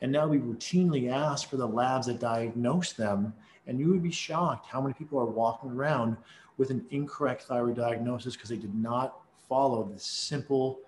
And 0.00 0.12
now 0.12 0.26
we 0.26 0.38
routinely 0.38 1.10
ask 1.10 1.48
for 1.48 1.56
the 1.56 1.66
labs 1.66 2.06
that 2.06 2.20
diagnose 2.20 2.92
them. 2.92 3.32
And 3.66 3.78
you 3.78 3.88
would 3.88 4.02
be 4.02 4.10
shocked 4.10 4.66
how 4.66 4.80
many 4.80 4.94
people 4.94 5.18
are 5.18 5.26
walking 5.26 5.70
around 5.70 6.16
with 6.56 6.70
an 6.70 6.84
incorrect 6.90 7.44
thyroid 7.44 7.76
diagnosis 7.76 8.34
because 8.34 8.50
they 8.50 8.56
did 8.56 8.74
not 8.74 9.20
follow 9.48 9.84
the 9.84 9.98
simple 9.98 10.80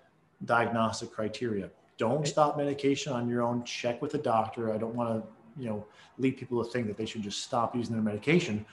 diagnostic 0.45 1.11
criteria. 1.11 1.69
Don't 1.99 2.25
stop 2.25 2.57
medication 2.57 3.11
on 3.11 3.27
your 3.27 3.43
own. 3.43 3.63
Check 3.65 4.01
with 4.01 4.13
a 4.15 4.17
doctor. 4.17 4.73
I 4.73 4.77
don't 4.77 4.95
want 4.95 5.09
to, 5.21 5.61
you 5.61 5.69
know, 5.69 5.85
lead 6.17 6.37
people 6.37 6.63
to 6.63 6.71
think 6.71 6.87
that 6.87 6.95
they 6.95 7.05
should 7.05 7.21
just 7.21 7.43
stop 7.43 7.75
using 7.75 7.93
their 7.93 8.01
medication. 8.01 8.65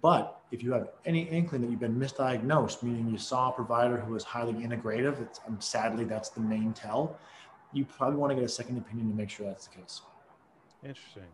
But 0.00 0.40
if 0.50 0.62
you 0.62 0.72
have 0.72 0.88
any 1.04 1.24
inkling 1.24 1.60
that 1.60 1.70
you've 1.70 1.80
been 1.80 2.00
misdiagnosed, 2.00 2.82
meaning 2.82 3.08
you 3.10 3.18
saw 3.18 3.50
a 3.50 3.52
provider 3.52 3.98
who 3.98 4.14
was 4.14 4.24
highly 4.24 4.54
integrative, 4.54 5.20
it's, 5.20 5.40
um, 5.46 5.60
sadly 5.60 6.04
that's 6.04 6.30
the 6.30 6.40
main 6.40 6.72
tell. 6.72 7.18
You 7.74 7.84
probably 7.84 8.16
want 8.16 8.30
to 8.30 8.34
get 8.34 8.44
a 8.44 8.48
second 8.48 8.78
opinion 8.78 9.10
to 9.10 9.14
make 9.14 9.28
sure 9.28 9.46
that's 9.46 9.66
the 9.66 9.76
case. 9.76 10.00
Interesting. 10.82 11.28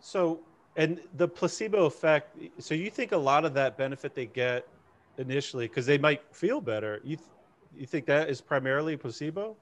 So 0.00 0.40
and 0.76 1.00
the 1.16 1.26
placebo 1.26 1.86
effect. 1.86 2.36
So 2.58 2.74
you 2.74 2.90
think 2.90 3.12
a 3.12 3.16
lot 3.16 3.44
of 3.44 3.54
that 3.54 3.78
benefit 3.78 4.14
they 4.14 4.26
get 4.26 4.68
initially 5.16 5.66
because 5.66 5.86
they 5.86 5.98
might 5.98 6.22
feel 6.30 6.60
better. 6.60 7.00
You 7.02 7.16
th- 7.16 7.28
you 7.76 7.86
think 7.86 8.06
that 8.06 8.28
is 8.28 8.40
primarily 8.40 8.96
placebo? 8.96 9.56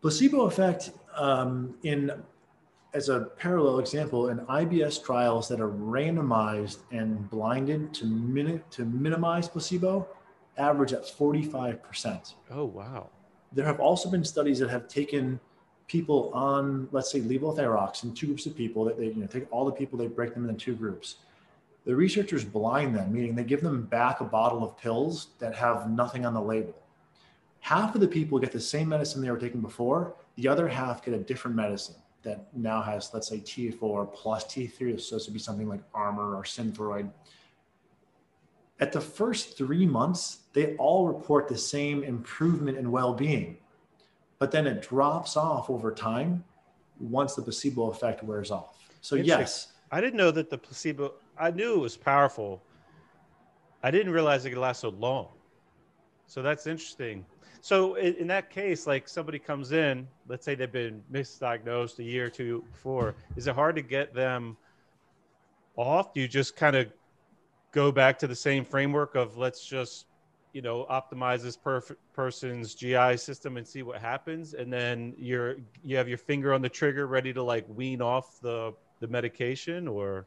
Placebo 0.00 0.46
effect 0.46 0.92
um, 1.16 1.74
in 1.82 2.12
as 2.92 3.08
a 3.08 3.20
parallel 3.38 3.78
example 3.78 4.30
in 4.30 4.38
IBS 4.46 5.02
trials 5.04 5.46
that 5.48 5.60
are 5.60 5.68
randomized 5.68 6.78
and 6.90 7.28
blinded 7.30 7.94
to 7.94 8.04
min- 8.04 8.62
to 8.70 8.84
minimize 8.84 9.48
placebo 9.48 10.08
average 10.58 10.92
at 10.92 11.04
45%. 11.04 12.34
Oh 12.50 12.64
wow. 12.64 13.08
There 13.52 13.64
have 13.64 13.80
also 13.80 14.10
been 14.10 14.24
studies 14.24 14.58
that 14.58 14.70
have 14.70 14.88
taken 14.88 15.38
people 15.86 16.30
on, 16.34 16.88
let's 16.92 17.10
say, 17.10 17.20
levothyroxine, 17.20 18.14
two 18.14 18.26
groups 18.26 18.46
of 18.46 18.56
people 18.56 18.84
that 18.84 18.96
they 18.96 19.06
you 19.06 19.16
know, 19.16 19.26
take 19.26 19.46
all 19.50 19.64
the 19.64 19.72
people, 19.72 19.98
they 19.98 20.06
break 20.06 20.34
them 20.34 20.48
into 20.48 20.64
two 20.64 20.74
groups. 20.74 21.16
The 21.84 21.96
researchers 21.96 22.44
blind 22.44 22.94
them, 22.94 23.12
meaning 23.12 23.34
they 23.34 23.42
give 23.42 23.62
them 23.62 23.82
back 23.86 24.20
a 24.20 24.24
bottle 24.24 24.62
of 24.62 24.76
pills 24.78 25.28
that 25.38 25.54
have 25.54 25.90
nothing 25.90 26.24
on 26.26 26.34
the 26.34 26.40
label. 26.40 26.74
Half 27.60 27.94
of 27.94 28.00
the 28.00 28.08
people 28.08 28.38
get 28.38 28.52
the 28.52 28.60
same 28.60 28.88
medicine 28.88 29.22
they 29.22 29.30
were 29.30 29.38
taking 29.38 29.60
before, 29.60 30.14
the 30.36 30.48
other 30.48 30.66
half 30.66 31.04
get 31.04 31.14
a 31.14 31.18
different 31.18 31.56
medicine 31.56 31.96
that 32.22 32.48
now 32.54 32.82
has, 32.82 33.10
let's 33.14 33.28
say, 33.28 33.38
T4 33.38 34.12
plus 34.12 34.44
T3, 34.44 35.00
so 35.00 35.16
this 35.16 35.26
would 35.26 35.32
be 35.32 35.38
something 35.40 35.68
like 35.68 35.80
Armour 35.94 36.36
or 36.36 36.42
Synthroid. 36.42 37.10
At 38.78 38.92
the 38.92 39.00
first 39.00 39.56
three 39.56 39.86
months, 39.86 40.40
they 40.52 40.74
all 40.76 41.06
report 41.06 41.48
the 41.48 41.56
same 41.56 42.02
improvement 42.02 42.78
in 42.78 42.90
well 42.90 43.14
being 43.14 43.58
but 44.40 44.50
then 44.50 44.66
it 44.66 44.82
drops 44.82 45.36
off 45.36 45.70
over 45.70 45.92
time 45.92 46.42
once 46.98 47.34
the 47.34 47.42
placebo 47.42 47.90
effect 47.90 48.24
wears 48.24 48.50
off. 48.50 48.78
So 49.02 49.14
yes, 49.14 49.68
I 49.92 50.00
didn't 50.00 50.16
know 50.16 50.32
that 50.32 50.50
the 50.50 50.58
placebo. 50.58 51.12
I 51.38 51.52
knew 51.52 51.74
it 51.74 51.78
was 51.78 51.96
powerful. 51.96 52.60
I 53.82 53.90
didn't 53.90 54.12
realize 54.12 54.44
it 54.44 54.50
could 54.50 54.58
last 54.58 54.80
so 54.80 54.88
long. 54.88 55.28
So 56.26 56.42
that's 56.42 56.66
interesting. 56.66 57.24
So 57.60 57.94
in, 57.94 58.14
in, 58.14 58.26
that 58.28 58.50
case, 58.50 58.86
like 58.86 59.08
somebody 59.08 59.38
comes 59.38 59.72
in, 59.72 60.08
let's 60.28 60.44
say 60.44 60.54
they've 60.54 60.70
been 60.70 61.02
misdiagnosed 61.12 61.98
a 61.98 62.02
year 62.02 62.26
or 62.26 62.30
two 62.30 62.64
before, 62.72 63.14
is 63.36 63.46
it 63.46 63.54
hard 63.54 63.76
to 63.76 63.82
get 63.82 64.14
them 64.14 64.56
off? 65.76 66.14
Do 66.14 66.20
you 66.20 66.28
just 66.28 66.56
kind 66.56 66.76
of 66.76 66.90
go 67.72 67.92
back 67.92 68.18
to 68.20 68.26
the 68.26 68.34
same 68.34 68.64
framework 68.64 69.14
of 69.14 69.36
let's 69.36 69.64
just 69.64 70.06
you 70.52 70.62
know 70.62 70.86
optimize 70.90 71.42
this 71.42 71.56
perf- 71.56 71.96
person's 72.12 72.74
GI 72.74 73.16
system 73.16 73.56
and 73.56 73.66
see 73.66 73.82
what 73.82 74.00
happens, 74.00 74.54
and 74.54 74.72
then 74.72 75.14
you're 75.18 75.56
you 75.84 75.96
have 75.96 76.08
your 76.08 76.18
finger 76.18 76.52
on 76.52 76.62
the 76.62 76.68
trigger, 76.68 77.06
ready 77.06 77.32
to 77.32 77.42
like 77.42 77.64
wean 77.68 78.02
off 78.02 78.40
the 78.40 78.72
the 79.00 79.06
medication, 79.06 79.86
or 79.86 80.26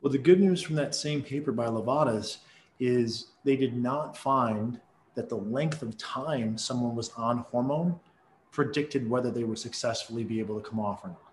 well, 0.00 0.12
the 0.12 0.18
good 0.18 0.40
news 0.40 0.62
from 0.62 0.76
that 0.76 0.94
same 0.94 1.22
paper 1.22 1.52
by 1.52 1.68
Livadas 1.68 2.38
is 2.80 3.28
they 3.44 3.56
did 3.56 3.76
not 3.76 4.16
find 4.16 4.80
that 5.14 5.28
the 5.28 5.36
length 5.36 5.82
of 5.82 5.96
time 5.98 6.56
someone 6.56 6.94
was 6.94 7.10
on 7.16 7.38
hormone 7.50 7.98
predicted 8.50 9.08
whether 9.08 9.30
they 9.30 9.44
would 9.44 9.58
successfully 9.58 10.24
be 10.24 10.38
able 10.38 10.60
to 10.60 10.68
come 10.68 10.78
off 10.78 11.04
or 11.04 11.08
not. 11.08 11.32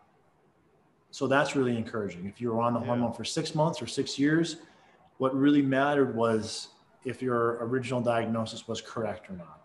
So 1.12 1.28
that's 1.28 1.56
really 1.56 1.76
encouraging. 1.76 2.26
If 2.26 2.40
you 2.40 2.52
were 2.52 2.62
on 2.62 2.74
the 2.74 2.80
yeah. 2.80 2.86
hormone 2.88 3.14
for 3.14 3.26
six 3.26 3.56
months 3.56 3.82
or 3.82 3.88
six 3.88 4.18
years, 4.18 4.58
what 5.18 5.36
really 5.36 5.62
mattered 5.62 6.16
was 6.16 6.70
if 7.04 7.22
your 7.22 7.58
original 7.66 8.02
diagnosis 8.02 8.68
was 8.68 8.82
correct 8.82 9.30
or 9.30 9.34
not, 9.34 9.62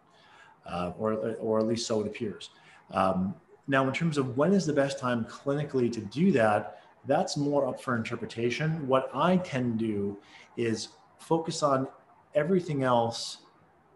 uh, 0.67 0.93
or, 0.99 1.13
or 1.41 1.59
at 1.59 1.67
least 1.67 1.87
so 1.87 2.01
it 2.01 2.07
appears. 2.07 2.51
Um, 2.91 3.35
now, 3.67 3.87
in 3.87 3.95
terms 3.95 4.19
of 4.19 4.37
when 4.37 4.53
is 4.53 4.67
the 4.67 4.73
best 4.73 4.99
time 4.99 5.25
clinically 5.25 5.91
to 5.93 6.01
do 6.01 6.33
that, 6.33 6.81
that's 7.07 7.37
more 7.37 7.69
up 7.69 7.81
for 7.81 7.97
interpretation. 7.97 8.87
What 8.87 9.11
I 9.15 9.37
can 9.39 9.77
do 9.77 10.19
is 10.57 10.89
focus 11.19 11.63
on 11.63 11.89
everything 12.35 12.83
else 12.83 13.39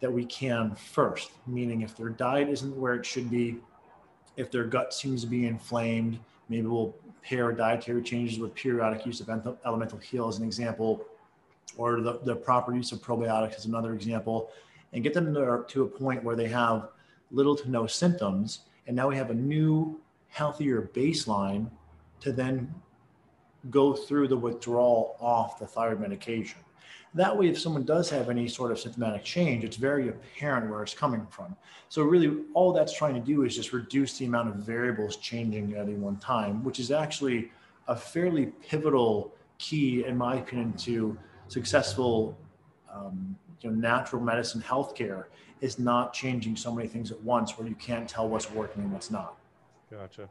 that 0.00 0.12
we 0.12 0.24
can 0.24 0.74
first, 0.74 1.32
meaning 1.46 1.82
if 1.82 1.96
their 1.96 2.08
diet 2.08 2.48
isn't 2.48 2.76
where 2.76 2.94
it 2.94 3.04
should 3.04 3.30
be, 3.30 3.56
if 4.36 4.50
their 4.50 4.64
gut 4.64 4.94
seems 4.94 5.22
to 5.22 5.26
be 5.26 5.46
inflamed, 5.46 6.18
maybe 6.48 6.66
we'll 6.66 6.94
pair 7.22 7.52
dietary 7.52 8.02
changes 8.02 8.38
with 8.38 8.54
periodic 8.54 9.04
use 9.04 9.20
of 9.20 9.28
elemental 9.64 9.98
heal 9.98 10.28
as 10.28 10.38
an 10.38 10.44
example 10.44 11.04
or 11.76 12.00
the, 12.00 12.18
the 12.24 12.34
proper 12.34 12.74
use 12.74 12.92
of 12.92 13.00
probiotics 13.00 13.56
is 13.56 13.66
another 13.66 13.94
example, 13.94 14.50
and 14.92 15.02
get 15.02 15.14
them 15.14 15.34
to, 15.34 15.64
to 15.68 15.82
a 15.82 15.86
point 15.86 16.22
where 16.24 16.36
they 16.36 16.48
have 16.48 16.88
little 17.30 17.54
to 17.54 17.70
no 17.70 17.86
symptoms. 17.86 18.60
And 18.86 18.96
now 18.96 19.08
we 19.08 19.16
have 19.16 19.30
a 19.30 19.34
new, 19.34 20.00
healthier 20.28 20.90
baseline 20.94 21.70
to 22.20 22.32
then 22.32 22.72
go 23.70 23.92
through 23.92 24.28
the 24.28 24.36
withdrawal 24.36 25.16
off 25.20 25.58
the 25.58 25.66
thyroid 25.66 26.00
medication. 26.00 26.58
That 27.18 27.36
way, 27.36 27.48
if 27.48 27.58
someone 27.58 27.82
does 27.82 28.08
have 28.10 28.30
any 28.30 28.46
sort 28.46 28.70
of 28.70 28.78
symptomatic 28.78 29.24
change, 29.24 29.64
it's 29.64 29.76
very 29.76 30.08
apparent 30.08 30.70
where 30.70 30.84
it's 30.84 30.94
coming 30.94 31.26
from. 31.30 31.56
So, 31.88 32.04
really, 32.04 32.44
all 32.54 32.72
that's 32.72 32.96
trying 32.96 33.14
to 33.14 33.20
do 33.20 33.42
is 33.42 33.56
just 33.56 33.72
reduce 33.72 34.18
the 34.18 34.26
amount 34.26 34.50
of 34.50 34.54
variables 34.54 35.16
changing 35.16 35.74
at 35.74 35.88
any 35.88 35.94
one 35.94 36.18
time, 36.18 36.62
which 36.62 36.78
is 36.78 36.92
actually 36.92 37.50
a 37.88 37.96
fairly 37.96 38.46
pivotal 38.62 39.34
key, 39.58 40.04
in 40.04 40.16
my 40.16 40.36
opinion, 40.36 40.74
to 40.74 41.18
successful 41.48 42.38
um, 42.94 43.36
you 43.62 43.70
know, 43.70 43.74
natural 43.74 44.22
medicine 44.22 44.62
healthcare 44.62 45.24
is 45.60 45.76
not 45.76 46.12
changing 46.12 46.54
so 46.54 46.72
many 46.72 46.86
things 46.86 47.10
at 47.10 47.20
once 47.22 47.58
where 47.58 47.66
you 47.66 47.74
can't 47.74 48.08
tell 48.08 48.28
what's 48.28 48.48
working 48.52 48.84
and 48.84 48.92
what's 48.92 49.10
not. 49.10 49.34
Gotcha. 49.90 50.28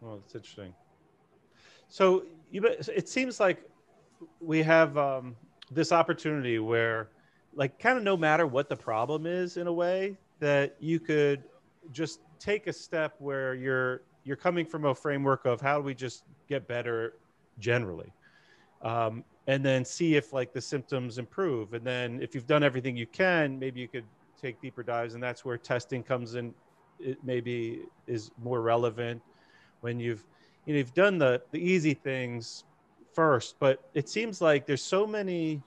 Well, 0.00 0.16
that's 0.16 0.34
interesting. 0.34 0.72
So 1.88 2.24
you, 2.50 2.64
it 2.64 3.10
seems 3.10 3.40
like 3.40 3.62
we 4.40 4.62
have 4.62 4.96
um, 4.96 5.36
this 5.70 5.92
opportunity 5.92 6.58
where, 6.58 7.10
like, 7.54 7.78
kind 7.78 7.96
of 7.98 8.04
no 8.04 8.16
matter 8.16 8.46
what 8.46 8.68
the 8.68 8.76
problem 8.76 9.26
is, 9.26 9.56
in 9.56 9.66
a 9.66 9.72
way, 9.72 10.16
that 10.40 10.76
you 10.80 10.98
could 10.98 11.44
just 11.92 12.20
take 12.38 12.66
a 12.66 12.72
step 12.72 13.14
where 13.18 13.54
you're 13.54 14.02
you're 14.24 14.36
coming 14.36 14.66
from 14.66 14.84
a 14.84 14.94
framework 14.94 15.44
of 15.44 15.60
how 15.60 15.78
do 15.78 15.82
we 15.84 15.94
just 15.94 16.24
get 16.48 16.66
better 16.68 17.14
generally 17.58 18.12
um, 18.82 19.24
and 19.46 19.64
then 19.64 19.84
see 19.84 20.16
if 20.16 20.32
like 20.32 20.52
the 20.52 20.60
symptoms 20.60 21.18
improve. 21.18 21.72
And 21.74 21.84
then 21.84 22.20
if 22.22 22.34
you've 22.34 22.46
done 22.46 22.62
everything 22.62 22.96
you 22.96 23.06
can 23.06 23.58
maybe 23.58 23.80
you 23.80 23.88
could 23.88 24.04
take 24.40 24.60
deeper 24.60 24.82
dives 24.82 25.14
and 25.14 25.22
that's 25.22 25.44
where 25.44 25.58
testing 25.58 26.02
comes 26.02 26.34
in. 26.34 26.54
It 26.98 27.16
maybe 27.24 27.80
is 28.06 28.30
more 28.42 28.60
relevant 28.60 29.22
when 29.80 29.98
you've 29.98 30.26
you 30.66 30.74
know 30.74 30.78
you've 30.78 30.92
done 30.92 31.16
the 31.16 31.40
the 31.50 31.58
easy 31.58 31.94
things 31.94 32.64
first 33.12 33.56
but 33.58 33.90
it 33.94 34.08
seems 34.08 34.40
like 34.40 34.66
there's 34.66 34.82
so 34.82 35.06
many 35.06 35.62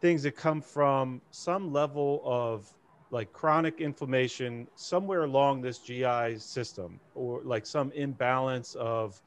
things 0.00 0.22
that 0.22 0.36
come 0.36 0.60
from 0.60 1.20
some 1.30 1.72
level 1.72 2.22
of 2.24 2.72
like 3.12 3.32
chronic 3.32 3.80
inflammation 3.80 4.66
somewhere 4.74 5.24
along 5.24 5.60
this 5.60 5.78
GI 5.78 6.38
system 6.38 6.98
or 7.14 7.42
like 7.44 7.66
some 7.66 7.92
imbalance 7.92 8.74
of 8.74 9.20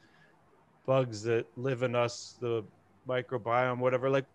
bugs 0.86 1.24
that 1.24 1.45
live 1.56 1.84
in 1.84 1.95
us 1.95 2.36
the 2.41 2.64
microbiome, 3.08 3.80
whatever. 3.80 4.10
Like 4.10 4.26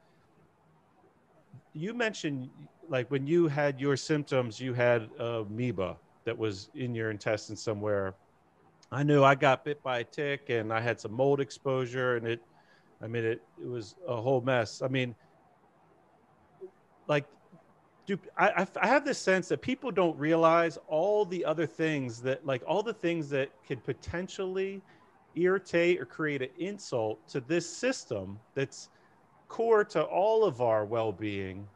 you 1.73 1.95
mentioned, 1.95 2.49
like 2.89 3.11
when 3.11 3.27
you 3.27 3.49
had 3.49 3.81
your 3.81 3.97
symptoms, 3.97 4.61
you 4.61 4.73
had 4.73 5.11
amoeba 5.19 5.97
that 6.25 6.37
was 6.37 6.71
in 6.75 6.95
your 6.95 7.11
intestine 7.11 7.57
somewhere. 7.57 8.15
I 8.93 9.03
knew 9.03 9.23
I 9.23 9.35
got 9.35 9.65
bit 9.65 9.83
by 9.83 10.01
a 10.01 10.05
tick 10.05 10.51
and 10.51 10.73
I 10.73 10.81
had 10.81 11.01
some 11.01 11.13
mold 11.13 11.41
exposure 11.41 12.17
and 12.17 12.27
it, 12.27 12.43
I 13.03 13.07
mean, 13.07 13.25
it, 13.25 13.43
it 13.61 13.69
was 13.69 13.95
a 14.07 14.21
whole 14.21 14.41
mess. 14.41 14.83
I 14.83 14.89
mean, 14.89 15.15
like, 17.07 17.27
do 18.07 18.19
I, 18.37 18.67
I 18.81 18.87
have 18.87 19.05
this 19.05 19.19
sense 19.19 19.49
that 19.49 19.63
people 19.63 19.91
don't 19.91 20.19
realize 20.19 20.79
all 20.89 21.25
the 21.25 21.45
other 21.45 21.67
things 21.67 22.21
that 22.23 22.45
like 22.45 22.63
all 22.67 22.83
the 22.83 22.95
things 22.95 23.29
that 23.31 23.51
could 23.67 23.85
potentially 23.85 24.83
irritate 25.37 26.01
or 26.01 26.07
create 26.07 26.43
an 26.43 26.49
insult 26.59 27.27
to 27.29 27.41
this 27.41 27.69
system 27.69 28.39
that's 28.55 28.89
core 29.49 29.85
to 29.85 30.03
all 30.03 30.45
of 30.45 30.61
our 30.61 30.85
well-being 30.85 31.67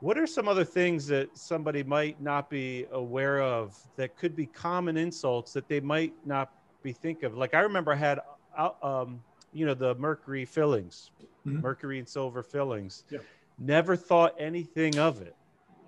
what 0.00 0.16
are 0.16 0.28
some 0.28 0.46
other 0.46 0.64
things 0.64 1.08
that 1.08 1.36
somebody 1.36 1.82
might 1.82 2.20
not 2.20 2.48
be 2.48 2.86
aware 2.92 3.40
of 3.42 3.76
that 3.96 4.16
could 4.16 4.36
be 4.36 4.46
common 4.46 4.96
insults 4.96 5.52
that 5.52 5.68
they 5.68 5.80
might 5.80 6.14
not 6.24 6.52
be 6.82 6.92
think 6.92 7.24
of 7.24 7.36
like 7.36 7.54
i 7.54 7.60
remember 7.60 7.92
i 7.92 7.96
had 7.96 8.20
uh, 8.56 8.70
um, 8.82 9.20
you 9.52 9.66
know 9.66 9.74
the 9.74 9.94
mercury 9.96 10.44
fillings 10.44 11.10
mm-hmm. 11.46 11.60
mercury 11.60 11.98
and 11.98 12.08
silver 12.08 12.42
fillings 12.42 13.04
yeah. 13.10 13.18
never 13.58 13.96
thought 13.96 14.34
anything 14.38 14.98
of 14.98 15.22
it 15.22 15.34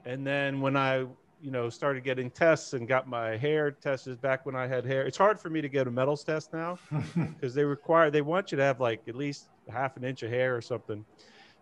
and 0.04 0.26
then 0.26 0.60
when 0.60 0.76
I, 0.76 1.06
you 1.42 1.50
know, 1.50 1.68
started 1.68 2.04
getting 2.04 2.30
tests 2.30 2.72
and 2.72 2.86
got 2.86 3.08
my 3.08 3.36
hair 3.36 3.70
tested 3.70 4.20
back 4.20 4.46
when 4.46 4.56
I 4.56 4.66
had 4.66 4.84
hair, 4.84 5.06
it's 5.06 5.18
hard 5.18 5.38
for 5.38 5.50
me 5.50 5.60
to 5.60 5.68
get 5.68 5.86
a 5.86 5.90
metals 5.90 6.24
test 6.24 6.52
now 6.52 6.78
because 7.14 7.54
they 7.54 7.64
require, 7.64 8.10
they 8.10 8.22
want 8.22 8.52
you 8.52 8.56
to 8.56 8.62
have 8.62 8.80
like 8.80 9.02
at 9.08 9.14
least 9.14 9.48
half 9.68 9.96
an 9.96 10.04
inch 10.04 10.22
of 10.22 10.30
hair 10.30 10.56
or 10.56 10.60
something. 10.60 11.04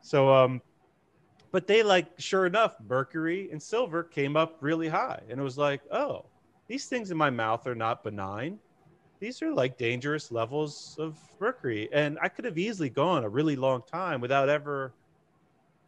So, 0.01 0.32
um, 0.32 0.62
but 1.51 1.66
they 1.66 1.82
like, 1.82 2.07
sure 2.18 2.46
enough, 2.46 2.76
mercury 2.86 3.51
and 3.51 3.62
silver 3.62 4.03
came 4.03 4.36
up 4.36 4.57
really 4.61 4.88
high. 4.88 5.20
And 5.28 5.40
it 5.40 5.42
was 5.42 5.59
like, 5.59 5.80
oh, 5.90 6.26
these 6.66 6.86
things 6.86 7.11
in 7.11 7.16
my 7.16 7.30
mouth 7.30 7.66
are 7.66 7.74
not 7.74 8.05
benign. 8.05 8.59
These 9.20 9.42
are 9.42 9.52
like 9.52 9.76
dangerous 9.76 10.30
levels 10.30 10.96
of 10.98 11.18
mercury. 11.40 11.88
And 11.92 12.18
I 12.22 12.28
could 12.28 12.44
have 12.44 12.58
easily 12.58 12.88
gone 12.88 13.24
a 13.24 13.28
really 13.28 13.56
long 13.56 13.82
time 13.90 14.20
without 14.20 14.48
ever 14.48 14.92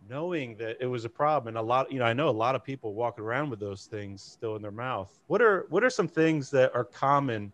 knowing 0.08 0.56
that 0.56 0.76
it 0.80 0.86
was 0.86 1.04
a 1.04 1.08
problem 1.08 1.48
and 1.48 1.58
a 1.58 1.62
lot 1.62 1.90
you 1.92 1.98
know 1.98 2.04
i 2.04 2.12
know 2.12 2.28
a 2.28 2.30
lot 2.30 2.54
of 2.54 2.64
people 2.64 2.94
walking 2.94 3.22
around 3.22 3.48
with 3.50 3.60
those 3.60 3.84
things 3.84 4.22
still 4.22 4.56
in 4.56 4.62
their 4.62 4.70
mouth 4.70 5.20
what 5.28 5.40
are 5.40 5.66
what 5.68 5.84
are 5.84 5.90
some 5.90 6.08
things 6.08 6.50
that 6.50 6.74
are 6.74 6.84
common 6.84 7.52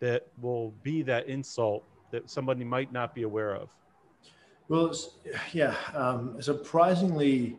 that 0.00 0.26
will 0.40 0.72
be 0.82 1.02
that 1.02 1.28
insult 1.28 1.84
that 2.10 2.28
somebody 2.28 2.64
might 2.64 2.92
not 2.92 3.14
be 3.14 3.22
aware 3.22 3.54
of 3.54 3.68
well 4.68 4.92
yeah 5.52 5.76
um, 5.94 6.40
surprisingly 6.40 7.56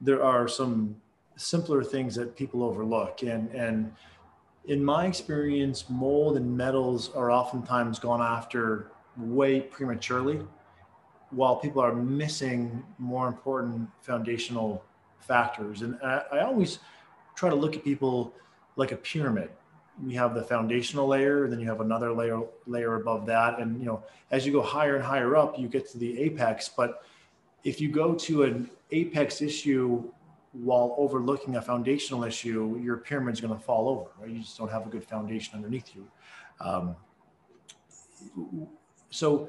there 0.00 0.22
are 0.24 0.48
some 0.48 0.96
simpler 1.36 1.84
things 1.84 2.14
that 2.14 2.34
people 2.36 2.62
overlook 2.64 3.22
and 3.22 3.50
and 3.50 3.92
in 4.70 4.84
my 4.84 5.04
experience 5.04 5.90
mold 5.90 6.36
and 6.36 6.56
metals 6.56 7.10
are 7.16 7.32
oftentimes 7.32 7.98
gone 7.98 8.22
after 8.22 8.92
way 9.16 9.60
prematurely 9.60 10.40
while 11.30 11.56
people 11.56 11.82
are 11.82 11.92
missing 11.92 12.84
more 12.96 13.26
important 13.26 13.88
foundational 14.00 14.84
factors. 15.18 15.82
And 15.82 15.98
I, 16.04 16.22
I, 16.32 16.40
always 16.42 16.78
try 17.34 17.50
to 17.50 17.56
look 17.56 17.74
at 17.74 17.82
people 17.82 18.32
like 18.76 18.92
a 18.92 18.96
pyramid. 18.96 19.50
We 20.00 20.14
have 20.14 20.34
the 20.36 20.44
foundational 20.44 21.08
layer, 21.08 21.48
then 21.48 21.58
you 21.58 21.66
have 21.66 21.80
another 21.80 22.12
layer 22.12 22.40
layer 22.68 22.94
above 22.94 23.26
that, 23.26 23.58
and 23.58 23.78
you 23.80 23.86
know 23.86 24.04
as 24.30 24.46
you 24.46 24.52
go 24.52 24.62
higher 24.62 24.94
and 24.94 25.04
higher 25.04 25.36
up, 25.36 25.58
you 25.58 25.66
get 25.66 25.90
to 25.90 25.98
the 25.98 26.16
apex. 26.20 26.68
But 26.68 27.02
if 27.64 27.80
you 27.80 27.90
go 27.90 28.14
to 28.14 28.44
an 28.44 28.70
apex 28.92 29.42
issue 29.42 30.10
while 30.52 30.94
overlooking 30.98 31.56
a 31.56 31.62
foundational 31.62 32.24
issue, 32.24 32.80
your 32.82 32.96
pyramid's 32.96 33.40
going 33.40 33.54
to 33.54 33.60
fall 33.60 33.88
over. 33.88 34.10
Right? 34.20 34.30
You 34.30 34.40
just 34.40 34.58
don't 34.58 34.70
have 34.70 34.86
a 34.86 34.90
good 34.90 35.04
foundation 35.04 35.54
underneath 35.54 35.94
you. 35.94 36.06
Um, 36.60 36.96
so 39.10 39.48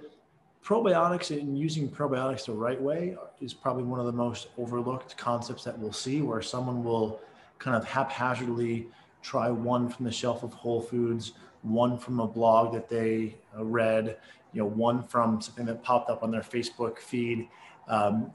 probiotics 0.63 1.37
and 1.37 1.57
using 1.57 1.89
probiotics 1.89 2.45
the 2.45 2.53
right 2.53 2.79
way 2.79 3.15
is 3.41 3.53
probably 3.53 3.83
one 3.83 3.99
of 3.99 4.05
the 4.05 4.11
most 4.11 4.49
overlooked 4.57 5.17
concepts 5.17 5.63
that 5.63 5.77
we'll 5.77 5.91
see 5.91 6.21
where 6.21 6.41
someone 6.41 6.83
will 6.83 7.19
kind 7.57 7.75
of 7.75 7.83
haphazardly 7.83 8.87
try 9.21 9.49
one 9.49 9.89
from 9.89 10.05
the 10.05 10.11
shelf 10.11 10.43
of 10.43 10.53
whole 10.53 10.81
foods 10.81 11.33
one 11.63 11.97
from 11.97 12.19
a 12.19 12.27
blog 12.27 12.73
that 12.73 12.89
they 12.89 13.35
uh, 13.57 13.63
read 13.63 14.17
you 14.53 14.61
know 14.61 14.67
one 14.67 15.03
from 15.03 15.41
something 15.41 15.65
that 15.65 15.83
popped 15.83 16.09
up 16.09 16.23
on 16.23 16.31
their 16.31 16.41
facebook 16.41 16.99
feed 16.99 17.47
um, 17.87 18.31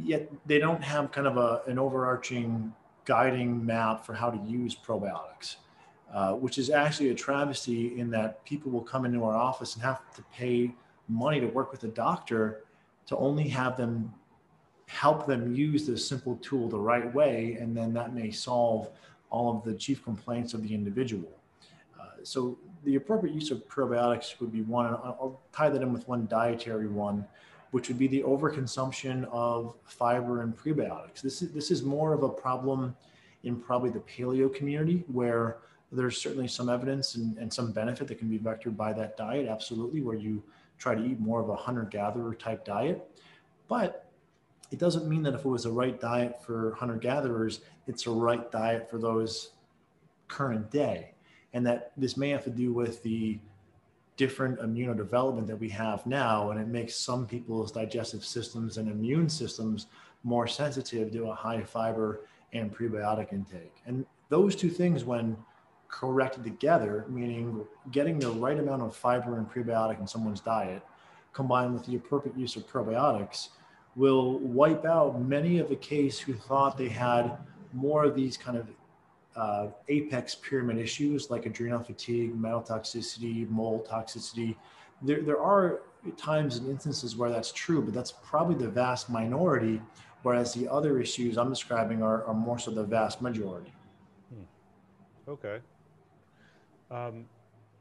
yet 0.00 0.30
they 0.46 0.58
don't 0.58 0.82
have 0.82 1.12
kind 1.12 1.26
of 1.26 1.36
a, 1.36 1.62
an 1.66 1.78
overarching 1.78 2.72
guiding 3.04 3.64
map 3.64 4.06
for 4.06 4.14
how 4.14 4.30
to 4.30 4.38
use 4.48 4.76
probiotics 4.76 5.56
uh, 6.12 6.34
which 6.34 6.58
is 6.58 6.68
actually 6.68 7.08
a 7.08 7.14
travesty 7.14 7.98
in 7.98 8.10
that 8.10 8.44
people 8.44 8.70
will 8.70 8.82
come 8.82 9.04
into 9.04 9.24
our 9.24 9.34
office 9.34 9.74
and 9.74 9.82
have 9.82 9.98
to 10.14 10.22
pay 10.32 10.70
money 11.08 11.40
to 11.40 11.46
work 11.46 11.72
with 11.72 11.84
a 11.84 11.88
doctor 11.88 12.64
to 13.06 13.16
only 13.16 13.48
have 13.48 13.76
them 13.76 14.12
help 14.86 15.26
them 15.26 15.54
use 15.54 15.86
this 15.86 16.06
simple 16.06 16.36
tool 16.42 16.68
the 16.68 16.78
right 16.78 17.14
way, 17.14 17.56
and 17.58 17.74
then 17.74 17.94
that 17.94 18.12
may 18.12 18.30
solve 18.30 18.90
all 19.30 19.56
of 19.56 19.64
the 19.64 19.72
chief 19.72 20.04
complaints 20.04 20.52
of 20.52 20.62
the 20.62 20.74
individual. 20.74 21.30
Uh, 21.98 22.04
so 22.22 22.58
the 22.84 22.96
appropriate 22.96 23.34
use 23.34 23.50
of 23.50 23.66
probiotics 23.68 24.38
would 24.38 24.52
be 24.52 24.60
one, 24.60 24.84
I'll 24.84 25.40
tie 25.50 25.70
that 25.70 25.80
in 25.80 25.94
with 25.94 26.06
one 26.06 26.26
dietary 26.26 26.88
one, 26.88 27.24
which 27.72 27.88
would 27.88 27.98
be 27.98 28.06
the 28.06 28.22
overconsumption 28.22 29.24
of 29.32 29.74
fiber 29.84 30.42
and 30.42 30.56
prebiotics. 30.56 31.20
This 31.22 31.42
is, 31.42 31.52
this 31.52 31.70
is 31.70 31.82
more 31.82 32.12
of 32.12 32.22
a 32.22 32.28
problem 32.28 32.94
in 33.44 33.56
probably 33.56 33.90
the 33.90 34.00
paleo 34.00 34.54
community 34.54 35.04
where 35.08 35.58
there's 35.90 36.20
certainly 36.20 36.48
some 36.48 36.68
evidence 36.68 37.16
and, 37.16 37.36
and 37.38 37.52
some 37.52 37.72
benefit 37.72 38.08
that 38.08 38.18
can 38.18 38.28
be 38.28 38.38
vectored 38.38 38.76
by 38.76 38.92
that 38.92 39.16
diet, 39.16 39.48
absolutely, 39.48 40.02
where 40.02 40.16
you 40.16 40.42
try 40.78 40.94
to 40.94 41.04
eat 41.04 41.18
more 41.18 41.40
of 41.40 41.48
a 41.48 41.56
hunter 41.56 41.84
gatherer 41.84 42.34
type 42.34 42.64
diet. 42.64 43.08
But 43.68 44.06
it 44.70 44.78
doesn't 44.78 45.08
mean 45.08 45.22
that 45.22 45.34
if 45.34 45.40
it 45.40 45.48
was 45.48 45.64
the 45.64 45.72
right 45.72 45.98
diet 45.98 46.42
for 46.42 46.74
hunter 46.78 46.96
gatherers, 46.96 47.60
it's 47.86 48.04
the 48.04 48.10
right 48.10 48.50
diet 48.50 48.90
for 48.90 48.98
those 48.98 49.52
current 50.28 50.70
day. 50.70 51.12
And 51.54 51.66
that 51.66 51.92
this 51.96 52.16
may 52.16 52.30
have 52.30 52.44
to 52.44 52.50
do 52.50 52.72
with 52.72 53.02
the 53.02 53.38
different 54.22 54.60
immunodevelopment 54.60 55.48
that 55.48 55.58
we 55.58 55.68
have 55.68 56.06
now. 56.06 56.52
And 56.52 56.60
it 56.60 56.68
makes 56.68 56.94
some 56.94 57.26
people's 57.26 57.72
digestive 57.72 58.24
systems 58.24 58.76
and 58.78 58.88
immune 58.88 59.28
systems 59.28 59.86
more 60.22 60.46
sensitive 60.46 61.10
to 61.10 61.30
a 61.30 61.34
high 61.34 61.64
fiber 61.64 62.20
and 62.52 62.72
prebiotic 62.72 63.32
intake. 63.32 63.74
And 63.84 64.06
those 64.28 64.54
two 64.54 64.70
things, 64.70 65.04
when 65.04 65.36
corrected 65.88 66.44
together, 66.44 67.04
meaning 67.08 67.64
getting 67.90 68.20
the 68.20 68.30
right 68.30 68.60
amount 68.60 68.82
of 68.82 68.94
fiber 68.94 69.38
and 69.38 69.50
prebiotic 69.50 69.98
in 69.98 70.06
someone's 70.06 70.40
diet, 70.40 70.82
combined 71.32 71.74
with 71.74 71.84
the 71.86 71.96
appropriate 71.96 72.38
use 72.38 72.54
of 72.54 72.64
probiotics, 72.72 73.48
will 73.96 74.38
wipe 74.38 74.84
out 74.84 75.20
many 75.20 75.58
of 75.58 75.68
the 75.68 75.80
case 75.94 76.20
who 76.20 76.34
thought 76.34 76.78
they 76.78 76.88
had 76.88 77.36
more 77.72 78.04
of 78.04 78.14
these 78.14 78.36
kind 78.36 78.56
of 78.56 78.68
uh, 79.36 79.68
apex 79.88 80.34
pyramid 80.34 80.78
issues 80.78 81.30
like 81.30 81.46
adrenal 81.46 81.82
fatigue, 81.82 82.38
metal 82.38 82.62
toxicity, 82.62 83.48
mold 83.48 83.86
toxicity. 83.86 84.56
There, 85.00 85.22
there 85.22 85.40
are 85.40 85.80
times 86.16 86.56
and 86.56 86.68
instances 86.68 87.16
where 87.16 87.30
that's 87.30 87.52
true, 87.52 87.82
but 87.82 87.94
that's 87.94 88.12
probably 88.24 88.54
the 88.54 88.68
vast 88.68 89.10
minority, 89.10 89.80
whereas 90.22 90.52
the 90.54 90.68
other 90.68 91.00
issues 91.00 91.38
I'm 91.38 91.48
describing 91.48 92.02
are, 92.02 92.24
are 92.24 92.34
more 92.34 92.58
so 92.58 92.70
the 92.70 92.84
vast 92.84 93.22
majority. 93.22 93.72
Hmm. 94.32 95.30
Okay. 95.30 95.58
Um, 96.90 97.24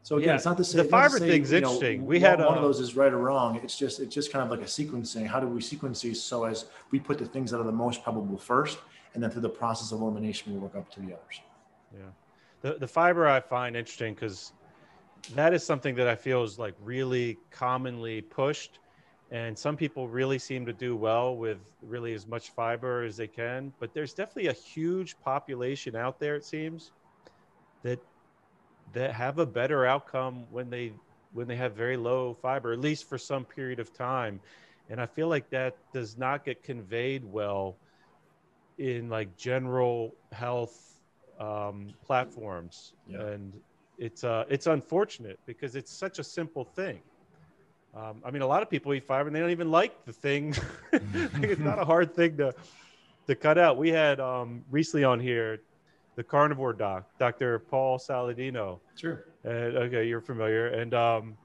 so 0.03 0.17
again, 0.17 0.29
yeah, 0.29 0.35
it's 0.35 0.45
not 0.45 0.57
the 0.57 0.63
same. 0.63 0.83
The 0.83 0.89
fiber 0.89 1.19
say, 1.19 1.27
thing's 1.27 1.51
you 1.51 1.61
know, 1.61 1.73
interesting. 1.73 2.05
We 2.05 2.19
had 2.19 2.39
one 2.39 2.57
of 2.57 2.63
those 2.63 2.79
is 2.79 2.95
right 2.95 3.13
or 3.13 3.19
wrong. 3.19 3.59
It's 3.63 3.77
just 3.77 3.99
it's 3.99 4.13
just 4.13 4.31
kind 4.31 4.43
of 4.43 4.49
like 4.49 4.65
a 4.65 4.69
sequencing. 4.69 5.27
How 5.27 5.39
do 5.39 5.47
we 5.47 5.61
sequence 5.61 6.01
these 6.01 6.21
so 6.21 6.45
as 6.45 6.65
we 6.89 6.99
put 6.99 7.19
the 7.19 7.25
things 7.25 7.51
that 7.51 7.59
are 7.59 7.65
the 7.65 7.71
most 7.71 8.03
probable 8.03 8.37
first, 8.37 8.79
and 9.13 9.21
then 9.21 9.29
through 9.29 9.41
the 9.41 9.49
process 9.49 9.91
of 9.91 10.01
elimination, 10.01 10.53
we 10.53 10.59
work 10.59 10.75
up 10.75 10.89
to 10.91 10.99
the 10.99 11.07
others. 11.07 11.41
Yeah, 11.93 12.09
the 12.61 12.77
the 12.79 12.87
fiber 12.87 13.27
I 13.27 13.39
find 13.39 13.75
interesting 13.75 14.13
because 14.13 14.53
that 15.35 15.53
is 15.53 15.63
something 15.63 15.95
that 15.95 16.07
I 16.07 16.15
feel 16.15 16.43
is 16.43 16.57
like 16.57 16.75
really 16.81 17.37
commonly 17.51 18.21
pushed, 18.21 18.79
and 19.31 19.57
some 19.57 19.75
people 19.75 20.07
really 20.07 20.39
seem 20.39 20.65
to 20.65 20.73
do 20.73 20.95
well 20.95 21.35
with 21.35 21.57
really 21.81 22.13
as 22.13 22.27
much 22.27 22.51
fiber 22.51 23.03
as 23.03 23.17
they 23.17 23.27
can. 23.27 23.73
But 23.79 23.93
there's 23.93 24.13
definitely 24.13 24.47
a 24.47 24.53
huge 24.53 25.19
population 25.19 25.95
out 25.95 26.19
there. 26.19 26.35
It 26.35 26.45
seems 26.45 26.91
that 27.83 27.99
that 28.93 29.13
have 29.13 29.39
a 29.39 29.45
better 29.45 29.85
outcome 29.85 30.45
when 30.51 30.69
they 30.69 30.93
when 31.33 31.47
they 31.47 31.55
have 31.55 31.73
very 31.73 31.97
low 31.97 32.33
fiber, 32.33 32.73
at 32.73 32.79
least 32.79 33.07
for 33.07 33.17
some 33.17 33.45
period 33.45 33.79
of 33.79 33.93
time. 33.93 34.39
And 34.89 34.99
I 34.99 35.05
feel 35.05 35.29
like 35.29 35.49
that 35.51 35.77
does 35.93 36.17
not 36.17 36.43
get 36.43 36.63
conveyed 36.63 37.23
well 37.23 37.77
in 38.81 39.09
like 39.09 39.37
general 39.37 40.15
health 40.31 40.99
um, 41.39 41.93
platforms, 42.03 42.93
yeah. 43.07 43.21
and 43.21 43.53
it's 43.97 44.23
uh, 44.23 44.45
it's 44.49 44.67
unfortunate 44.67 45.39
because 45.45 45.75
it's 45.75 45.93
such 45.93 46.17
a 46.17 46.23
simple 46.23 46.65
thing. 46.65 46.99
Um, 47.95 48.21
I 48.25 48.31
mean, 48.31 48.41
a 48.41 48.47
lot 48.47 48.63
of 48.63 48.69
people 48.69 48.93
eat 48.93 49.03
fiber 49.03 49.27
and 49.27 49.35
they 49.35 49.39
don't 49.39 49.51
even 49.51 49.69
like 49.69 50.05
the 50.05 50.13
thing. 50.13 50.55
it's 50.93 51.59
not 51.59 51.77
a 51.77 51.85
hard 51.85 52.15
thing 52.15 52.37
to 52.37 52.53
to 53.27 53.35
cut 53.35 53.57
out. 53.57 53.77
We 53.77 53.89
had 53.89 54.19
um, 54.19 54.63
recently 54.71 55.03
on 55.03 55.19
here 55.19 55.59
the 56.15 56.23
carnivore 56.23 56.73
doc, 56.73 57.05
Dr. 57.19 57.59
Paul 57.59 57.99
Saladino. 57.99 58.79
Sure. 58.95 59.25
And 59.43 59.77
okay, 59.77 60.07
you're 60.07 60.21
familiar. 60.21 60.67
And 60.67 60.93
um, 60.93 61.37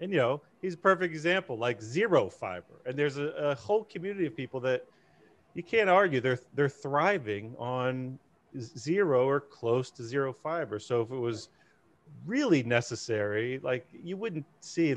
and 0.00 0.10
you 0.10 0.18
know, 0.18 0.40
he's 0.62 0.74
a 0.74 0.78
perfect 0.78 1.12
example, 1.12 1.58
like 1.58 1.82
zero 1.82 2.30
fiber. 2.30 2.80
And 2.86 2.96
there's 2.96 3.18
a, 3.18 3.26
a 3.50 3.54
whole 3.54 3.84
community 3.84 4.26
of 4.26 4.34
people 4.34 4.60
that 4.60 4.86
you 5.54 5.62
can't 5.62 5.90
argue 5.90 6.20
they're 6.20 6.40
they're 6.54 6.68
thriving 6.68 7.54
on 7.58 8.18
zero 8.58 9.26
or 9.26 9.40
close 9.40 9.90
to 9.90 10.02
zero 10.02 10.32
fiber. 10.32 10.78
So 10.78 11.02
if 11.02 11.10
it 11.10 11.16
was 11.16 11.48
really 12.26 12.62
necessary, 12.62 13.60
like 13.62 13.86
you 13.92 14.16
wouldn't 14.16 14.46
see 14.60 14.94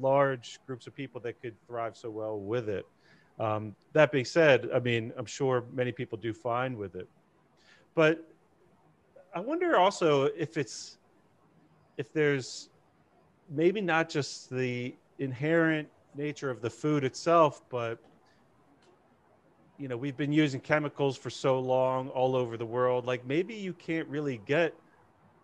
large 0.00 0.58
groups 0.66 0.86
of 0.86 0.94
people 0.94 1.20
that 1.22 1.40
could 1.40 1.54
thrive 1.66 1.96
so 1.96 2.10
well 2.10 2.38
with 2.38 2.68
it. 2.68 2.86
Um, 3.38 3.74
that 3.92 4.10
being 4.10 4.24
said, 4.24 4.68
I 4.74 4.80
mean, 4.80 5.12
I'm 5.16 5.26
sure 5.26 5.64
many 5.72 5.92
people 5.92 6.18
do 6.18 6.32
fine 6.32 6.76
with 6.76 6.96
it, 6.96 7.08
but 7.94 8.26
I 9.34 9.40
wonder 9.40 9.76
also 9.76 10.24
if 10.24 10.56
it's 10.56 10.98
if 11.96 12.12
there's 12.12 12.70
maybe 13.50 13.80
not 13.80 14.08
just 14.08 14.50
the 14.50 14.94
inherent 15.18 15.88
nature 16.16 16.50
of 16.50 16.60
the 16.60 16.70
food 16.70 17.04
itself, 17.04 17.62
but 17.70 17.98
you 19.78 19.86
know, 19.86 19.96
we've 19.96 20.16
been 20.16 20.32
using 20.32 20.60
chemicals 20.60 21.16
for 21.16 21.30
so 21.30 21.60
long 21.60 22.08
all 22.08 22.34
over 22.34 22.56
the 22.56 22.66
world. 22.66 23.06
Like 23.06 23.24
maybe 23.26 23.54
you 23.54 23.72
can't 23.72 24.08
really 24.08 24.40
get 24.44 24.74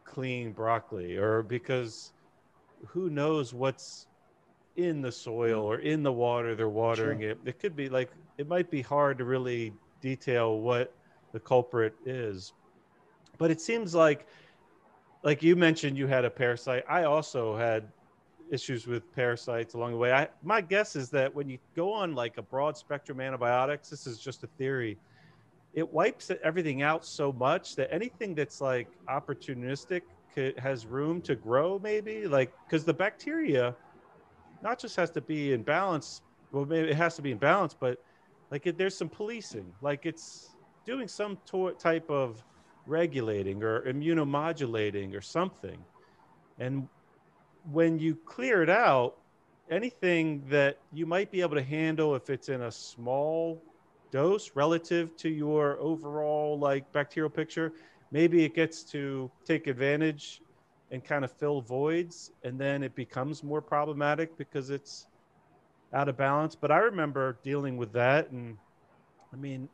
clean 0.04 0.52
broccoli, 0.52 1.16
or 1.16 1.42
because 1.42 2.12
who 2.86 3.10
knows 3.10 3.54
what's 3.54 4.06
in 4.76 5.00
the 5.00 5.12
soil 5.12 5.62
or 5.62 5.78
in 5.78 6.02
the 6.02 6.12
water 6.12 6.56
they're 6.56 6.68
watering 6.68 7.20
sure. 7.20 7.30
it. 7.30 7.38
It 7.44 7.60
could 7.60 7.76
be 7.76 7.88
like 7.88 8.10
it 8.38 8.48
might 8.48 8.70
be 8.70 8.82
hard 8.82 9.18
to 9.18 9.24
really 9.24 9.72
detail 10.00 10.58
what 10.58 10.92
the 11.32 11.40
culprit 11.40 11.94
is. 12.04 12.52
But 13.38 13.50
it 13.50 13.60
seems 13.60 13.94
like 13.94 14.26
like 15.22 15.42
you 15.42 15.54
mentioned 15.54 15.96
you 15.96 16.08
had 16.08 16.24
a 16.24 16.30
parasite. 16.30 16.84
I 16.88 17.04
also 17.04 17.56
had 17.56 17.84
issues 18.54 18.86
with 18.86 19.02
parasites 19.14 19.74
along 19.74 19.90
the 19.92 19.98
way. 19.98 20.12
I, 20.12 20.28
my 20.42 20.60
guess 20.60 20.96
is 20.96 21.10
that 21.10 21.34
when 21.34 21.48
you 21.48 21.58
go 21.76 21.92
on 21.92 22.14
like 22.14 22.38
a 22.38 22.42
broad 22.42 22.76
spectrum 22.76 23.20
antibiotics, 23.20 23.90
this 23.90 24.06
is 24.06 24.18
just 24.18 24.44
a 24.44 24.46
theory, 24.58 24.96
it 25.74 25.92
wipes 25.92 26.30
everything 26.42 26.82
out 26.82 27.04
so 27.04 27.32
much 27.32 27.74
that 27.76 27.92
anything 27.92 28.34
that's 28.34 28.60
like 28.60 28.88
opportunistic 29.10 30.02
could, 30.32 30.58
has 30.58 30.86
room 30.86 31.20
to 31.22 31.34
grow, 31.34 31.78
maybe 31.82 32.26
like 32.26 32.52
because 32.64 32.84
the 32.84 32.94
bacteria 32.94 33.74
not 34.62 34.78
just 34.78 34.96
has 34.96 35.10
to 35.10 35.20
be 35.20 35.52
in 35.52 35.62
balance. 35.62 36.22
Well, 36.52 36.64
maybe 36.64 36.88
it 36.88 36.96
has 36.96 37.16
to 37.16 37.22
be 37.22 37.32
in 37.32 37.38
balance, 37.38 37.74
but 37.78 37.98
like 38.50 38.66
it, 38.66 38.78
there's 38.78 38.96
some 38.96 39.08
policing, 39.08 39.66
like 39.82 40.06
it's 40.06 40.54
doing 40.86 41.08
some 41.08 41.38
to- 41.50 41.74
type 41.78 42.08
of 42.08 42.42
regulating 42.86 43.62
or 43.62 43.82
immunomodulating 43.82 45.16
or 45.16 45.20
something. 45.20 45.78
And 46.58 46.88
when 47.70 47.98
you 47.98 48.16
clear 48.26 48.62
it 48.62 48.70
out, 48.70 49.16
anything 49.70 50.42
that 50.48 50.78
you 50.92 51.06
might 51.06 51.30
be 51.30 51.40
able 51.40 51.56
to 51.56 51.62
handle 51.62 52.14
if 52.14 52.28
it's 52.30 52.48
in 52.48 52.62
a 52.62 52.70
small 52.70 53.62
dose 54.10 54.52
relative 54.54 55.16
to 55.16 55.28
your 55.28 55.78
overall 55.80 56.58
like 56.58 56.90
bacterial 56.92 57.30
picture, 57.30 57.72
maybe 58.10 58.44
it 58.44 58.54
gets 58.54 58.82
to 58.82 59.30
take 59.44 59.66
advantage 59.66 60.40
and 60.90 61.02
kind 61.02 61.24
of 61.24 61.32
fill 61.32 61.60
voids 61.60 62.30
and 62.44 62.58
then 62.58 62.82
it 62.82 62.94
becomes 62.94 63.42
more 63.42 63.62
problematic 63.62 64.36
because 64.36 64.70
it's 64.70 65.06
out 65.92 66.08
of 66.08 66.16
balance. 66.16 66.54
But 66.54 66.70
I 66.70 66.78
remember 66.78 67.38
dealing 67.42 67.76
with 67.76 67.92
that 67.94 68.30
and 68.30 68.58
I 69.32 69.36
mean 69.36 69.68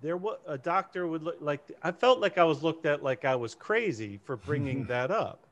there 0.00 0.16
was 0.16 0.38
a 0.46 0.56
doctor 0.56 1.06
would 1.06 1.22
look 1.22 1.36
like 1.40 1.60
I 1.82 1.92
felt 1.92 2.20
like 2.20 2.38
I 2.38 2.44
was 2.44 2.62
looked 2.62 2.86
at 2.86 3.02
like 3.02 3.24
I 3.24 3.34
was 3.34 3.54
crazy 3.54 4.20
for 4.24 4.36
bringing 4.36 4.84
that 4.86 5.10
up 5.10 5.46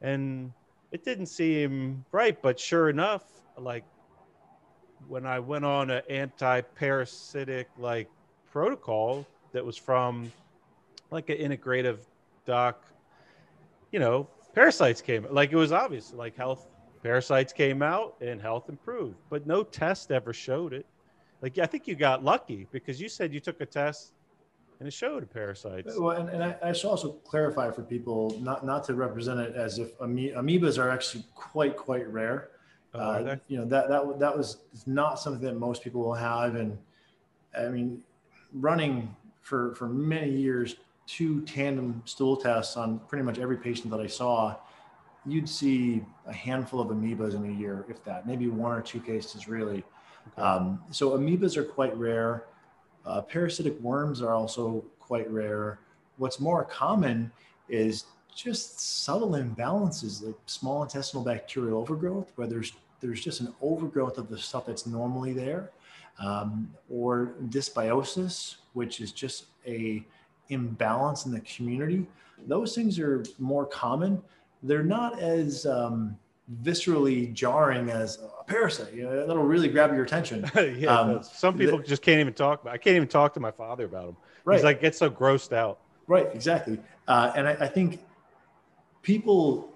and 0.00 0.52
it 0.92 1.04
didn't 1.04 1.26
seem 1.26 2.04
right. 2.12 2.40
But 2.40 2.58
sure 2.58 2.88
enough, 2.88 3.24
like 3.58 3.84
when 5.08 5.26
I 5.26 5.38
went 5.38 5.64
on 5.64 5.90
an 5.90 6.02
anti-parasitic 6.08 7.68
like 7.78 8.08
protocol 8.50 9.26
that 9.52 9.64
was 9.64 9.76
from 9.76 10.32
like 11.10 11.28
an 11.30 11.38
integrative 11.38 11.98
doc, 12.44 12.84
you 13.92 13.98
know, 13.98 14.28
parasites 14.54 15.02
came 15.02 15.26
like 15.30 15.52
it 15.52 15.56
was 15.56 15.72
obvious 15.72 16.12
like 16.14 16.36
health 16.36 16.66
parasites 17.02 17.52
came 17.52 17.82
out 17.82 18.14
and 18.20 18.40
health 18.40 18.68
improved, 18.68 19.16
but 19.30 19.46
no 19.46 19.62
test 19.62 20.10
ever 20.10 20.32
showed 20.32 20.72
it. 20.72 20.86
Like 21.42 21.58
I 21.58 21.66
think 21.66 21.86
you 21.86 21.94
got 21.94 22.24
lucky 22.24 22.66
because 22.72 23.00
you 23.00 23.08
said 23.08 23.32
you 23.32 23.40
took 23.40 23.60
a 23.60 23.66
test 23.66 24.12
and 24.78 24.88
it 24.88 24.92
showed 24.92 25.28
parasites. 25.30 25.94
Well, 25.98 26.16
and, 26.16 26.28
and 26.28 26.44
I, 26.44 26.56
I, 26.62 26.72
should 26.72 26.88
also 26.88 27.12
clarify 27.24 27.70
for 27.70 27.82
people 27.82 28.38
not 28.40 28.64
not 28.64 28.84
to 28.84 28.94
represent 28.94 29.40
it 29.40 29.54
as 29.54 29.78
if 29.78 29.96
amoebas 29.98 30.78
are 30.78 30.90
actually 30.90 31.24
quite 31.34 31.76
quite 31.76 32.10
rare. 32.12 32.50
Oh, 32.94 33.00
uh, 33.00 33.36
you 33.48 33.58
know 33.58 33.64
that 33.66 33.88
that 33.88 34.18
that 34.18 34.36
was 34.36 34.58
not 34.86 35.18
something 35.18 35.42
that 35.42 35.56
most 35.56 35.82
people 35.82 36.02
will 36.02 36.14
have, 36.14 36.54
and 36.56 36.78
I 37.56 37.68
mean, 37.68 38.02
running 38.52 39.14
for 39.40 39.74
for 39.74 39.88
many 39.88 40.30
years, 40.30 40.76
two 41.06 41.40
tandem 41.42 42.02
stool 42.04 42.36
tests 42.36 42.76
on 42.76 42.98
pretty 43.08 43.24
much 43.24 43.38
every 43.38 43.56
patient 43.56 43.90
that 43.90 44.00
I 44.00 44.06
saw, 44.06 44.56
you'd 45.24 45.48
see 45.48 46.04
a 46.26 46.32
handful 46.32 46.80
of 46.80 46.88
amoebas 46.88 47.34
in 47.34 47.44
a 47.44 47.52
year, 47.52 47.84
if 47.88 48.02
that, 48.04 48.26
maybe 48.26 48.48
one 48.48 48.72
or 48.72 48.80
two 48.80 49.00
cases 49.00 49.48
really. 49.48 49.84
Okay. 50.32 50.42
Um, 50.42 50.82
so 50.90 51.10
amoebas 51.10 51.56
are 51.56 51.64
quite 51.64 51.96
rare. 51.96 52.44
Uh, 53.06 53.22
parasitic 53.22 53.78
worms 53.80 54.20
are 54.20 54.34
also 54.34 54.84
quite 54.98 55.30
rare. 55.30 55.78
What's 56.16 56.40
more 56.40 56.64
common 56.64 57.30
is 57.68 58.06
just 58.34 58.80
subtle 58.80 59.30
imbalances 59.30 60.24
like 60.24 60.34
small 60.46 60.82
intestinal 60.82 61.24
bacterial 61.24 61.80
overgrowth, 61.80 62.32
where 62.36 62.46
there's 62.46 62.72
there's 63.00 63.22
just 63.22 63.40
an 63.40 63.54
overgrowth 63.60 64.18
of 64.18 64.28
the 64.28 64.38
stuff 64.38 64.66
that's 64.66 64.86
normally 64.86 65.32
there, 65.32 65.70
um, 66.18 66.70
or 66.90 67.34
dysbiosis, 67.48 68.56
which 68.72 69.00
is 69.00 69.12
just 69.12 69.46
a 69.66 70.04
imbalance 70.48 71.26
in 71.26 71.32
the 71.32 71.40
community. 71.40 72.06
Those 72.46 72.74
things 72.74 72.98
are 72.98 73.24
more 73.38 73.66
common. 73.66 74.22
They're 74.62 74.82
not 74.82 75.18
as 75.20 75.66
um, 75.66 76.18
viscerally 76.62 77.32
jarring 77.32 77.90
as 77.90 78.18
a 78.40 78.44
parasite. 78.44 78.94
You 78.94 79.04
know, 79.04 79.26
that'll 79.26 79.42
really 79.42 79.68
grab 79.68 79.92
your 79.92 80.04
attention. 80.04 80.48
yeah, 80.78 80.98
um, 80.98 81.22
some 81.22 81.56
people 81.58 81.80
just 81.80 82.02
can't 82.02 82.20
even 82.20 82.34
talk. 82.34 82.62
About, 82.62 82.74
I 82.74 82.78
can't 82.78 82.96
even 82.96 83.08
talk 83.08 83.34
to 83.34 83.40
my 83.40 83.50
father 83.50 83.84
about 83.84 84.06
them. 84.06 84.16
Right. 84.44 84.56
He's 84.56 84.64
like 84.64 84.80
gets 84.80 84.98
so 84.98 85.10
grossed 85.10 85.52
out. 85.52 85.80
Right. 86.06 86.28
Exactly. 86.32 86.78
Uh, 87.08 87.32
and 87.34 87.48
I, 87.48 87.52
I, 87.52 87.68
think 87.68 88.00
people 89.02 89.72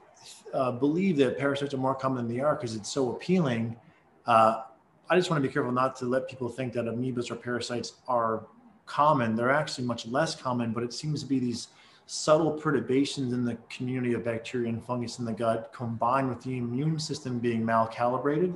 uh, 0.52 0.72
believe 0.72 1.16
that 1.16 1.38
parasites 1.38 1.74
are 1.74 1.78
more 1.78 1.94
common 1.94 2.26
than 2.26 2.36
they 2.36 2.40
are 2.40 2.54
because 2.54 2.76
it's 2.76 2.90
so 2.90 3.10
appealing. 3.10 3.76
Uh, 4.26 4.62
I 5.08 5.16
just 5.16 5.28
want 5.28 5.42
to 5.42 5.48
be 5.48 5.52
careful 5.52 5.72
not 5.72 5.96
to 5.96 6.06
let 6.06 6.28
people 6.28 6.48
think 6.48 6.72
that 6.74 6.84
amoebas 6.84 7.32
or 7.32 7.36
parasites 7.36 7.94
are 8.06 8.46
common. 8.86 9.34
They're 9.34 9.50
actually 9.50 9.86
much 9.86 10.06
less 10.06 10.36
common, 10.36 10.72
but 10.72 10.84
it 10.84 10.92
seems 10.92 11.20
to 11.22 11.28
be 11.28 11.40
these 11.40 11.68
subtle 12.12 12.50
perturbations 12.50 13.32
in 13.32 13.44
the 13.44 13.56
community 13.68 14.14
of 14.14 14.24
bacteria 14.24 14.68
and 14.68 14.84
fungus 14.84 15.20
in 15.20 15.24
the 15.24 15.32
gut 15.32 15.72
combined 15.72 16.28
with 16.28 16.42
the 16.42 16.58
immune 16.58 16.98
system 16.98 17.38
being 17.38 17.64
malcalibrated 17.64 18.52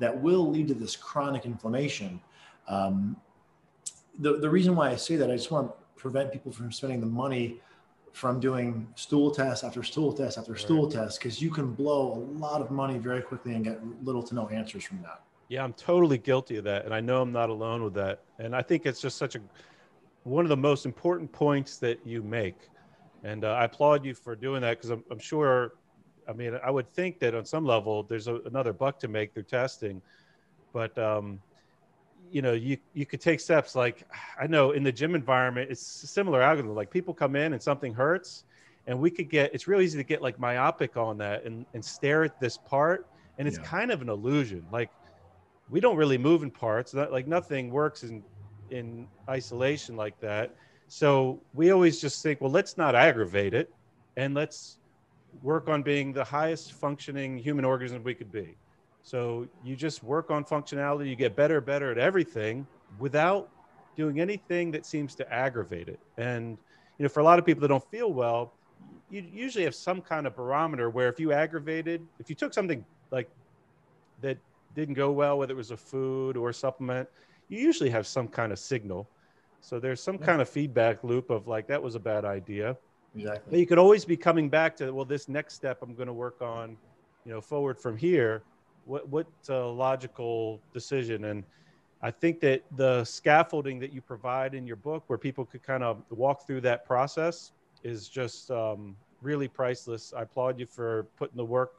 that 0.00 0.20
will 0.20 0.50
lead 0.50 0.66
to 0.66 0.74
this 0.74 0.96
chronic 0.96 1.46
inflammation. 1.46 2.20
Um, 2.66 3.16
the, 4.18 4.38
the 4.38 4.50
reason 4.50 4.74
why 4.74 4.90
I 4.90 4.96
say 4.96 5.14
that, 5.14 5.30
I 5.30 5.36
just 5.36 5.52
want 5.52 5.68
to 5.68 5.74
prevent 5.94 6.32
people 6.32 6.50
from 6.50 6.72
spending 6.72 6.98
the 6.98 7.06
money 7.06 7.60
from 8.10 8.40
doing 8.40 8.88
stool 8.96 9.30
tests 9.30 9.62
after 9.62 9.84
stool 9.84 10.12
test 10.12 10.36
after 10.36 10.54
right. 10.54 10.60
stool 10.60 10.90
test 10.90 11.20
because 11.20 11.40
you 11.40 11.52
can 11.52 11.74
blow 11.74 12.12
a 12.12 12.18
lot 12.40 12.60
of 12.60 12.72
money 12.72 12.98
very 12.98 13.22
quickly 13.22 13.54
and 13.54 13.62
get 13.62 13.78
little 14.04 14.22
to 14.24 14.34
no 14.34 14.48
answers 14.48 14.82
from 14.82 15.00
that. 15.02 15.22
Yeah, 15.46 15.62
I'm 15.62 15.74
totally 15.74 16.18
guilty 16.18 16.56
of 16.56 16.64
that, 16.64 16.84
and 16.84 16.92
I 16.92 16.98
know 16.98 17.22
I'm 17.22 17.30
not 17.30 17.50
alone 17.50 17.84
with 17.84 17.94
that. 17.94 18.22
And 18.40 18.56
I 18.56 18.62
think 18.62 18.84
it's 18.84 19.00
just 19.00 19.16
such 19.16 19.36
a 19.36 19.40
one 20.24 20.44
of 20.44 20.48
the 20.48 20.56
most 20.56 20.86
important 20.86 21.30
points 21.30 21.76
that 21.76 22.04
you 22.04 22.20
make 22.20 22.68
and 23.26 23.44
uh, 23.44 23.48
I 23.48 23.64
applaud 23.64 24.04
you 24.04 24.14
for 24.14 24.36
doing 24.36 24.60
that 24.60 24.76
because 24.78 24.90
I'm, 24.90 25.02
I'm, 25.10 25.18
sure. 25.18 25.72
I 26.28 26.32
mean, 26.32 26.56
I 26.64 26.70
would 26.70 26.88
think 26.88 27.18
that 27.18 27.34
on 27.34 27.44
some 27.44 27.64
level 27.64 28.04
there's 28.04 28.28
a, 28.28 28.36
another 28.46 28.72
buck 28.72 29.00
to 29.00 29.08
make 29.08 29.34
through 29.34 29.44
testing, 29.44 30.00
but 30.72 30.96
um, 30.96 31.40
you 32.30 32.40
know, 32.40 32.52
you 32.52 32.78
you 32.94 33.04
could 33.04 33.20
take 33.20 33.40
steps 33.40 33.74
like 33.74 34.04
I 34.40 34.46
know 34.46 34.70
in 34.70 34.84
the 34.84 34.92
gym 34.92 35.16
environment 35.16 35.72
it's 35.72 36.04
a 36.04 36.06
similar 36.06 36.40
algorithm. 36.40 36.74
Like 36.76 36.90
people 36.90 37.12
come 37.14 37.34
in 37.34 37.52
and 37.52 37.60
something 37.60 37.92
hurts, 37.92 38.44
and 38.86 38.98
we 39.00 39.10
could 39.10 39.28
get 39.28 39.52
it's 39.52 39.66
real 39.66 39.80
easy 39.80 39.98
to 39.98 40.04
get 40.04 40.22
like 40.22 40.38
myopic 40.38 40.96
on 40.96 41.18
that 41.18 41.44
and 41.44 41.66
and 41.74 41.84
stare 41.84 42.22
at 42.22 42.38
this 42.38 42.56
part, 42.56 43.08
and 43.38 43.48
it's 43.48 43.58
yeah. 43.58 43.64
kind 43.64 43.90
of 43.90 44.02
an 44.02 44.08
illusion. 44.08 44.64
Like 44.70 44.90
we 45.68 45.80
don't 45.80 45.96
really 45.96 46.18
move 46.18 46.44
in 46.44 46.50
parts. 46.52 46.94
Like 46.94 47.26
nothing 47.26 47.70
works 47.70 48.04
in 48.04 48.22
in 48.70 49.08
isolation 49.28 49.96
like 49.96 50.18
that 50.20 50.54
so 50.88 51.40
we 51.54 51.70
always 51.70 52.00
just 52.00 52.22
think, 52.22 52.40
well, 52.40 52.50
let's 52.50 52.76
not 52.76 52.94
aggravate 52.94 53.54
it 53.54 53.72
and 54.16 54.34
let's 54.34 54.78
work 55.42 55.68
on 55.68 55.82
being 55.82 56.12
the 56.12 56.24
highest 56.24 56.72
functioning 56.72 57.36
human 57.38 57.64
organism 57.64 58.02
we 58.02 58.14
could 58.14 58.32
be. 58.32 58.56
So 59.02 59.46
you 59.64 59.76
just 59.76 60.02
work 60.02 60.30
on 60.30 60.44
functionality, 60.44 61.08
you 61.08 61.16
get 61.16 61.36
better, 61.36 61.60
better 61.60 61.90
at 61.90 61.98
everything 61.98 62.66
without 62.98 63.50
doing 63.96 64.20
anything 64.20 64.70
that 64.72 64.84
seems 64.84 65.14
to 65.16 65.32
aggravate 65.32 65.88
it. 65.88 66.00
And 66.16 66.58
you 66.98 67.02
know, 67.04 67.08
for 67.08 67.20
a 67.20 67.24
lot 67.24 67.38
of 67.38 67.44
people 67.44 67.60
that 67.62 67.68
don't 67.68 67.88
feel 67.90 68.12
well, 68.12 68.52
you 69.10 69.24
usually 69.32 69.64
have 69.64 69.74
some 69.74 70.00
kind 70.00 70.26
of 70.26 70.34
barometer 70.34 70.90
where 70.90 71.08
if 71.08 71.20
you 71.20 71.32
aggravated, 71.32 72.02
if 72.18 72.28
you 72.28 72.34
took 72.34 72.52
something 72.52 72.84
like 73.10 73.28
that 74.22 74.38
didn't 74.74 74.94
go 74.94 75.12
well, 75.12 75.38
whether 75.38 75.52
it 75.52 75.56
was 75.56 75.70
a 75.70 75.76
food 75.76 76.36
or 76.36 76.50
a 76.50 76.54
supplement, 76.54 77.08
you 77.48 77.58
usually 77.58 77.90
have 77.90 78.06
some 78.06 78.26
kind 78.26 78.52
of 78.52 78.58
signal. 78.58 79.08
So 79.66 79.80
there's 79.80 80.00
some 80.00 80.16
kind 80.16 80.40
of 80.40 80.48
feedback 80.48 81.02
loop 81.02 81.28
of 81.28 81.48
like, 81.48 81.66
that 81.66 81.82
was 81.82 81.96
a 81.96 81.98
bad 81.98 82.24
idea. 82.24 82.76
Exactly. 83.16 83.50
But 83.50 83.58
you 83.58 83.66
could 83.66 83.78
always 83.78 84.04
be 84.04 84.16
coming 84.16 84.48
back 84.48 84.76
to, 84.76 84.92
well, 84.92 85.04
this 85.04 85.28
next 85.28 85.54
step 85.54 85.82
I'm 85.82 85.92
going 85.96 86.06
to 86.06 86.12
work 86.12 86.40
on, 86.40 86.76
you 87.24 87.32
know, 87.32 87.40
forward 87.40 87.76
from 87.76 87.96
here. 87.96 88.44
What, 88.84 89.08
what 89.08 89.26
uh, 89.48 89.68
logical 89.68 90.60
decision? 90.72 91.24
And 91.24 91.42
I 92.00 92.12
think 92.12 92.38
that 92.42 92.62
the 92.76 93.02
scaffolding 93.02 93.80
that 93.80 93.92
you 93.92 94.00
provide 94.00 94.54
in 94.54 94.68
your 94.68 94.76
book, 94.76 95.02
where 95.08 95.18
people 95.18 95.44
could 95.44 95.64
kind 95.64 95.82
of 95.82 96.00
walk 96.10 96.46
through 96.46 96.60
that 96.60 96.86
process, 96.86 97.50
is 97.82 98.08
just 98.08 98.52
um, 98.52 98.94
really 99.20 99.48
priceless. 99.48 100.14
I 100.16 100.22
applaud 100.22 100.60
you 100.60 100.66
for 100.66 101.08
putting 101.18 101.36
the 101.36 101.44
work 101.44 101.72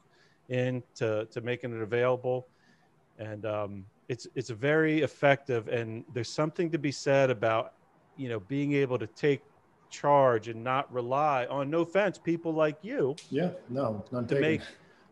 in 0.50 0.82
to, 0.96 1.24
to 1.30 1.40
making 1.40 1.74
it 1.74 1.80
available. 1.80 2.48
And 3.18 3.46
um, 3.46 3.86
it's, 4.08 4.26
it's 4.34 4.50
very 4.50 5.00
effective. 5.00 5.68
And 5.68 6.04
there's 6.12 6.28
something 6.28 6.70
to 6.70 6.78
be 6.78 6.92
said 6.92 7.30
about, 7.30 7.72
you 8.18 8.28
know, 8.28 8.40
being 8.40 8.74
able 8.74 8.98
to 8.98 9.06
take 9.06 9.42
charge 9.90 10.48
and 10.48 10.62
not 10.62 10.92
rely 10.92 11.46
on, 11.46 11.70
no 11.70 11.80
offense, 11.80 12.18
people 12.18 12.52
like 12.52 12.76
you. 12.82 13.16
Yeah, 13.30 13.50
no, 13.70 14.04
to 14.10 14.22
taken. 14.22 14.40
make 14.40 14.60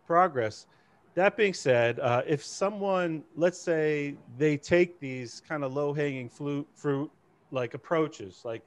progress. 0.06 0.66
That 1.14 1.36
being 1.36 1.54
said, 1.54 1.98
uh, 2.00 2.22
if 2.26 2.44
someone, 2.44 3.22
let's 3.36 3.58
say 3.58 4.16
they 4.36 4.58
take 4.58 5.00
these 5.00 5.40
kind 5.48 5.64
of 5.64 5.72
low 5.72 5.94
hanging 5.94 6.28
fruit, 6.28 6.66
fruit 6.74 7.10
like 7.50 7.72
approaches, 7.72 8.42
like 8.44 8.62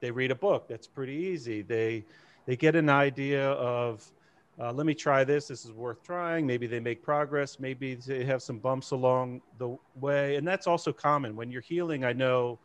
they 0.00 0.10
read 0.10 0.32
a 0.32 0.34
book, 0.34 0.66
that's 0.66 0.88
pretty 0.88 1.14
easy. 1.14 1.62
They, 1.62 2.04
they 2.44 2.56
get 2.56 2.74
an 2.74 2.88
idea 2.88 3.50
of 3.52 4.10
uh, 4.58 4.72
let 4.72 4.86
me 4.86 4.94
try 4.94 5.22
this. 5.22 5.48
This 5.48 5.64
is 5.64 5.72
worth 5.72 6.02
trying. 6.02 6.46
Maybe 6.46 6.66
they 6.66 6.80
make 6.80 7.02
progress. 7.02 7.60
Maybe 7.60 7.94
they 7.94 8.24
have 8.24 8.42
some 8.42 8.58
bumps 8.58 8.90
along 8.90 9.42
the 9.58 9.76
way. 9.96 10.36
And 10.36 10.48
that's 10.48 10.66
also 10.66 10.92
common 10.92 11.36
when 11.36 11.50
you're 11.50 11.60
healing. 11.60 12.04
I 12.04 12.14
know 12.14 12.58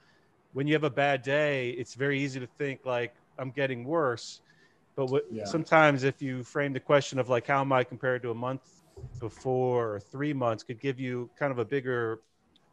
when 0.54 0.68
you 0.68 0.74
have 0.74 0.84
a 0.84 0.90
bad 0.90 1.22
day, 1.22 1.70
it's 1.72 1.94
very 1.94 2.20
easy 2.20 2.40
to 2.40 2.48
think 2.48 2.82
like 2.86 3.14
I'm 3.38 3.52
getting 3.52 3.84
worse. 3.84 4.42
But 4.96 5.08
what, 5.08 5.24
yeah. 5.32 5.46
sometimes 5.46 6.04
if 6.04 6.22
you 6.22 6.44
frame 6.44 6.74
the 6.74 6.80
question 6.80 7.18
of 7.20 7.30
like, 7.30 7.48
how 7.48 7.62
am 7.62 7.72
I 7.72 7.84
compared 7.84 8.22
to 8.24 8.32
a 8.32 8.36
month 8.36 8.82
before 9.20 9.96
or 9.96 10.00
three 10.00 10.34
months 10.34 10.64
could 10.64 10.80
give 10.80 11.00
you 11.00 11.30
kind 11.38 11.52
of 11.52 11.60
a 11.60 11.66
bigger, 11.66 12.22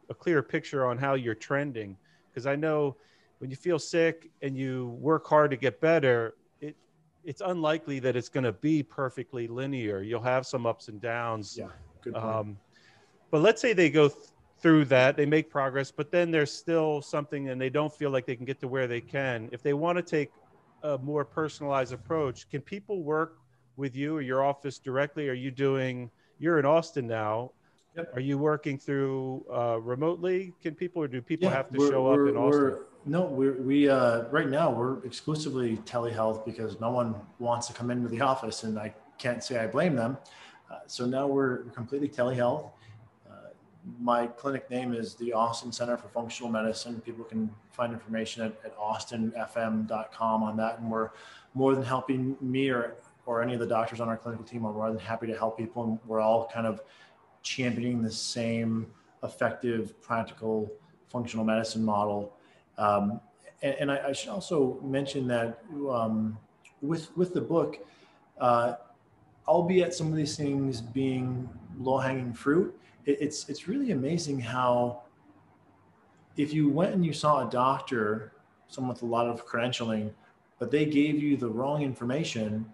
a 0.09 0.13
clearer 0.13 0.43
picture 0.43 0.85
on 0.85 0.97
how 0.97 1.13
you're 1.13 1.35
trending. 1.35 1.97
Because 2.29 2.45
I 2.45 2.55
know 2.55 2.95
when 3.39 3.49
you 3.49 3.55
feel 3.55 3.79
sick 3.79 4.29
and 4.41 4.57
you 4.57 4.89
work 4.99 5.25
hard 5.27 5.51
to 5.51 5.57
get 5.57 5.79
better, 5.79 6.35
it 6.61 6.75
it's 7.23 7.41
unlikely 7.41 7.99
that 7.99 8.15
it's 8.15 8.29
going 8.29 8.43
to 8.43 8.51
be 8.51 8.83
perfectly 8.83 9.47
linear. 9.47 10.01
You'll 10.01 10.21
have 10.21 10.45
some 10.45 10.65
ups 10.65 10.87
and 10.87 11.01
downs. 11.01 11.57
Yeah, 11.57 11.67
good 12.01 12.13
point. 12.13 12.25
Um, 12.25 12.57
but 13.31 13.41
let's 13.41 13.61
say 13.61 13.73
they 13.73 13.89
go 13.89 14.09
th- 14.09 14.19
through 14.61 14.85
that, 14.85 15.15
they 15.15 15.25
make 15.25 15.49
progress, 15.49 15.91
but 15.91 16.11
then 16.11 16.31
there's 16.31 16.51
still 16.51 17.01
something 17.01 17.49
and 17.49 17.59
they 17.59 17.69
don't 17.69 17.93
feel 17.93 18.09
like 18.09 18.25
they 18.25 18.35
can 18.35 18.45
get 18.45 18.59
to 18.59 18.67
where 18.67 18.87
they 18.87 19.01
can. 19.01 19.49
If 19.51 19.63
they 19.63 19.73
want 19.73 19.97
to 19.97 20.01
take 20.01 20.31
a 20.83 20.97
more 20.97 21.25
personalized 21.25 21.93
approach, 21.93 22.49
can 22.49 22.61
people 22.61 23.01
work 23.01 23.37
with 23.77 23.95
you 23.95 24.17
or 24.17 24.21
your 24.21 24.43
office 24.43 24.77
directly? 24.77 25.29
Are 25.29 25.33
you 25.33 25.51
doing, 25.51 26.11
you're 26.39 26.59
in 26.59 26.65
Austin 26.65 27.07
now. 27.07 27.51
Yep. 27.95 28.15
Are 28.15 28.19
you 28.19 28.37
working 28.37 28.77
through 28.77 29.45
uh, 29.51 29.79
remotely? 29.79 30.53
Can 30.61 30.75
people, 30.75 31.01
or 31.01 31.07
do 31.07 31.21
people 31.21 31.49
yeah, 31.49 31.55
have 31.55 31.69
to 31.71 31.89
show 31.89 32.07
up 32.07 32.19
in 32.29 32.37
Austin? 32.37 32.77
No, 33.05 33.25
we're, 33.25 33.59
we 33.61 33.89
uh, 33.89 34.23
right 34.29 34.47
now 34.47 34.69
we're 34.69 35.03
exclusively 35.05 35.77
telehealth 35.77 36.45
because 36.45 36.79
no 36.79 36.91
one 36.91 37.15
wants 37.39 37.67
to 37.67 37.73
come 37.73 37.89
into 37.89 38.07
the 38.07 38.21
office, 38.21 38.63
and 38.63 38.77
I 38.77 38.93
can't 39.17 39.43
say 39.43 39.57
I 39.57 39.67
blame 39.67 39.95
them. 39.95 40.17
Uh, 40.69 40.79
so 40.85 41.05
now 41.05 41.25
we're 41.25 41.63
completely 41.73 42.09
telehealth. 42.09 42.71
My 43.99 44.27
clinic 44.27 44.69
name 44.69 44.93
is 44.93 45.15
the 45.15 45.33
Austin 45.33 45.71
Center 45.71 45.97
for 45.97 46.07
Functional 46.09 46.51
Medicine. 46.51 47.01
People 47.01 47.23
can 47.23 47.49
find 47.71 47.93
information 47.93 48.43
at, 48.43 48.53
at 48.63 48.77
austinfm.com 48.77 50.43
on 50.43 50.57
that, 50.57 50.79
and 50.79 50.91
we're 50.91 51.09
more 51.53 51.73
than 51.73 51.83
helping 51.83 52.37
me 52.41 52.69
or 52.69 52.95
or 53.25 53.43
any 53.43 53.53
of 53.53 53.59
the 53.59 53.67
doctors 53.67 53.99
on 53.99 54.07
our 54.07 54.17
clinical 54.17 54.43
team 54.43 54.65
are 54.65 54.73
more 54.73 54.89
than 54.89 54.97
happy 54.99 55.27
to 55.27 55.37
help 55.37 55.57
people, 55.57 55.83
and 55.83 55.99
we're 56.07 56.19
all 56.19 56.47
kind 56.47 56.65
of 56.65 56.81
championing 57.43 58.01
the 58.01 58.11
same 58.11 58.87
effective, 59.23 60.01
practical, 60.01 60.71
functional 61.09 61.45
medicine 61.45 61.83
model 61.83 62.33
um, 62.79 63.19
and, 63.61 63.75
and 63.81 63.91
I, 63.91 64.07
I, 64.07 64.11
should 64.13 64.29
also 64.29 64.79
mention 64.81 65.27
that 65.27 65.59
um, 65.89 66.37
with 66.81 67.15
with 67.17 67.33
the 67.33 67.41
book, 67.41 67.77
uh, 68.39 68.75
albeit 69.47 69.93
some 69.93 70.07
of 70.07 70.15
these 70.15 70.37
things 70.37 70.79
being 70.79 71.47
low 71.77 71.97
hanging 71.97 72.33
fruit, 72.33 72.73
it, 72.73 72.78
it's 73.05 73.49
it's 73.49 73.67
really 73.67 73.91
amazing 73.91 74.39
how 74.39 75.03
if 76.37 76.53
you 76.53 76.69
went 76.69 76.93
and 76.93 77.05
you 77.05 77.13
saw 77.13 77.47
a 77.47 77.49
doctor, 77.49 78.33
someone 78.67 78.93
with 78.93 79.03
a 79.03 79.05
lot 79.05 79.27
of 79.27 79.45
credentialing, 79.45 80.11
but 80.57 80.71
they 80.71 80.85
gave 80.85 81.21
you 81.21 81.35
the 81.35 81.49
wrong 81.49 81.81
information, 81.81 82.65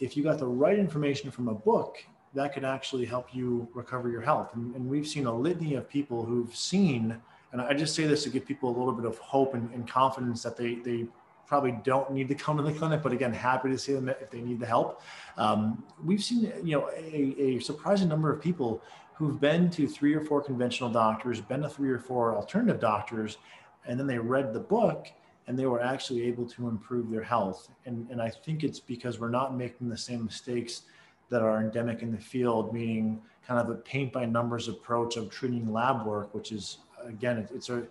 if 0.00 0.16
you 0.16 0.22
got 0.22 0.38
the 0.38 0.46
right 0.46 0.78
information 0.78 1.30
from 1.30 1.48
a 1.48 1.54
book, 1.54 1.96
that 2.34 2.52
could 2.52 2.64
actually 2.64 3.04
help 3.04 3.34
you 3.34 3.66
recover 3.74 4.10
your 4.10 4.20
health. 4.20 4.54
And, 4.54 4.74
and 4.74 4.88
we've 4.88 5.06
seen 5.06 5.26
a 5.26 5.34
litany 5.34 5.74
of 5.74 5.88
people 5.88 6.24
who've 6.24 6.54
seen 6.54 7.20
and 7.52 7.60
I 7.60 7.74
just 7.74 7.94
say 7.94 8.06
this 8.06 8.22
to 8.24 8.30
give 8.30 8.46
people 8.46 8.68
a 8.68 8.76
little 8.76 8.92
bit 8.92 9.04
of 9.04 9.18
hope 9.18 9.54
and, 9.54 9.72
and 9.72 9.88
confidence 9.88 10.42
that 10.42 10.56
they, 10.56 10.76
they 10.76 11.06
probably 11.50 11.72
don't 11.82 12.12
need 12.12 12.28
to 12.28 12.34
come 12.36 12.56
to 12.56 12.62
the 12.62 12.72
clinic, 12.72 13.02
but 13.02 13.12
again, 13.12 13.32
happy 13.32 13.68
to 13.68 13.76
see 13.76 13.92
them 13.92 14.08
if 14.08 14.30
they 14.30 14.40
need 14.40 14.60
the 14.60 14.66
help. 14.66 15.02
Um, 15.36 15.82
we've 16.04 16.22
seen, 16.22 16.52
you 16.62 16.78
know, 16.78 16.88
a, 16.96 17.34
a, 17.40 17.58
surprising 17.58 18.08
number 18.08 18.32
of 18.32 18.40
people 18.40 18.84
who've 19.14 19.40
been 19.40 19.68
to 19.70 19.88
three 19.88 20.14
or 20.14 20.20
four 20.24 20.40
conventional 20.40 20.88
doctors, 20.90 21.40
been 21.40 21.62
to 21.62 21.68
three 21.68 21.90
or 21.90 21.98
four 21.98 22.36
alternative 22.36 22.78
doctors, 22.80 23.38
and 23.84 23.98
then 23.98 24.06
they 24.06 24.16
read 24.16 24.52
the 24.54 24.60
book 24.60 25.08
and 25.48 25.58
they 25.58 25.66
were 25.66 25.82
actually 25.82 26.22
able 26.22 26.46
to 26.50 26.68
improve 26.68 27.10
their 27.10 27.24
health. 27.24 27.68
And, 27.84 28.08
and 28.10 28.22
I 28.22 28.30
think 28.30 28.62
it's 28.62 28.78
because 28.78 29.18
we're 29.18 29.28
not 29.28 29.56
making 29.56 29.88
the 29.88 29.98
same 29.98 30.24
mistakes 30.24 30.82
that 31.30 31.42
are 31.42 31.60
endemic 31.60 32.00
in 32.02 32.12
the 32.12 32.20
field, 32.20 32.72
meaning 32.72 33.20
kind 33.44 33.58
of 33.58 33.70
a 33.70 33.74
paint 33.74 34.12
by 34.12 34.24
numbers 34.24 34.68
approach 34.68 35.16
of 35.16 35.30
treating 35.30 35.72
lab 35.72 36.06
work, 36.06 36.32
which 36.32 36.52
is 36.52 36.78
again, 37.04 37.48
it's 37.52 37.70
a 37.70 37.82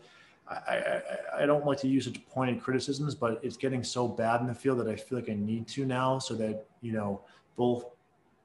I, 0.49 0.73
I, 0.73 1.01
I 1.43 1.45
don't 1.45 1.65
like 1.65 1.79
to 1.79 1.87
use 1.87 2.05
such 2.05 2.25
pointed 2.27 2.61
criticisms, 2.61 3.13
but 3.13 3.39
it's 3.43 3.57
getting 3.57 3.83
so 3.83 4.07
bad 4.07 4.41
in 4.41 4.47
the 4.47 4.53
field 4.53 4.79
that 4.79 4.87
I 4.87 4.95
feel 4.95 5.19
like 5.19 5.29
I 5.29 5.35
need 5.35 5.67
to 5.69 5.85
now 5.85 6.19
so 6.19 6.33
that, 6.35 6.65
you 6.81 6.91
know, 6.91 7.21
both 7.55 7.85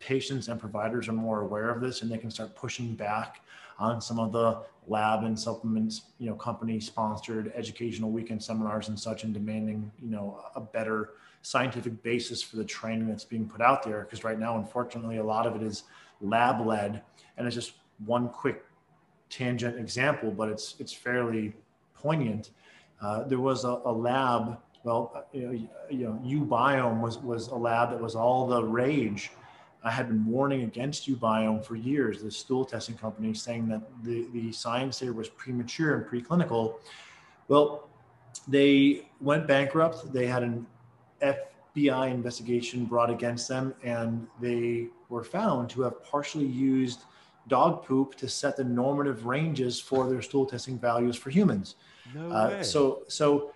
patients 0.01 0.49
and 0.49 0.61
providers 0.61 1.09
are 1.09 1.13
more 1.13 1.41
aware 1.41 1.71
of 1.71 1.81
this 1.81 2.03
and 2.03 2.11
they 2.11 2.19
can 2.19 2.31
start 2.31 2.55
pushing 2.55 2.95
back 2.95 3.41
on 3.79 4.01
some 4.01 4.19
of 4.19 4.33
the 4.33 4.61
lab 4.87 5.25
and 5.25 5.39
supplements, 5.39 6.03
you 6.19 6.29
know, 6.29 6.35
company 6.35 6.79
sponsored 6.79 7.53
educational 7.55 8.11
weekend 8.11 8.43
seminars 8.43 8.89
and 8.89 8.99
such 8.99 9.25
and 9.25 9.33
demanding, 9.33 9.91
you 10.03 10.11
know, 10.11 10.43
a 10.57 10.61
better 10.61 11.13
scientific 11.43 12.03
basis 12.03 12.43
for 12.43 12.57
the 12.57 12.65
training 12.65 13.09
that's 13.09 13.25
being 13.25 13.49
put 13.49 13.61
out 13.61 13.83
there. 13.83 14.03
Because 14.03 14.25
right 14.25 14.39
now, 14.39 14.59
unfortunately, 14.59 15.17
a 15.17 15.25
lot 15.25 15.47
of 15.47 15.57
it 15.57 15.63
is 15.63 15.85
lab 16.21 16.65
led 16.65 17.03
and 17.37 17.47
it's 17.47 17.57
just 17.57 17.75
one 18.05 18.29
quick 18.29 18.65
tangent 19.31 19.79
example, 19.79 20.31
but 20.31 20.49
it's 20.49 20.77
it's 20.79 20.93
fairly 20.93 21.55
poignant. 22.05 22.51
Uh, 23.01 23.25
there 23.25 23.41
was 23.41 23.65
a, 23.65 23.81
a 23.93 23.93
lab. 23.93 24.59
Well, 24.85 25.13
uh, 25.17 25.23
you 25.33 25.47
know, 25.47 25.53
you 25.91 26.05
know, 26.05 26.47
uBiome 26.47 27.01
was 27.01 27.19
was 27.19 27.49
a 27.49 27.59
lab 27.69 27.91
that 27.91 28.01
was 28.01 28.15
all 28.15 28.47
the 28.47 28.63
rage. 28.63 29.31
I 29.83 29.91
had 29.91 30.09
been 30.09 30.25
warning 30.25 30.63
against 30.63 31.09
uBiome 31.09 31.63
for 31.65 31.77
years, 31.77 32.23
the 32.23 32.31
stool 32.31 32.65
testing 32.65 32.97
company, 32.97 33.35
saying 33.35 33.69
that 33.69 33.83
the, 34.03 34.27
the 34.33 34.51
science 34.51 34.99
there 34.99 35.13
was 35.13 35.29
premature 35.29 35.91
and 35.97 36.07
preclinical. 36.07 36.77
Well, 37.49 37.91
they 38.49 39.09
went 39.21 39.47
bankrupt. 39.47 40.11
They 40.13 40.27
had 40.27 40.43
an 40.43 40.67
FBI 41.21 42.11
investigation 42.11 42.87
brought 42.87 43.11
against 43.11 43.47
them, 43.49 43.75
and 43.83 44.27
they 44.41 44.89
were 45.11 45.25
found 45.25 45.69
to 45.71 45.83
have 45.83 46.03
partially 46.03 46.47
used 46.47 47.01
dog 47.49 47.85
poop 47.85 48.15
to 48.17 48.29
set 48.29 48.57
the 48.57 48.65
normative 48.65 49.27
ranges 49.27 49.79
for 49.79 50.09
their 50.09 50.23
stool 50.23 50.47
testing 50.47 50.79
values 50.79 51.17
for 51.17 51.29
humans. 51.29 51.77
No 52.15 52.31
uh. 52.31 52.63
So, 52.63 53.03
so, 53.09 53.53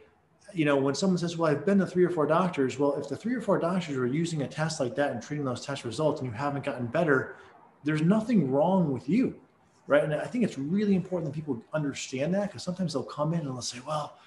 you 0.53 0.65
know, 0.65 0.77
when 0.77 0.95
someone 0.95 1.19
says, 1.19 1.37
well, 1.37 1.51
I've 1.51 1.67
been 1.67 1.79
to 1.79 1.87
three 1.87 2.05
or 2.05 2.11
four 2.11 2.27
doctors, 2.27 2.79
well, 2.79 2.95
if 2.95 3.09
the 3.09 3.17
three 3.17 3.35
or 3.35 3.41
four 3.41 3.59
doctors 3.59 3.97
are 3.97 4.07
using 4.07 4.43
a 4.43 4.49
test 4.49 4.81
like 4.81 4.95
that 4.97 5.13
and 5.13 5.23
treating 5.23 5.45
those 5.45 5.65
test 5.65 5.85
results 5.85 6.21
and 6.21 6.31
you 6.31 6.37
haven't 6.37 6.65
gotten 6.65 6.87
better, 6.87 7.37
there's 7.85 8.03
nothing 8.03 8.51
wrong 8.51 8.93
with 8.93 9.09
you. 9.09 9.39
Right. 9.87 10.05
And 10.05 10.15
I 10.15 10.27
think 10.27 10.45
it's 10.45 10.59
really 10.59 10.95
important 10.95 11.33
that 11.33 11.35
people 11.35 11.63
understand 11.73 12.35
that 12.35 12.49
because 12.49 12.63
sometimes 12.63 12.93
they'll 12.93 13.03
come 13.03 13.33
in 13.33 13.41
and 13.41 13.49
they'll 13.49 13.63
say, 13.63 13.81
well, 13.87 14.19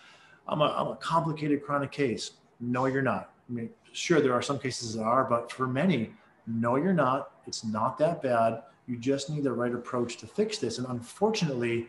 I'm 0.47 0.61
a, 0.61 0.65
I'm 0.65 0.88
a 0.88 0.95
complicated 0.95 1.63
chronic 1.63 1.91
case. 1.91 2.32
No, 2.59 2.88
you're 2.88 3.03
not. 3.03 3.32
I 3.47 3.53
mean, 3.53 3.69
sure, 3.91 4.22
there 4.22 4.34
are 4.34 4.41
some 4.41 4.57
cases 4.57 4.95
that 4.95 5.03
are, 5.03 5.24
but 5.24 5.51
for 5.51 5.67
many, 5.67 6.13
no, 6.47 6.78
you're 6.78 6.93
not. 6.93 7.34
It's 7.45 7.63
not 7.63 7.99
that 7.99 8.24
bad 8.24 8.63
you 8.88 8.97
just 8.97 9.30
need 9.30 9.43
the 9.43 9.51
right 9.51 9.74
approach 9.74 10.17
to 10.17 10.28
fix 10.28 10.57
this. 10.57 10.78
And 10.78 10.88
unfortunately, 10.88 11.88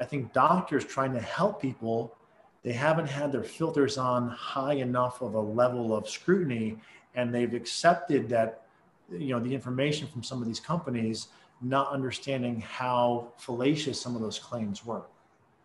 I 0.00 0.04
think 0.04 0.32
doctors 0.32 0.84
trying 0.84 1.12
to 1.12 1.20
help 1.20 1.60
people, 1.60 2.16
they 2.62 2.72
haven't 2.72 3.08
had 3.08 3.30
their 3.30 3.44
filters 3.44 3.98
on 3.98 4.28
high 4.30 4.74
enough 4.74 5.20
of 5.20 5.34
a 5.34 5.40
level 5.40 5.94
of 5.94 6.08
scrutiny, 6.08 6.78
and 7.14 7.34
they've 7.34 7.52
accepted 7.52 8.28
that, 8.30 8.62
you 9.10 9.28
know, 9.28 9.40
the 9.40 9.54
information 9.54 10.08
from 10.08 10.22
some 10.22 10.40
of 10.40 10.48
these 10.48 10.60
companies, 10.60 11.28
not 11.60 11.90
understanding 11.92 12.60
how 12.60 13.32
fallacious 13.36 14.00
some 14.00 14.16
of 14.16 14.22
those 14.22 14.38
claims 14.38 14.84
were. 14.84 15.02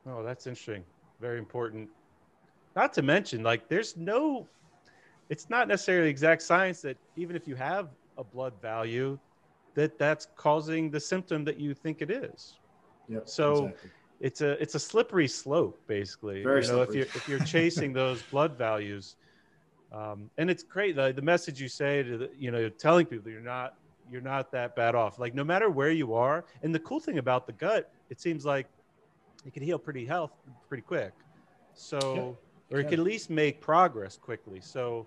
Oh, 0.08 0.24
that's 0.24 0.48
interesting. 0.48 0.84
Very 1.22 1.40
important. 1.40 1.90
Not 2.76 2.92
to 2.94 3.02
mention, 3.02 3.42
like, 3.42 3.70
there's 3.70 3.96
no, 3.96 4.48
it's 5.30 5.50
not 5.50 5.70
necessarily 5.70 6.10
exact 6.10 6.42
science 6.42 6.82
that 6.82 6.98
even 7.16 7.38
if 7.38 7.48
you 7.48 7.56
have 7.56 7.90
a 8.18 8.24
blood 8.24 8.54
value, 8.62 9.18
that 9.76 9.98
that's 9.98 10.28
causing 10.36 10.90
the 10.90 11.00
symptom 11.00 11.46
that 11.46 11.58
you 11.60 11.74
think 11.74 12.02
it 12.02 12.12
is. 12.12 12.60
Yep, 13.08 13.30
so 13.30 13.66
exactly. 13.68 13.92
It's 14.20 14.42
a 14.42 14.52
it's 14.62 14.76
a 14.76 14.80
slippery 14.80 15.28
slope, 15.28 15.80
basically. 15.88 16.44
Very 16.44 16.62
you 16.62 16.68
know, 16.70 16.86
slippery. 16.86 17.02
if 17.02 17.14
you're 17.14 17.22
if 17.22 17.30
you're 17.30 17.48
chasing 17.48 17.94
those 18.02 18.22
blood 18.24 18.58
values, 18.58 19.16
um, 19.92 20.30
and 20.38 20.50
it's 20.50 20.64
great 20.64 20.96
the, 20.96 21.14
the 21.14 21.22
message 21.22 21.60
you 21.60 21.68
say 21.68 22.04
to 22.04 22.18
the, 22.18 22.30
you 22.38 22.52
know 22.52 22.60
you're 22.60 22.70
telling 22.70 23.06
people 23.06 23.32
you're 23.32 23.42
not 23.42 23.76
you're 24.10 24.22
not 24.22 24.52
that 24.52 24.76
bad 24.76 24.96
off. 24.96 25.20
Like 25.20 25.34
no 25.34 25.44
matter 25.44 25.70
where 25.70 25.92
you 25.92 26.14
are, 26.14 26.46
and 26.64 26.74
the 26.74 26.80
cool 26.80 27.00
thing 27.00 27.18
about 27.18 27.48
the 27.48 27.54
gut, 27.54 27.92
it 28.10 28.20
seems 28.20 28.46
like 28.46 28.68
it 29.46 29.54
can 29.54 29.64
heal 29.64 29.80
pretty 29.80 30.06
health 30.06 30.32
pretty 30.68 30.84
quick. 30.84 31.14
So 31.74 32.38
or 32.72 32.80
it 32.80 32.84
can. 32.84 32.92
can 32.92 33.00
at 33.02 33.06
least 33.06 33.30
make 33.30 33.62
progress 33.62 34.18
quickly. 34.18 34.62
So 34.62 35.06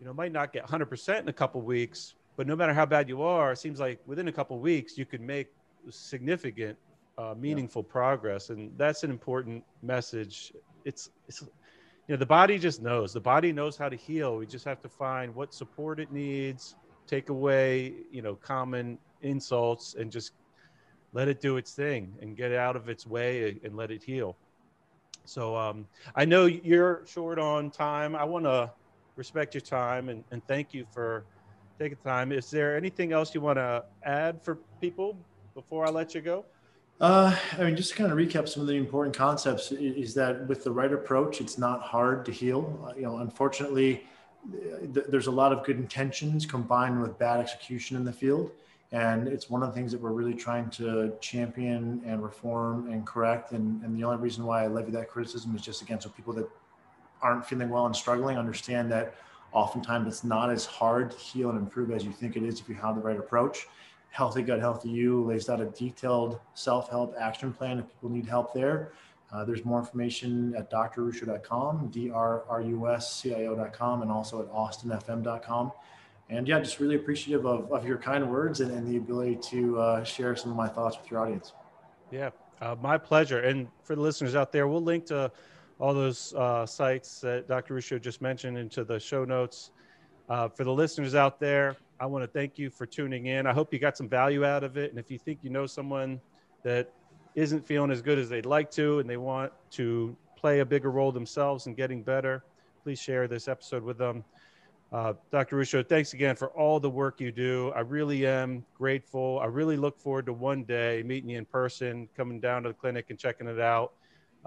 you 0.00 0.06
know 0.06 0.12
might 0.12 0.32
not 0.32 0.52
get 0.52 0.66
100% 0.66 1.20
in 1.20 1.28
a 1.28 1.32
couple 1.32 1.60
weeks, 1.62 2.14
but 2.36 2.46
no 2.46 2.54
matter 2.54 2.74
how 2.74 2.86
bad 2.86 3.08
you 3.08 3.22
are, 3.22 3.52
it 3.52 3.58
seems 3.58 3.80
like 3.80 4.00
within 4.06 4.28
a 4.28 4.32
couple 4.32 4.58
weeks 4.58 4.98
you 4.98 5.06
could 5.06 5.20
make 5.20 5.48
significant 5.90 6.76
uh, 7.18 7.34
meaningful 7.36 7.82
progress 7.82 8.50
and 8.50 8.70
that's 8.78 9.02
an 9.02 9.10
important 9.10 9.64
message. 9.82 10.52
It's 10.84 11.10
it's 11.26 11.42
you 11.42 12.14
know 12.14 12.16
the 12.16 12.26
body 12.26 12.58
just 12.58 12.80
knows. 12.80 13.12
The 13.12 13.20
body 13.20 13.52
knows 13.52 13.76
how 13.76 13.88
to 13.88 13.96
heal. 13.96 14.36
We 14.36 14.46
just 14.46 14.64
have 14.64 14.80
to 14.82 14.88
find 14.88 15.34
what 15.34 15.52
support 15.52 16.00
it 16.00 16.12
needs 16.12 16.76
take 17.08 17.30
away 17.30 17.94
you 18.12 18.20
know 18.22 18.34
common 18.34 18.98
insults 19.22 19.94
and 19.94 20.12
just 20.12 20.32
let 21.12 21.26
it 21.26 21.40
do 21.40 21.56
its 21.56 21.72
thing 21.72 22.14
and 22.20 22.36
get 22.36 22.52
out 22.52 22.76
of 22.76 22.88
its 22.88 23.06
way 23.06 23.58
and 23.64 23.74
let 23.76 23.90
it 23.90 24.02
heal. 24.02 24.36
So 25.24 25.56
um, 25.56 25.86
i 26.14 26.24
know 26.24 26.46
you're 26.46 27.04
short 27.06 27.38
on 27.38 27.70
time. 27.70 28.14
I 28.14 28.24
want 28.24 28.44
to 28.44 28.70
respect 29.16 29.54
your 29.54 29.62
time 29.62 30.08
and, 30.08 30.22
and 30.30 30.42
thank 30.46 30.72
you 30.72 30.86
for 30.92 31.24
taking 31.78 31.98
time. 32.04 32.30
Is 32.30 32.50
there 32.50 32.76
anything 32.76 33.12
else 33.12 33.34
you 33.34 33.40
want 33.40 33.56
to 33.58 33.84
add 34.04 34.42
for 34.42 34.58
people 34.80 35.16
before 35.54 35.84
i 35.84 35.90
let 35.90 36.14
you 36.14 36.20
go 36.20 36.44
Uh, 37.00 37.36
I 37.56 37.62
mean, 37.62 37.76
just 37.76 37.90
to 37.90 37.96
kind 37.96 38.10
of 38.10 38.18
recap 38.18 38.48
some 38.48 38.60
of 38.60 38.66
the 38.66 38.74
important 38.74 39.14
concepts 39.16 39.70
is 39.70 40.14
that 40.14 40.46
with 40.48 40.64
the 40.64 40.72
right 40.72 40.92
approach, 40.92 41.40
it's 41.40 41.56
not 41.56 41.80
hard 41.80 42.24
to 42.24 42.32
heal. 42.32 42.84
Uh, 42.84 42.92
you 42.96 43.02
know, 43.02 43.18
unfortunately, 43.18 44.04
th- 44.92 45.06
there's 45.08 45.28
a 45.28 45.30
lot 45.32 45.52
of 45.52 45.64
good 45.64 45.76
intentions 45.76 46.44
combined 46.44 47.00
with 47.00 47.16
bad 47.16 47.38
execution 47.38 47.96
in 47.96 48.04
the 48.04 48.12
field. 48.12 48.50
And 48.90 49.28
it's 49.28 49.48
one 49.48 49.62
of 49.62 49.68
the 49.68 49.74
things 49.74 49.92
that 49.92 50.00
we're 50.00 50.12
really 50.12 50.34
trying 50.34 50.70
to 50.70 51.12
champion 51.20 52.02
and 52.04 52.20
reform 52.22 52.90
and 52.90 53.06
correct. 53.06 53.52
And, 53.52 53.80
and 53.84 53.96
the 53.96 54.02
only 54.02 54.16
reason 54.16 54.44
why 54.44 54.64
I 54.64 54.66
levy 54.66 54.90
that 54.92 55.08
criticism 55.08 55.54
is 55.54 55.62
just 55.62 55.82
again, 55.82 56.00
so 56.00 56.08
people 56.08 56.32
that 56.32 56.48
aren't 57.22 57.46
feeling 57.46 57.68
well 57.68 57.86
and 57.86 57.94
struggling 57.94 58.38
understand 58.38 58.90
that 58.90 59.14
oftentimes 59.52 60.08
it's 60.08 60.24
not 60.24 60.50
as 60.50 60.64
hard 60.64 61.10
to 61.12 61.16
heal 61.16 61.50
and 61.50 61.58
improve 61.58 61.90
as 61.90 62.04
you 62.04 62.12
think 62.12 62.36
it 62.36 62.42
is 62.42 62.60
if 62.60 62.68
you 62.68 62.74
have 62.74 62.96
the 62.96 63.00
right 63.00 63.18
approach. 63.18 63.66
Healthy 64.10 64.42
Gut, 64.42 64.60
Healthy 64.60 64.88
You 64.90 65.24
lays 65.24 65.48
out 65.48 65.60
a 65.60 65.66
detailed 65.66 66.40
self 66.54 66.90
help 66.90 67.14
action 67.18 67.52
plan 67.52 67.78
if 67.78 67.88
people 67.88 68.10
need 68.10 68.26
help 68.26 68.52
there. 68.52 68.92
Uh, 69.30 69.44
there's 69.44 69.64
more 69.64 69.78
information 69.78 70.54
at 70.56 70.70
drruscio.com, 70.70 71.88
D 71.88 72.10
R 72.10 72.44
R 72.48 72.62
U 72.62 72.88
S 72.88 73.20
C 73.20 73.34
I 73.34 73.46
O.com, 73.46 74.02
and 74.02 74.10
also 74.10 74.40
at 74.40 74.50
austinfm.com. 74.50 75.72
And 76.30 76.46
yeah, 76.46 76.60
just 76.60 76.80
really 76.80 76.96
appreciative 76.96 77.46
of, 77.46 77.70
of 77.72 77.86
your 77.86 77.98
kind 77.98 78.30
words 78.30 78.60
and, 78.60 78.70
and 78.70 78.86
the 78.86 78.96
ability 78.96 79.36
to 79.50 79.78
uh, 79.78 80.04
share 80.04 80.36
some 80.36 80.50
of 80.50 80.56
my 80.56 80.68
thoughts 80.68 80.98
with 81.00 81.10
your 81.10 81.20
audience. 81.20 81.52
Yeah, 82.10 82.30
uh, 82.60 82.76
my 82.80 82.98
pleasure. 82.98 83.40
And 83.40 83.68
for 83.82 83.94
the 83.94 84.02
listeners 84.02 84.34
out 84.34 84.52
there, 84.52 84.68
we'll 84.68 84.82
link 84.82 85.06
to 85.06 85.30
all 85.78 85.94
those 85.94 86.34
uh, 86.34 86.66
sites 86.66 87.20
that 87.20 87.48
Dr. 87.48 87.74
Ruscio 87.74 88.00
just 88.00 88.20
mentioned 88.20 88.58
into 88.58 88.84
the 88.84 88.98
show 88.98 89.24
notes. 89.24 89.70
Uh, 90.28 90.48
for 90.48 90.64
the 90.64 90.72
listeners 90.72 91.14
out 91.14 91.40
there, 91.40 91.76
I 92.00 92.06
want 92.06 92.22
to 92.22 92.28
thank 92.28 92.58
you 92.58 92.70
for 92.70 92.86
tuning 92.86 93.26
in. 93.26 93.46
I 93.46 93.52
hope 93.52 93.72
you 93.72 93.78
got 93.78 93.96
some 93.96 94.08
value 94.08 94.44
out 94.44 94.62
of 94.62 94.76
it. 94.76 94.90
And 94.90 94.98
if 94.98 95.10
you 95.10 95.18
think 95.18 95.40
you 95.42 95.50
know 95.50 95.66
someone 95.66 96.20
that 96.62 96.92
isn't 97.34 97.66
feeling 97.66 97.90
as 97.90 98.02
good 98.02 98.18
as 98.18 98.28
they'd 98.28 98.46
like 98.46 98.70
to 98.72 99.00
and 99.00 99.10
they 99.10 99.16
want 99.16 99.52
to 99.72 100.16
play 100.36 100.60
a 100.60 100.64
bigger 100.64 100.90
role 100.90 101.10
themselves 101.10 101.66
in 101.66 101.74
getting 101.74 102.02
better, 102.02 102.44
please 102.84 103.00
share 103.00 103.26
this 103.26 103.48
episode 103.48 103.82
with 103.82 103.98
them. 103.98 104.24
Uh, 104.92 105.12
Dr. 105.30 105.56
Ruscio, 105.56 105.86
thanks 105.86 106.14
again 106.14 106.34
for 106.34 106.48
all 106.48 106.80
the 106.80 106.88
work 106.88 107.20
you 107.20 107.30
do. 107.30 107.72
I 107.76 107.80
really 107.80 108.26
am 108.26 108.64
grateful. 108.74 109.38
I 109.42 109.46
really 109.46 109.76
look 109.76 109.98
forward 109.98 110.26
to 110.26 110.32
one 110.32 110.64
day 110.64 111.02
meeting 111.04 111.28
you 111.30 111.38
in 111.38 111.44
person, 111.44 112.08
coming 112.16 112.40
down 112.40 112.62
to 112.62 112.70
the 112.70 112.74
clinic 112.74 113.06
and 113.10 113.18
checking 113.18 113.48
it 113.48 113.60
out. 113.60 113.92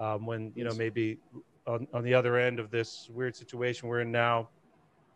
Um, 0.00 0.26
when 0.26 0.52
you 0.56 0.64
know 0.64 0.74
maybe 0.74 1.18
on, 1.66 1.86
on 1.92 2.02
the 2.02 2.14
other 2.14 2.38
end 2.38 2.58
of 2.58 2.70
this 2.70 3.08
weird 3.12 3.36
situation 3.36 3.88
we're 3.88 4.00
in 4.00 4.10
now, 4.10 4.48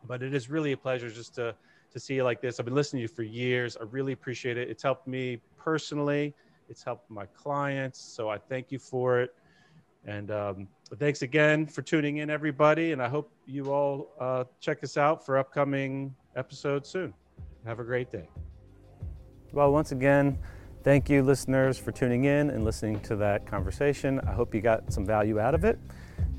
but 0.07 0.23
it 0.23 0.33
is 0.33 0.49
really 0.49 0.73
a 0.73 0.77
pleasure 0.77 1.11
just 1.11 1.35
to 1.37 1.57
to 1.97 2.01
see 2.01 2.15
you 2.15 2.25
like 2.25 2.43
this. 2.43 2.61
I've 2.61 2.67
been 2.67 2.75
listening 2.75 2.99
to 2.99 3.03
you 3.03 3.09
for 3.09 3.23
years. 3.23 3.79
I 3.81 3.85
really 3.85 4.13
appreciate 4.13 4.59
it. 4.59 4.69
It's 4.69 4.83
helped 4.83 5.07
me 5.07 5.41
personally. 5.57 6.35
It's 6.69 6.83
helped 6.83 7.11
my 7.11 7.25
clients. 7.25 7.99
So 7.99 8.29
I 8.29 8.37
thank 8.37 8.71
you 8.71 8.79
for 8.79 9.21
it. 9.21 9.35
And 10.05 10.31
um, 10.31 10.69
thanks 10.99 11.23
again 11.23 11.67
for 11.67 11.81
tuning 11.81 12.19
in, 12.19 12.29
everybody. 12.29 12.93
And 12.93 13.03
I 13.03 13.09
hope 13.09 13.33
you 13.47 13.73
all 13.73 14.13
uh, 14.21 14.45
check 14.61 14.85
us 14.85 14.99
out 14.99 15.25
for 15.25 15.39
upcoming 15.39 16.15
episodes 16.37 16.91
soon. 16.91 17.15
Have 17.65 17.81
a 17.81 17.85
great 17.85 18.13
day. 18.13 18.29
Well, 19.53 19.73
once 19.73 19.93
again, 19.93 20.39
thank 20.83 21.09
you, 21.09 21.23
listeners, 21.23 21.79
for 21.79 21.93
tuning 21.93 22.25
in 22.25 22.51
and 22.51 22.63
listening 22.63 23.01
to 23.01 23.17
that 23.17 23.47
conversation. 23.47 24.21
I 24.21 24.33
hope 24.33 24.55
you 24.55 24.61
got 24.61 24.93
some 24.93 25.07
value 25.07 25.41
out 25.41 25.55
of 25.55 25.65
it. 25.65 25.79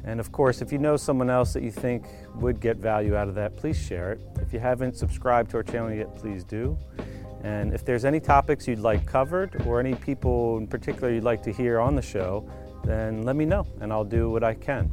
And 0.08 0.22
of 0.22 0.32
course, 0.32 0.62
if 0.62 0.72
you 0.72 0.78
know 0.78 0.96
someone 0.96 1.30
else 1.30 1.52
that 1.52 1.64
you 1.64 1.72
think 1.72 2.06
would 2.36 2.62
get 2.62 2.78
value 2.78 3.18
out 3.18 3.28
of 3.28 3.36
that, 3.36 3.58
please 3.58 3.78
share 3.78 4.14
it. 4.14 4.22
If 4.40 4.54
you 4.54 4.60
haven't 4.60 4.96
subscribed 4.96 5.52
to 5.52 5.58
our 5.58 5.64
channel 5.64 5.94
yet, 5.94 6.16
please 6.16 6.46
do. 6.46 6.78
And 7.44 7.74
if 7.74 7.84
there's 7.84 8.06
any 8.06 8.22
topics 8.22 8.70
you'd 8.70 8.80
like 8.80 9.06
covered 9.06 9.62
or 9.68 9.82
any 9.82 9.96
people 9.96 10.58
in 10.60 10.66
particular 10.66 11.12
you'd 11.12 11.26
like 11.26 11.44
to 11.44 11.52
hear 11.52 11.82
on 11.82 11.94
the 11.94 12.02
show, 12.02 12.50
then 12.86 13.24
let 13.24 13.36
me 13.36 13.44
know 13.44 13.68
and 13.82 13.92
I'll 13.92 14.06
do 14.06 14.30
what 14.30 14.46
I 14.46 14.54
can. 14.54 14.90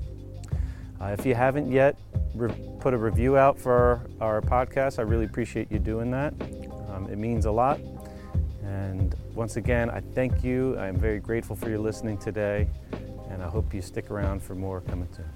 Uh, 1.00 1.14
if 1.18 1.24
you 1.24 1.34
haven't 1.34 1.70
yet 1.70 1.96
re- 2.34 2.52
put 2.80 2.92
a 2.92 2.98
review 2.98 3.36
out 3.36 3.56
for 3.56 4.00
our, 4.20 4.40
podcast, 4.40 4.98
I 4.98 5.02
really 5.02 5.26
appreciate 5.26 5.70
you 5.70 5.78
doing 5.78 6.10
that. 6.10 6.34
Um, 6.88 7.08
it 7.08 7.18
means 7.18 7.46
a 7.46 7.52
lot. 7.52 7.78
And 8.64 9.14
once 9.32 9.56
again, 9.56 9.90
I 9.90 10.00
thank 10.00 10.42
you. 10.42 10.76
I'm 10.76 10.96
very 10.96 11.20
grateful 11.20 11.54
for 11.54 11.68
your 11.68 11.78
listening 11.78 12.18
today, 12.18 12.68
and 13.34 13.42
I 13.42 13.48
hope 13.48 13.74
you 13.74 13.82
stick 13.82 14.12
around 14.12 14.42
for 14.42 14.54
more 14.54 14.80
coming 14.80 15.08
soon. 15.12 15.28